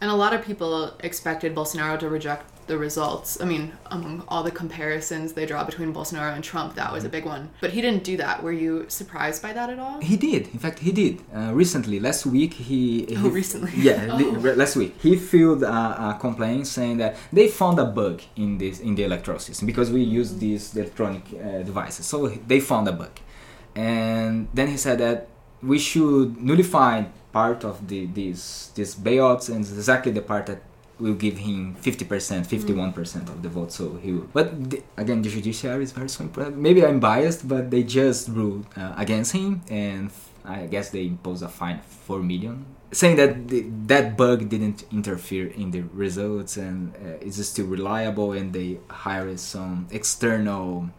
And 0.01 0.11
a 0.11 0.14
lot 0.14 0.33
of 0.33 0.44
people 0.44 0.94
expected 1.01 1.55
Bolsonaro 1.55 1.99
to 1.99 2.09
reject 2.09 2.44
the 2.68 2.79
results. 2.79 3.40
I 3.40 3.47
mean, 3.47 3.73
among 3.87 4.23
all 4.29 4.42
the 4.44 4.51
comparisons 4.51 5.33
they 5.33 5.44
draw 5.44 5.64
between 5.64 5.92
Bolsonaro 5.92 6.35
and 6.35 6.44
Trump, 6.44 6.75
that 6.77 6.92
was 6.92 7.03
a 7.05 7.09
big 7.09 7.25
one. 7.25 7.51
But 7.61 7.71
he 7.73 7.81
didn't 7.81 8.05
do 8.05 8.16
that. 8.18 8.42
Were 8.42 8.53
you 8.53 8.85
surprised 8.88 9.42
by 9.42 9.53
that 9.55 9.71
at 9.71 9.79
all? 9.79 9.99
He 10.01 10.16
did. 10.16 10.42
In 10.55 10.59
fact, 10.61 10.79
he 10.79 10.92
did. 10.92 11.21
Uh, 11.35 11.51
recently, 11.53 11.99
last 11.99 12.25
week, 12.27 12.55
he. 12.55 13.07
he 13.07 13.16
Oh, 13.16 13.29
recently. 13.29 13.73
Yeah, 13.88 14.14
li- 14.14 14.27
Oh. 14.37 14.55
last 14.62 14.77
week 14.77 14.94
he 15.03 15.16
filed 15.16 15.62
a, 15.64 15.68
a 16.11 16.18
complaint 16.21 16.66
saying 16.66 16.99
that 16.99 17.16
they 17.33 17.49
found 17.49 17.79
a 17.81 17.85
bug 17.87 18.23
in 18.37 18.57
this 18.59 18.79
in 18.81 18.94
the 18.94 19.03
electoral 19.05 19.38
system 19.40 19.66
because 19.66 19.90
we 19.90 20.03
use 20.03 20.37
these 20.37 20.77
electronic 20.77 21.25
uh, 21.35 21.62
devices. 21.62 22.07
So 22.07 22.29
they 22.29 22.61
found 22.61 22.87
a 22.88 22.92
bug, 22.92 23.14
and 23.79 24.49
then 24.53 24.67
he 24.67 24.77
said 24.77 24.99
that 24.99 25.29
we 25.62 25.79
should 25.79 26.37
nullify 26.43 27.05
part 27.33 27.64
of 27.64 27.87
the 27.87 28.07
these 28.07 28.73
these 28.75 28.95
bailouts 28.97 29.49
and 29.49 29.61
exactly 29.61 30.11
the 30.11 30.25
part 30.31 30.47
that 30.47 30.62
will 30.99 31.14
give 31.14 31.38
him 31.38 31.77
50%, 31.77 32.11
51% 32.45 33.29
of 33.29 33.41
the 33.41 33.49
vote. 33.49 33.71
So 33.71 33.95
he 34.03 34.11
will. 34.11 34.27
But 34.33 34.71
the, 34.71 34.83
again, 34.97 35.23
the 35.23 35.31
judiciary 35.31 35.85
is 35.85 35.93
very 35.93 36.09
important. 36.19 36.57
Maybe 36.59 36.85
I'm 36.85 36.99
biased, 36.99 37.47
but 37.47 37.71
they 37.71 37.85
just 37.85 38.29
ruled 38.31 38.67
uh, 38.77 38.95
against 38.97 39.31
him, 39.31 39.62
and 39.71 40.11
I 40.45 40.67
guess 40.67 40.91
they 40.91 41.07
imposed 41.07 41.45
a 41.45 41.49
fine 41.49 41.79
of 41.79 41.85
4 41.85 42.19
million. 42.19 42.67
Saying 42.91 43.14
that 43.14 43.47
the, 43.47 43.67
that 43.87 44.17
bug 44.17 44.49
didn't 44.49 44.83
interfere 44.91 45.47
in 45.47 45.71
the 45.71 45.83
results 45.93 46.57
and 46.57 46.97
uh, 46.97 47.21
it's 47.21 47.38
still 47.47 47.67
reliable, 47.67 48.33
and 48.33 48.53
they 48.53 48.81
hired 48.91 49.38
some 49.38 49.87
external 49.93 50.91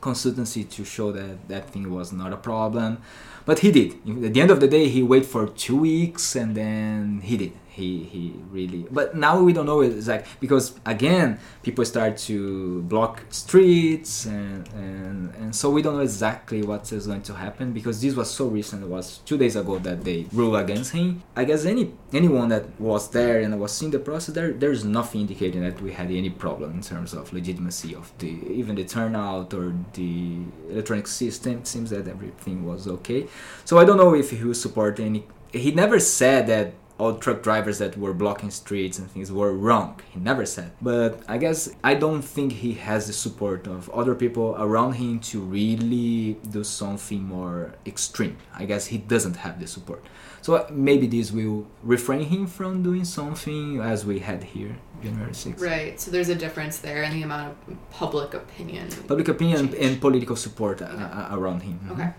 consultancy 0.00 0.68
to 0.70 0.84
show 0.84 1.12
that 1.12 1.48
that 1.48 1.70
thing 1.70 1.92
was 1.92 2.12
not 2.12 2.32
a 2.32 2.36
problem. 2.36 2.98
But 3.44 3.60
he 3.60 3.72
did. 3.72 3.94
At 4.24 4.34
the 4.34 4.40
end 4.40 4.50
of 4.50 4.60
the 4.60 4.68
day, 4.68 4.88
he 4.88 5.02
waited 5.02 5.28
for 5.28 5.46
two 5.48 5.76
weeks 5.76 6.36
and 6.36 6.54
then 6.54 7.20
he 7.22 7.36
did. 7.36 7.52
He 7.78 8.02
he 8.12 8.34
really. 8.50 8.86
But 8.90 9.16
now 9.16 9.40
we 9.40 9.52
don't 9.52 9.66
know 9.66 9.82
exactly 9.82 10.28
because 10.40 10.74
again, 10.84 11.38
people 11.62 11.84
start 11.84 12.16
to 12.28 12.82
block 12.82 13.22
streets 13.30 14.26
and 14.26 14.68
and 14.74 15.34
and 15.40 15.54
so 15.54 15.70
we 15.70 15.80
don't 15.82 15.94
know 15.98 16.02
exactly 16.12 16.62
what 16.62 16.90
is 16.92 17.06
going 17.06 17.22
to 17.30 17.34
happen 17.34 17.72
because 17.72 18.00
this 18.02 18.14
was 18.16 18.28
so 18.30 18.44
recent. 18.48 18.82
It 18.82 18.88
was 18.88 19.18
two 19.18 19.38
days 19.38 19.54
ago 19.54 19.78
that 19.78 20.02
they 20.02 20.26
ruled 20.32 20.56
against 20.56 20.90
him. 20.92 21.22
I 21.36 21.44
guess 21.44 21.64
any 21.64 21.92
anyone 22.12 22.48
that 22.48 22.64
was 22.80 23.10
there 23.10 23.40
and 23.42 23.58
was 23.60 23.72
seeing 23.72 23.92
the 23.92 24.00
process, 24.00 24.34
there 24.34 24.52
there's 24.52 24.84
nothing 24.84 25.20
indicating 25.20 25.62
that 25.62 25.80
we 25.80 25.92
had 25.92 26.10
any 26.10 26.30
problem 26.30 26.72
in 26.72 26.82
terms 26.82 27.14
of 27.14 27.32
legitimacy 27.32 27.94
of 27.94 28.12
the 28.18 28.30
even 28.60 28.74
the 28.74 28.84
turnout 28.84 29.54
or 29.54 29.72
the 29.94 30.38
electronic 30.70 31.06
system. 31.06 31.58
It 31.58 31.66
seems 31.68 31.90
that 31.90 32.08
everything 32.08 32.66
was 32.66 32.88
okay. 32.88 33.28
So 33.64 33.78
I 33.78 33.84
don't 33.84 33.98
know 33.98 34.14
if 34.14 34.30
he 34.30 34.42
will 34.42 34.54
support 34.54 34.98
any. 34.98 35.26
He 35.52 35.70
never 35.70 35.98
said 36.00 36.46
that 36.48 36.74
all 36.98 37.14
truck 37.14 37.42
drivers 37.42 37.78
that 37.78 37.96
were 37.96 38.12
blocking 38.12 38.50
streets 38.50 38.98
and 38.98 39.08
things 39.10 39.30
were 39.30 39.52
wrong. 39.52 40.00
He 40.12 40.18
never 40.20 40.44
said. 40.44 40.72
But 40.82 41.20
I 41.28 41.38
guess 41.38 41.70
I 41.84 41.94
don't 41.94 42.22
think 42.22 42.52
he 42.52 42.72
has 42.74 43.06
the 43.06 43.12
support 43.12 43.66
of 43.68 43.88
other 43.90 44.14
people 44.14 44.56
around 44.58 44.94
him 44.94 45.20
to 45.30 45.40
really 45.40 46.38
do 46.50 46.64
something 46.64 47.22
more 47.22 47.74
extreme. 47.86 48.36
I 48.54 48.64
guess 48.64 48.86
he 48.86 48.98
doesn't 48.98 49.36
have 49.36 49.60
the 49.60 49.66
support. 49.66 50.04
So 50.42 50.66
maybe 50.70 51.06
this 51.06 51.30
will 51.32 51.66
refrain 51.82 52.22
him 52.22 52.46
from 52.46 52.82
doing 52.82 53.04
something 53.04 53.80
as 53.80 54.04
we 54.04 54.18
had 54.20 54.42
here 54.44 54.76
January 55.02 55.32
6th. 55.32 55.60
Right. 55.60 56.00
So 56.00 56.10
there's 56.10 56.28
a 56.28 56.34
difference 56.34 56.78
there 56.78 57.02
in 57.04 57.12
the 57.12 57.22
amount 57.22 57.56
of 57.68 57.76
public 57.90 58.34
opinion. 58.34 58.88
Public 59.06 59.28
opinion 59.28 59.68
Change. 59.70 59.84
and 59.84 60.00
political 60.00 60.36
support 60.36 60.82
uh, 60.82 60.86
Okay. 60.86 61.02
uh, 61.04 61.36
around 61.36 61.60
him. 61.62 61.78
Mhm. 61.84 61.92
Okay. 61.92 62.10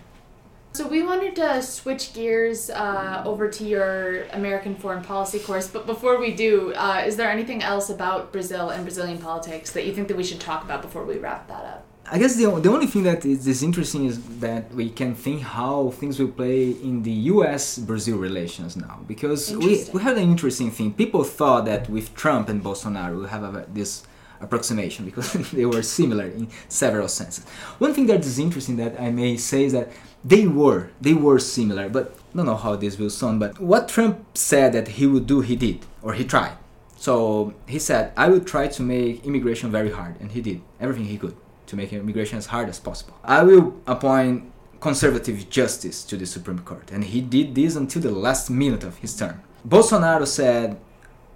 So 0.71 0.87
we 0.87 1.01
wanted 1.03 1.35
to 1.37 1.61
switch 1.61 2.13
gears 2.13 2.69
uh, 2.69 3.23
over 3.25 3.49
to 3.49 3.65
your 3.65 4.23
American 4.33 4.75
foreign 4.75 5.03
policy 5.03 5.39
course, 5.39 5.67
but 5.67 5.85
before 5.85 6.19
we 6.19 6.33
do, 6.33 6.73
uh, 6.75 7.03
is 7.05 7.17
there 7.17 7.29
anything 7.29 7.63
else 7.63 7.89
about 7.89 8.31
Brazil 8.31 8.69
and 8.69 8.83
Brazilian 8.83 9.17
politics 9.17 9.71
that 9.71 9.85
you 9.85 9.93
think 9.93 10.07
that 10.07 10.17
we 10.17 10.23
should 10.23 10.39
talk 10.39 10.63
about 10.63 10.81
before 10.81 11.05
we 11.05 11.17
wrap 11.17 11.47
that 11.47 11.65
up? 11.65 11.85
I 12.11 12.17
guess 12.17 12.35
the, 12.35 12.49
the 12.59 12.69
only 12.69 12.87
thing 12.87 13.03
that 13.03 13.23
is, 13.25 13.45
is 13.47 13.61
interesting 13.61 14.05
is 14.05 14.19
that 14.39 14.73
we 14.73 14.89
can 14.89 15.13
think 15.13 15.41
how 15.41 15.91
things 15.91 16.19
will 16.19 16.29
play 16.29 16.71
in 16.71 17.03
the 17.03 17.11
U.S. 17.33 17.77
Brazil 17.77 18.17
relations 18.17 18.75
now 18.75 18.99
because 19.07 19.55
we, 19.55 19.85
we 19.93 20.01
had 20.01 20.17
an 20.17 20.23
interesting 20.23 20.71
thing. 20.71 20.93
People 20.93 21.23
thought 21.23 21.65
that 21.65 21.89
with 21.89 22.15
Trump 22.15 22.49
and 22.49 22.63
Bolsonaro 22.63 23.21
we 23.21 23.27
have 23.27 23.43
a, 23.43 23.65
this 23.71 24.03
approximation 24.41 25.05
because 25.05 25.33
they 25.51 25.65
were 25.65 25.81
similar 25.81 26.25
in 26.25 26.47
several 26.67 27.07
senses. 27.07 27.45
One 27.77 27.93
thing 27.93 28.07
that 28.07 28.21
is 28.21 28.39
interesting 28.39 28.77
that 28.77 28.99
I 28.99 29.11
may 29.11 29.37
say 29.37 29.65
is 29.65 29.73
that 29.73 29.91
they 30.23 30.47
were 30.47 30.89
they 30.99 31.13
were 31.13 31.39
similar, 31.39 31.89
but 31.89 32.15
I 32.33 32.37
don't 32.37 32.45
know 32.45 32.55
how 32.55 32.75
this 32.75 32.97
will 32.97 33.09
sound. 33.09 33.39
But 33.39 33.59
what 33.59 33.87
Trump 33.87 34.37
said 34.37 34.73
that 34.73 34.87
he 34.89 35.07
would 35.07 35.27
do, 35.27 35.41
he 35.41 35.55
did 35.55 35.85
or 36.01 36.13
he 36.13 36.25
tried. 36.25 36.57
So 36.97 37.53
he 37.65 37.79
said, 37.79 38.11
I 38.17 38.27
will 38.27 38.41
try 38.41 38.67
to 38.67 38.81
make 38.81 39.25
immigration 39.25 39.71
very 39.71 39.89
hard, 39.89 40.19
and 40.19 40.31
he 40.33 40.41
did 40.41 40.61
everything 40.81 41.05
he 41.05 41.17
could 41.17 41.35
to 41.67 41.77
make 41.77 41.93
immigration 41.93 42.37
as 42.37 42.47
hard 42.47 42.67
as 42.67 42.77
possible. 42.79 43.17
I 43.23 43.43
will 43.43 43.79
appoint 43.87 44.51
conservative 44.81 45.49
justice 45.49 46.03
to 46.05 46.17
the 46.17 46.25
Supreme 46.25 46.59
Court, 46.59 46.91
and 46.91 47.05
he 47.05 47.21
did 47.21 47.55
this 47.55 47.75
until 47.77 48.01
the 48.01 48.11
last 48.11 48.49
minute 48.49 48.83
of 48.83 48.97
his 48.97 49.15
term. 49.15 49.41
Bolsonaro 49.65 50.27
said, 50.27 50.77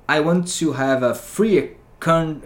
"I 0.07 0.19
want 0.19 0.47
to 0.59 0.73
have 0.73 1.01
a 1.01 1.15
free 1.15 1.77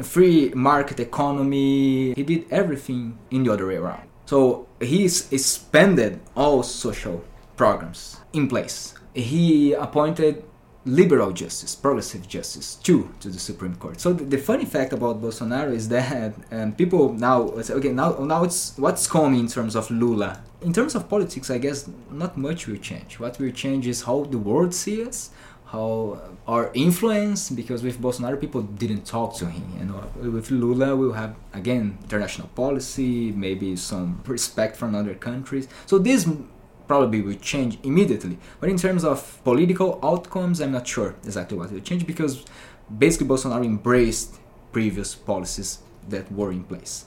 free 0.04 0.52
market 0.56 1.00
economy." 1.00 2.14
He 2.14 2.24
did 2.24 2.46
everything 2.52 3.18
in 3.32 3.44
the 3.44 3.54
other 3.54 3.68
way 3.68 3.78
around. 3.78 4.08
So 4.26 4.68
he 4.80 5.06
expanded 5.06 6.20
all 6.36 6.64
social 6.64 7.24
programs 7.56 8.18
in 8.34 8.48
place. 8.48 8.94
He 9.14 9.74
appointed 9.74 10.44
liberal 10.88 11.32
justice, 11.32 11.76
progressive 11.76 12.28
justice, 12.28 12.76
too, 12.76 13.14
to 13.20 13.30
the 13.30 13.40
Supreme 13.40 13.76
Court. 13.76 14.00
So 14.00 14.14
the, 14.14 14.24
the 14.24 14.38
funny 14.38 14.66
fact 14.66 14.94
about 14.94 15.22
Bolsonaro 15.22 15.74
is 15.74 15.90
that 15.90 16.34
um, 16.52 16.74
people 16.74 17.14
now 17.14 17.60
say, 17.62 17.74
okay, 17.76 17.92
now 17.92 18.14
now 18.20 18.44
it's 18.44 18.78
what's 18.78 19.06
coming 19.08 19.42
in 19.42 19.48
terms 19.48 19.76
of 19.76 19.90
Lula. 19.92 20.42
In 20.62 20.74
terms 20.74 20.96
of 20.96 21.08
politics, 21.08 21.50
I 21.52 21.60
guess 21.60 21.90
not 22.10 22.38
much 22.38 22.68
will 22.68 22.78
change. 22.78 23.20
What 23.20 23.38
will 23.40 23.52
change 23.52 23.86
is 23.86 24.04
how 24.04 24.24
the 24.24 24.40
world 24.40 24.74
sees 24.74 25.08
us, 25.08 25.30
how 25.68 26.20
uh, 26.48 26.52
our 26.52 26.72
influence, 26.74 27.50
because 27.50 27.84
with 27.84 28.00
Bolsonaro 28.02 28.40
people 28.40 28.62
didn't 28.62 29.06
talk 29.06 29.36
to 29.38 29.46
him, 29.48 29.64
and 29.80 29.90
you 29.90 30.22
know, 30.24 30.32
with 30.32 30.50
Lula 30.50 30.96
we'll 30.96 31.14
have 31.14 31.36
again 31.54 31.98
international 32.04 32.48
policy, 32.50 33.32
maybe 33.32 33.76
some 33.76 34.22
respect 34.26 34.78
from 34.78 34.96
other 34.96 35.14
countries. 35.14 35.68
So 35.86 35.98
this 35.98 36.28
probably 36.88 37.22
will 37.22 37.36
change 37.36 37.78
immediately. 37.84 38.38
But 38.60 38.70
in 38.70 38.78
terms 38.78 39.04
of 39.04 39.42
political 39.44 40.00
outcomes, 40.02 40.62
I'm 40.62 40.72
not 40.72 40.88
sure 40.88 41.16
exactly 41.26 41.58
what 41.58 41.72
will 41.72 41.82
change 41.82 42.08
because 42.08 42.46
basically 42.98 43.28
Bolsonaro 43.28 43.66
embraced 43.66 44.36
previous 44.72 45.16
policies 45.16 45.80
that 46.08 46.32
were 46.32 46.52
in 46.52 46.64
place. 46.64 47.06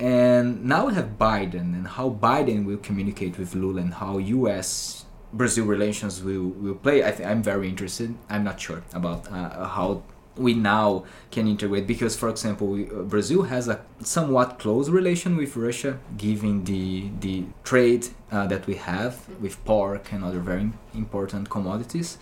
And 0.00 0.64
now 0.64 0.86
we 0.86 0.94
have 0.94 1.18
Biden 1.18 1.74
and 1.74 1.86
how 1.86 2.08
Biden 2.10 2.64
will 2.64 2.78
communicate 2.78 3.38
with 3.38 3.54
Lula 3.54 3.82
and 3.82 3.94
how 3.94 4.18
US 4.18 5.04
Brazil 5.32 5.66
relations 5.66 6.22
will, 6.22 6.48
will 6.48 6.74
play. 6.74 7.04
I 7.04 7.10
think 7.10 7.28
I'm 7.28 7.42
very 7.42 7.68
interested. 7.68 8.14
I'm 8.30 8.44
not 8.44 8.60
sure 8.60 8.82
about 8.92 9.30
uh, 9.30 9.66
how 9.66 10.02
we 10.38 10.54
now 10.54 11.04
can 11.30 11.48
integrate 11.48 11.86
because 11.86 12.16
for 12.16 12.28
example 12.28 12.68
we, 12.68 12.88
uh, 12.90 13.02
brazil 13.02 13.42
has 13.42 13.66
a 13.68 13.80
somewhat 14.00 14.58
close 14.58 14.88
relation 14.88 15.36
with 15.36 15.56
russia 15.56 15.98
given 16.16 16.64
the 16.64 17.10
the 17.20 17.44
trade 17.64 18.06
uh, 18.30 18.46
that 18.46 18.66
we 18.66 18.74
have 18.74 19.28
with 19.40 19.62
pork 19.64 20.12
and 20.12 20.24
other 20.24 20.38
very 20.38 20.70
important 20.94 21.50
commodities 21.50 22.18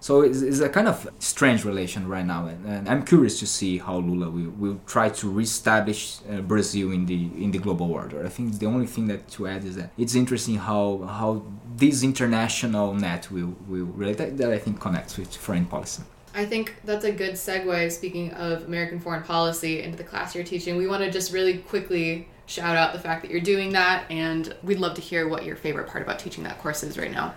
so 0.00 0.22
it's, 0.22 0.42
it's, 0.42 0.60
a 0.60 0.68
kind 0.68 0.88
of 0.88 1.08
strange 1.18 1.64
relation 1.64 2.06
right 2.08 2.24
now 2.24 2.46
and, 2.46 2.64
and, 2.66 2.88
i'm 2.88 3.04
curious 3.04 3.38
to 3.38 3.46
see 3.46 3.78
how 3.78 3.96
lula 3.98 4.30
will, 4.30 4.50
will 4.50 4.80
try 4.86 5.08
to 5.08 5.28
reestablish 5.28 6.18
uh, 6.30 6.40
brazil 6.40 6.92
in 6.92 7.06
the 7.06 7.28
in 7.42 7.50
the 7.50 7.58
global 7.58 7.90
order 7.92 8.24
i 8.24 8.28
think 8.28 8.58
the 8.58 8.66
only 8.66 8.86
thing 8.86 9.08
that 9.08 9.28
to 9.28 9.46
add 9.46 9.64
is 9.64 9.76
that 9.76 9.90
it's 9.98 10.14
interesting 10.14 10.56
how 10.56 10.98
how 10.98 11.42
this 11.76 12.02
international 12.02 12.94
net 12.94 13.30
will 13.30 13.56
will 13.66 13.86
relate 13.86 14.18
that, 14.18 14.36
that 14.36 14.50
i 14.50 14.58
think 14.58 14.80
connects 14.80 15.16
with 15.16 15.34
foreign 15.34 15.66
policy 15.66 16.02
I 16.34 16.44
think 16.44 16.76
that's 16.84 17.04
a 17.04 17.10
good 17.10 17.34
segue, 17.34 17.90
speaking 17.90 18.32
of 18.34 18.64
American 18.64 19.00
foreign 19.00 19.22
policy, 19.22 19.82
into 19.82 19.96
the 19.96 20.04
class 20.04 20.34
you're 20.34 20.44
teaching. 20.44 20.76
We 20.76 20.86
want 20.86 21.02
to 21.02 21.10
just 21.10 21.32
really 21.32 21.58
quickly 21.58 22.28
shout 22.46 22.76
out 22.76 22.92
the 22.92 22.98
fact 22.98 23.22
that 23.22 23.30
you're 23.30 23.40
doing 23.40 23.72
that, 23.72 24.08
and 24.10 24.54
we'd 24.62 24.78
love 24.78 24.94
to 24.94 25.00
hear 25.00 25.26
what 25.26 25.44
your 25.44 25.56
favorite 25.56 25.88
part 25.88 26.02
about 26.02 26.18
teaching 26.18 26.44
that 26.44 26.58
course 26.58 26.82
is 26.82 26.98
right 26.98 27.10
now. 27.10 27.34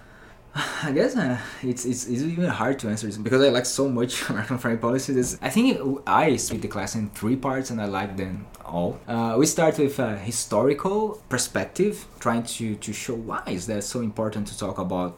I 0.83 0.91
guess 0.91 1.15
uh, 1.15 1.37
it's, 1.63 1.85
it's 1.85 2.07
it's 2.07 2.23
even 2.23 2.49
hard 2.49 2.77
to 2.79 2.89
answer 2.89 3.07
this 3.07 3.17
because 3.17 3.41
I 3.41 3.49
like 3.49 3.65
so 3.65 3.87
much 3.87 4.11
American 4.29 4.57
foreign 4.57 4.79
policy. 4.79 5.13
This 5.13 5.37
I 5.41 5.49
think 5.49 5.79
I 6.05 6.35
split 6.35 6.61
the 6.61 6.67
class 6.67 6.95
in 6.95 7.09
three 7.09 7.35
parts 7.35 7.69
and 7.69 7.81
I 7.81 7.85
like 7.85 8.17
them 8.17 8.45
all. 8.65 8.99
Uh, 9.07 9.35
we 9.37 9.45
start 9.45 9.77
with 9.77 9.97
a 9.99 10.17
historical 10.17 11.21
perspective, 11.29 12.05
trying 12.19 12.43
to 12.43 12.75
to 12.75 12.91
show 12.93 13.15
why 13.15 13.43
is 13.47 13.67
that 13.67 13.83
so 13.83 14.01
important 14.01 14.47
to 14.47 14.57
talk 14.57 14.77
about 14.77 15.17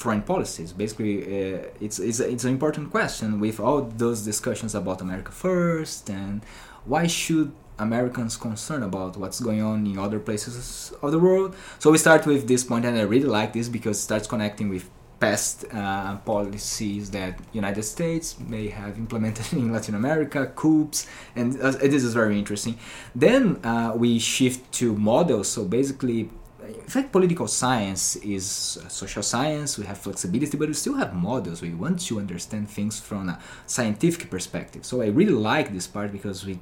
foreign 0.00 0.22
policies. 0.22 0.72
Basically, 0.72 1.22
uh, 1.22 1.66
it's, 1.78 1.98
it's, 1.98 2.20
it's 2.20 2.44
an 2.44 2.50
important 2.50 2.90
question 2.90 3.38
with 3.38 3.60
all 3.60 3.82
those 3.82 4.22
discussions 4.22 4.74
about 4.74 5.02
America 5.02 5.30
first 5.30 6.08
and 6.08 6.42
why 6.86 7.06
should 7.06 7.52
Americans 7.80 8.36
concern 8.36 8.82
about 8.82 9.16
what's 9.16 9.40
going 9.40 9.62
on 9.62 9.86
in 9.86 9.98
other 9.98 10.20
places 10.20 10.92
of 11.02 11.12
the 11.12 11.18
world. 11.18 11.56
So 11.78 11.90
we 11.90 11.98
start 11.98 12.26
with 12.26 12.46
this 12.46 12.62
point, 12.64 12.84
and 12.84 12.96
I 12.96 13.02
really 13.02 13.26
like 13.26 13.52
this 13.52 13.68
because 13.68 13.98
it 13.98 14.02
starts 14.02 14.26
connecting 14.26 14.68
with 14.68 14.88
past 15.20 15.66
uh, 15.72 16.16
policies 16.18 17.10
that 17.10 17.38
United 17.52 17.82
States 17.82 18.40
may 18.40 18.68
have 18.68 18.96
implemented 18.96 19.52
in 19.52 19.70
Latin 19.70 19.94
America, 19.94 20.46
coups, 20.56 21.06
and 21.36 21.60
uh, 21.60 21.70
this 21.72 22.02
is 22.02 22.14
very 22.14 22.38
interesting. 22.38 22.78
Then 23.14 23.60
uh, 23.64 23.92
we 23.94 24.18
shift 24.18 24.72
to 24.80 24.94
models. 24.94 25.48
So 25.48 25.64
basically, 25.66 26.30
in 26.66 26.88
fact, 26.88 27.12
political 27.12 27.48
science 27.48 28.16
is 28.16 28.46
social 28.88 29.22
science. 29.22 29.78
We 29.78 29.84
have 29.86 29.98
flexibility, 29.98 30.56
but 30.56 30.68
we 30.68 30.74
still 30.74 30.94
have 30.94 31.14
models. 31.14 31.62
We 31.62 31.74
want 31.74 32.00
to 32.06 32.18
understand 32.18 32.70
things 32.70 32.98
from 32.98 33.28
a 33.28 33.38
scientific 33.66 34.30
perspective. 34.30 34.84
So 34.84 35.02
I 35.02 35.06
really 35.06 35.32
like 35.32 35.72
this 35.72 35.86
part 35.86 36.12
because 36.12 36.46
we 36.46 36.58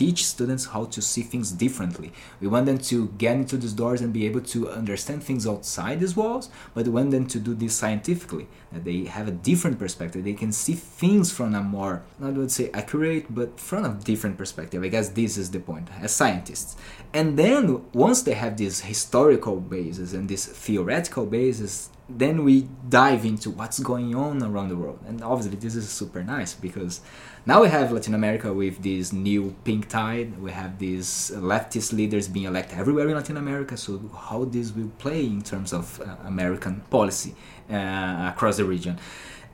teach 0.00 0.24
students 0.24 0.64
how 0.64 0.86
to 0.86 1.02
see 1.02 1.20
things 1.20 1.52
differently. 1.52 2.10
We 2.40 2.48
want 2.48 2.64
them 2.64 2.78
to 2.90 3.08
get 3.18 3.36
into 3.36 3.58
these 3.58 3.74
doors 3.74 4.00
and 4.00 4.14
be 4.14 4.24
able 4.24 4.40
to 4.54 4.70
understand 4.70 5.22
things 5.22 5.46
outside 5.46 6.00
these 6.00 6.16
walls, 6.16 6.48
but 6.72 6.86
we 6.86 6.90
want 6.90 7.10
them 7.10 7.26
to 7.26 7.38
do 7.38 7.52
this 7.54 7.74
scientifically. 7.74 8.46
That 8.72 8.84
they 8.84 9.04
have 9.04 9.28
a 9.28 9.36
different 9.50 9.78
perspective. 9.78 10.24
They 10.24 10.40
can 10.44 10.52
see 10.52 10.72
things 10.72 11.30
from 11.30 11.54
a 11.54 11.62
more, 11.62 12.02
not 12.18 12.32
would 12.32 12.50
say 12.50 12.70
accurate, 12.72 13.26
but 13.28 13.60
from 13.60 13.84
a 13.84 13.92
different 14.10 14.38
perspective. 14.38 14.82
I 14.82 14.88
guess 14.88 15.10
this 15.10 15.36
is 15.36 15.50
the 15.50 15.60
point 15.60 15.88
as 16.00 16.12
scientists. 16.12 16.76
And 17.12 17.38
then 17.38 17.84
once 17.92 18.22
they 18.22 18.34
have 18.34 18.56
this 18.56 18.80
historical 18.80 19.60
basis 19.60 20.14
and 20.14 20.30
this 20.30 20.46
theoretical 20.46 21.26
basis, 21.26 21.90
then 22.08 22.44
we 22.44 22.68
dive 22.88 23.24
into 23.24 23.50
what's 23.50 23.78
going 23.80 24.14
on 24.14 24.42
around 24.42 24.68
the 24.68 24.76
world. 24.76 24.98
And 25.06 25.22
obviously, 25.22 25.56
this 25.56 25.76
is 25.76 25.88
super 25.90 26.22
nice 26.24 26.54
because 26.54 27.00
now 27.46 27.62
we 27.62 27.68
have 27.68 27.90
Latin 27.90 28.14
America 28.14 28.52
with 28.52 28.82
this 28.82 29.12
new 29.12 29.54
pink 29.64 29.88
tide. 29.88 30.38
We 30.40 30.50
have 30.52 30.78
these 30.78 31.32
leftist 31.34 31.92
leaders 31.92 32.28
being 32.28 32.46
elected 32.46 32.78
everywhere 32.78 33.08
in 33.08 33.14
Latin 33.14 33.36
America. 33.36 33.76
So, 33.76 34.00
how 34.28 34.44
this 34.44 34.72
will 34.72 34.90
play 34.98 35.24
in 35.24 35.42
terms 35.42 35.72
of 35.72 36.00
uh, 36.00 36.16
American 36.24 36.82
policy 36.90 37.34
uh, 37.70 38.30
across 38.32 38.56
the 38.58 38.64
region? 38.64 38.98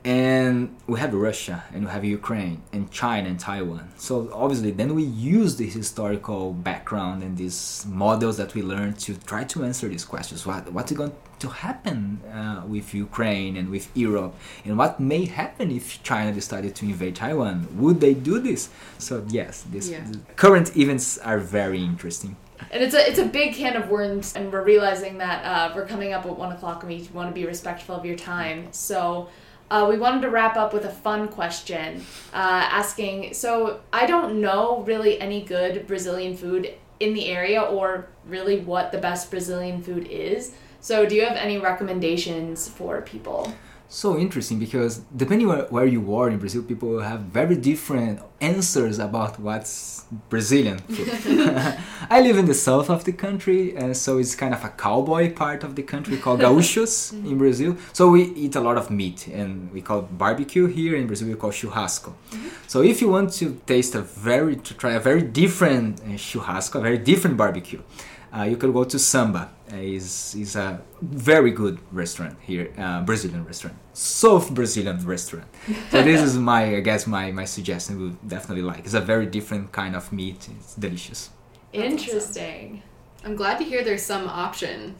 and 0.07 0.73
we 0.87 0.97
have 0.99 1.13
Russia 1.13 1.65
and 1.73 1.83
we 1.83 1.91
have 1.91 2.05
Ukraine 2.05 2.61
and 2.71 2.89
China 2.91 3.27
and 3.27 3.37
Taiwan. 3.37 3.89
So 3.97 4.29
obviously, 4.31 4.71
then 4.71 4.95
we 4.95 5.03
use 5.03 5.57
this 5.57 5.73
historical 5.73 6.53
background 6.53 7.23
and 7.23 7.37
these 7.37 7.85
models 7.89 8.37
that 8.37 8.53
we 8.55 8.61
learned 8.61 8.99
to 8.99 9.15
try 9.15 9.43
to 9.45 9.65
answer 9.65 9.89
these 9.89 10.05
questions. 10.05 10.45
What 10.45 10.71
what's 10.71 10.93
going 10.93 11.11
to 11.39 11.47
happen 11.49 12.21
uh, 12.33 12.63
with 12.67 12.93
Ukraine 12.93 13.57
and 13.57 13.69
with 13.69 13.85
Europe, 13.95 14.33
and 14.65 14.77
what 14.77 14.99
may 14.99 15.25
happen 15.25 15.71
if 15.71 16.01
China 16.03 16.31
decided 16.31 16.75
to 16.75 16.85
invade 16.85 17.15
Taiwan? 17.15 17.67
Would 17.81 18.01
they 18.01 18.13
do 18.13 18.39
this? 18.39 18.69
So 18.97 19.23
yes, 19.27 19.63
this 19.71 19.89
Yeah. 19.89 20.03
current 20.35 20.75
events 20.75 21.17
are 21.19 21.39
very 21.39 21.81
interesting. 21.83 22.35
And 22.71 22.83
it's 22.83 22.95
a 22.95 23.07
it's 23.09 23.19
a 23.19 23.25
big 23.25 23.53
can 23.53 23.75
of 23.75 23.89
worms, 23.89 24.35
and 24.35 24.51
we're 24.51 24.63
realizing 24.63 25.19
that 25.19 25.39
uh, 25.45 25.73
we're 25.75 25.85
coming 25.85 26.11
up 26.13 26.25
at 26.25 26.35
one 26.37 26.51
o'clock, 26.51 26.83
and 26.83 26.91
we 26.91 27.07
want 27.13 27.29
to 27.29 27.35
be 27.41 27.45
respectful 27.45 27.95
of 27.95 28.05
your 28.05 28.17
time. 28.17 28.67
So. 28.71 29.29
Uh, 29.69 29.85
we 29.89 29.97
wanted 29.97 30.21
to 30.21 30.29
wrap 30.29 30.55
up 30.55 30.71
with 30.73 30.85
a 30.85 30.89
fun 30.89 31.27
question, 31.27 32.01
uh, 32.33 32.63
asking. 32.79 33.33
So 33.33 33.81
I 33.91 34.05
don't 34.05 34.39
know 34.39 34.81
really 34.87 35.19
any 35.19 35.41
good 35.43 35.85
Brazilian 35.87 36.37
food 36.37 36.73
in 37.01 37.13
the 37.13 37.25
area, 37.27 37.61
or 37.61 38.07
really 38.25 38.61
what 38.61 38.93
the 38.93 38.97
best 38.97 39.29
Brazilian 39.29 39.83
food 39.83 40.07
is. 40.07 40.53
So 40.87 41.05
do 41.05 41.15
you 41.15 41.25
have 41.25 41.35
any 41.35 41.57
recommendations 41.57 42.69
for 42.69 43.01
people? 43.01 43.53
So 43.89 44.17
interesting 44.17 44.57
because 44.57 44.99
depending 45.13 45.49
where, 45.49 45.65
where 45.65 45.85
you 45.85 46.15
are 46.15 46.29
in 46.29 46.37
Brazil, 46.37 46.63
people 46.63 47.01
have 47.01 47.19
very 47.23 47.57
different 47.57 48.21
answers 48.39 48.97
about 48.97 49.37
what's 49.37 50.05
Brazilian 50.29 50.77
food. 50.77 51.09
I 52.09 52.21
live 52.21 52.37
in 52.37 52.45
the 52.45 52.53
south 52.53 52.89
of 52.89 53.03
the 53.03 53.11
country, 53.11 53.75
and 53.75 53.97
so 53.97 54.17
it's 54.17 54.33
kind 54.33 54.53
of 54.53 54.63
a 54.63 54.69
cowboy 54.69 55.33
part 55.33 55.65
of 55.65 55.75
the 55.75 55.83
country 55.83 56.15
called 56.15 56.39
gaúchos 56.39 57.11
in 57.31 57.37
Brazil. 57.37 57.75
So 57.91 58.09
we 58.09 58.23
eat 58.43 58.55
a 58.55 58.61
lot 58.61 58.77
of 58.77 58.89
meat, 58.89 59.27
and 59.27 59.69
we 59.73 59.81
call 59.81 60.03
barbecue 60.03 60.67
here 60.67 60.95
in 60.95 61.05
Brazil. 61.07 61.27
We 61.27 61.35
call 61.35 61.51
churrasco. 61.51 62.13
So 62.67 62.81
if 62.81 63.01
you 63.01 63.09
want 63.09 63.33
to 63.39 63.59
taste 63.65 63.93
a 63.95 64.03
very 64.03 64.55
to 64.55 64.73
try 64.73 64.93
a 64.93 65.01
very 65.01 65.21
different 65.21 65.99
uh, 65.99 66.15
churrasco, 66.15 66.75
a 66.79 66.81
very 66.81 66.97
different 66.97 67.35
barbecue, 67.35 67.81
uh, 68.37 68.43
you 68.43 68.57
can 68.57 68.71
go 68.71 68.83
to 68.83 68.99
Samba. 68.99 69.49
Uh, 69.71 69.75
is 69.75 70.33
is 70.35 70.55
a 70.55 70.79
very 71.01 71.51
good 71.51 71.77
restaurant 71.91 72.37
here, 72.39 72.71
uh, 72.77 73.01
Brazilian 73.01 73.43
restaurant, 73.43 73.75
South 73.93 74.53
Brazilian 74.53 74.97
restaurant. 75.05 75.47
So 75.91 76.01
this 76.03 76.21
is 76.21 76.37
my, 76.37 76.77
I 76.77 76.79
guess 76.79 77.05
my 77.05 77.31
my 77.31 77.43
suggestion. 77.45 77.99
Would 77.99 78.29
definitely 78.29 78.63
like. 78.63 78.85
It's 78.85 78.93
a 78.93 79.01
very 79.01 79.25
different 79.25 79.73
kind 79.73 79.93
of 79.95 80.11
meat. 80.13 80.47
It's 80.57 80.75
delicious. 80.75 81.31
Interesting. 81.73 82.81
I'm 83.25 83.35
glad 83.35 83.57
to 83.57 83.65
hear 83.65 83.83
there's 83.83 84.03
some 84.03 84.27
option. 84.29 84.95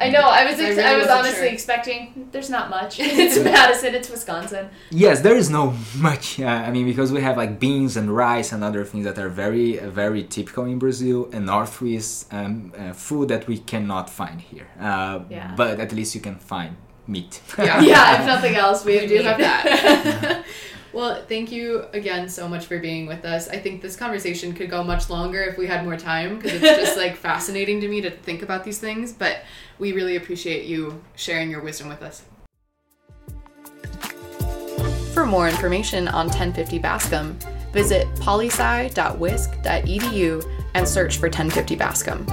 I 0.00 0.08
know. 0.10 0.20
I 0.40 0.42
was. 0.50 0.58
I 0.58 0.68
really 0.68 0.82
I 0.82 0.96
was 0.96 1.08
honestly 1.08 1.46
sure. 1.46 1.52
expecting. 1.58 2.28
There's 2.32 2.50
not 2.50 2.70
much. 2.70 2.92
It's 3.24 3.38
Madison. 3.38 3.94
It's 3.94 4.10
Wisconsin. 4.10 4.64
Yes, 4.90 5.20
there 5.20 5.36
is 5.36 5.48
no 5.50 5.74
much. 6.08 6.40
Uh, 6.40 6.46
I 6.46 6.70
mean, 6.70 6.86
because 6.86 7.12
we 7.12 7.20
have 7.20 7.36
like 7.36 7.52
beans 7.60 7.96
and 7.96 8.06
rice 8.16 8.52
and 8.54 8.64
other 8.64 8.84
things 8.84 9.04
that 9.04 9.18
are 9.18 9.28
very, 9.28 9.78
uh, 9.78 9.90
very 9.90 10.22
typical 10.24 10.64
in 10.64 10.78
Brazil 10.78 11.28
and 11.34 11.44
Northwest 11.46 12.32
um, 12.32 12.72
uh, 12.78 12.92
food 12.94 13.28
that 13.28 13.46
we 13.46 13.58
cannot 13.58 14.08
find 14.10 14.40
here. 14.40 14.68
Uh, 14.80 15.20
Yeah. 15.30 15.54
But 15.56 15.78
at 15.80 15.92
least 15.92 16.14
you 16.14 16.22
can 16.22 16.36
find 16.52 16.76
meat. 17.06 17.40
Yeah. 17.58 17.80
Yeah. 17.92 18.14
If 18.20 18.26
nothing 18.34 18.54
else, 18.56 18.84
we 18.86 18.94
we 19.00 19.06
do 19.06 19.14
meat. 19.16 19.26
have 19.26 19.38
that. 19.38 20.44
Well, 20.92 21.22
thank 21.28 21.52
you 21.52 21.84
again 21.92 22.28
so 22.28 22.48
much 22.48 22.66
for 22.66 22.78
being 22.78 23.06
with 23.06 23.24
us. 23.24 23.48
I 23.48 23.58
think 23.58 23.82
this 23.82 23.96
conversation 23.96 24.52
could 24.52 24.70
go 24.70 24.82
much 24.82 25.10
longer 25.10 25.42
if 25.42 25.56
we 25.56 25.66
had 25.66 25.84
more 25.84 25.96
time 25.96 26.36
because 26.36 26.54
it's 26.54 26.78
just 26.78 26.96
like 26.96 27.16
fascinating 27.16 27.80
to 27.80 27.88
me 27.88 28.00
to 28.00 28.10
think 28.10 28.42
about 28.42 28.64
these 28.64 28.78
things. 28.78 29.12
But 29.12 29.42
we 29.78 29.92
really 29.92 30.16
appreciate 30.16 30.66
you 30.66 31.02
sharing 31.16 31.50
your 31.50 31.62
wisdom 31.62 31.88
with 31.88 32.02
us. 32.02 32.22
For 35.14 35.26
more 35.26 35.48
information 35.48 36.08
on 36.08 36.26
1050 36.26 36.78
Bascom, 36.78 37.38
visit 37.72 38.08
polysci.wisc.edu 38.16 40.56
and 40.74 40.88
search 40.88 41.18
for 41.18 41.26
1050 41.26 41.76
Bascom. 41.76 42.24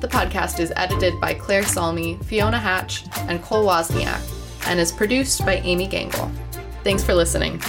The 0.00 0.08
podcast 0.08 0.58
is 0.58 0.72
edited 0.76 1.20
by 1.20 1.34
Claire 1.34 1.62
Salmi, 1.62 2.18
Fiona 2.24 2.58
Hatch, 2.58 3.04
and 3.28 3.40
Cole 3.42 3.66
Wozniak, 3.66 4.20
and 4.66 4.80
is 4.80 4.90
produced 4.90 5.44
by 5.44 5.56
Amy 5.56 5.86
Gangle. 5.86 6.32
Thanks 6.82 7.04
for 7.04 7.14
listening. 7.14 7.60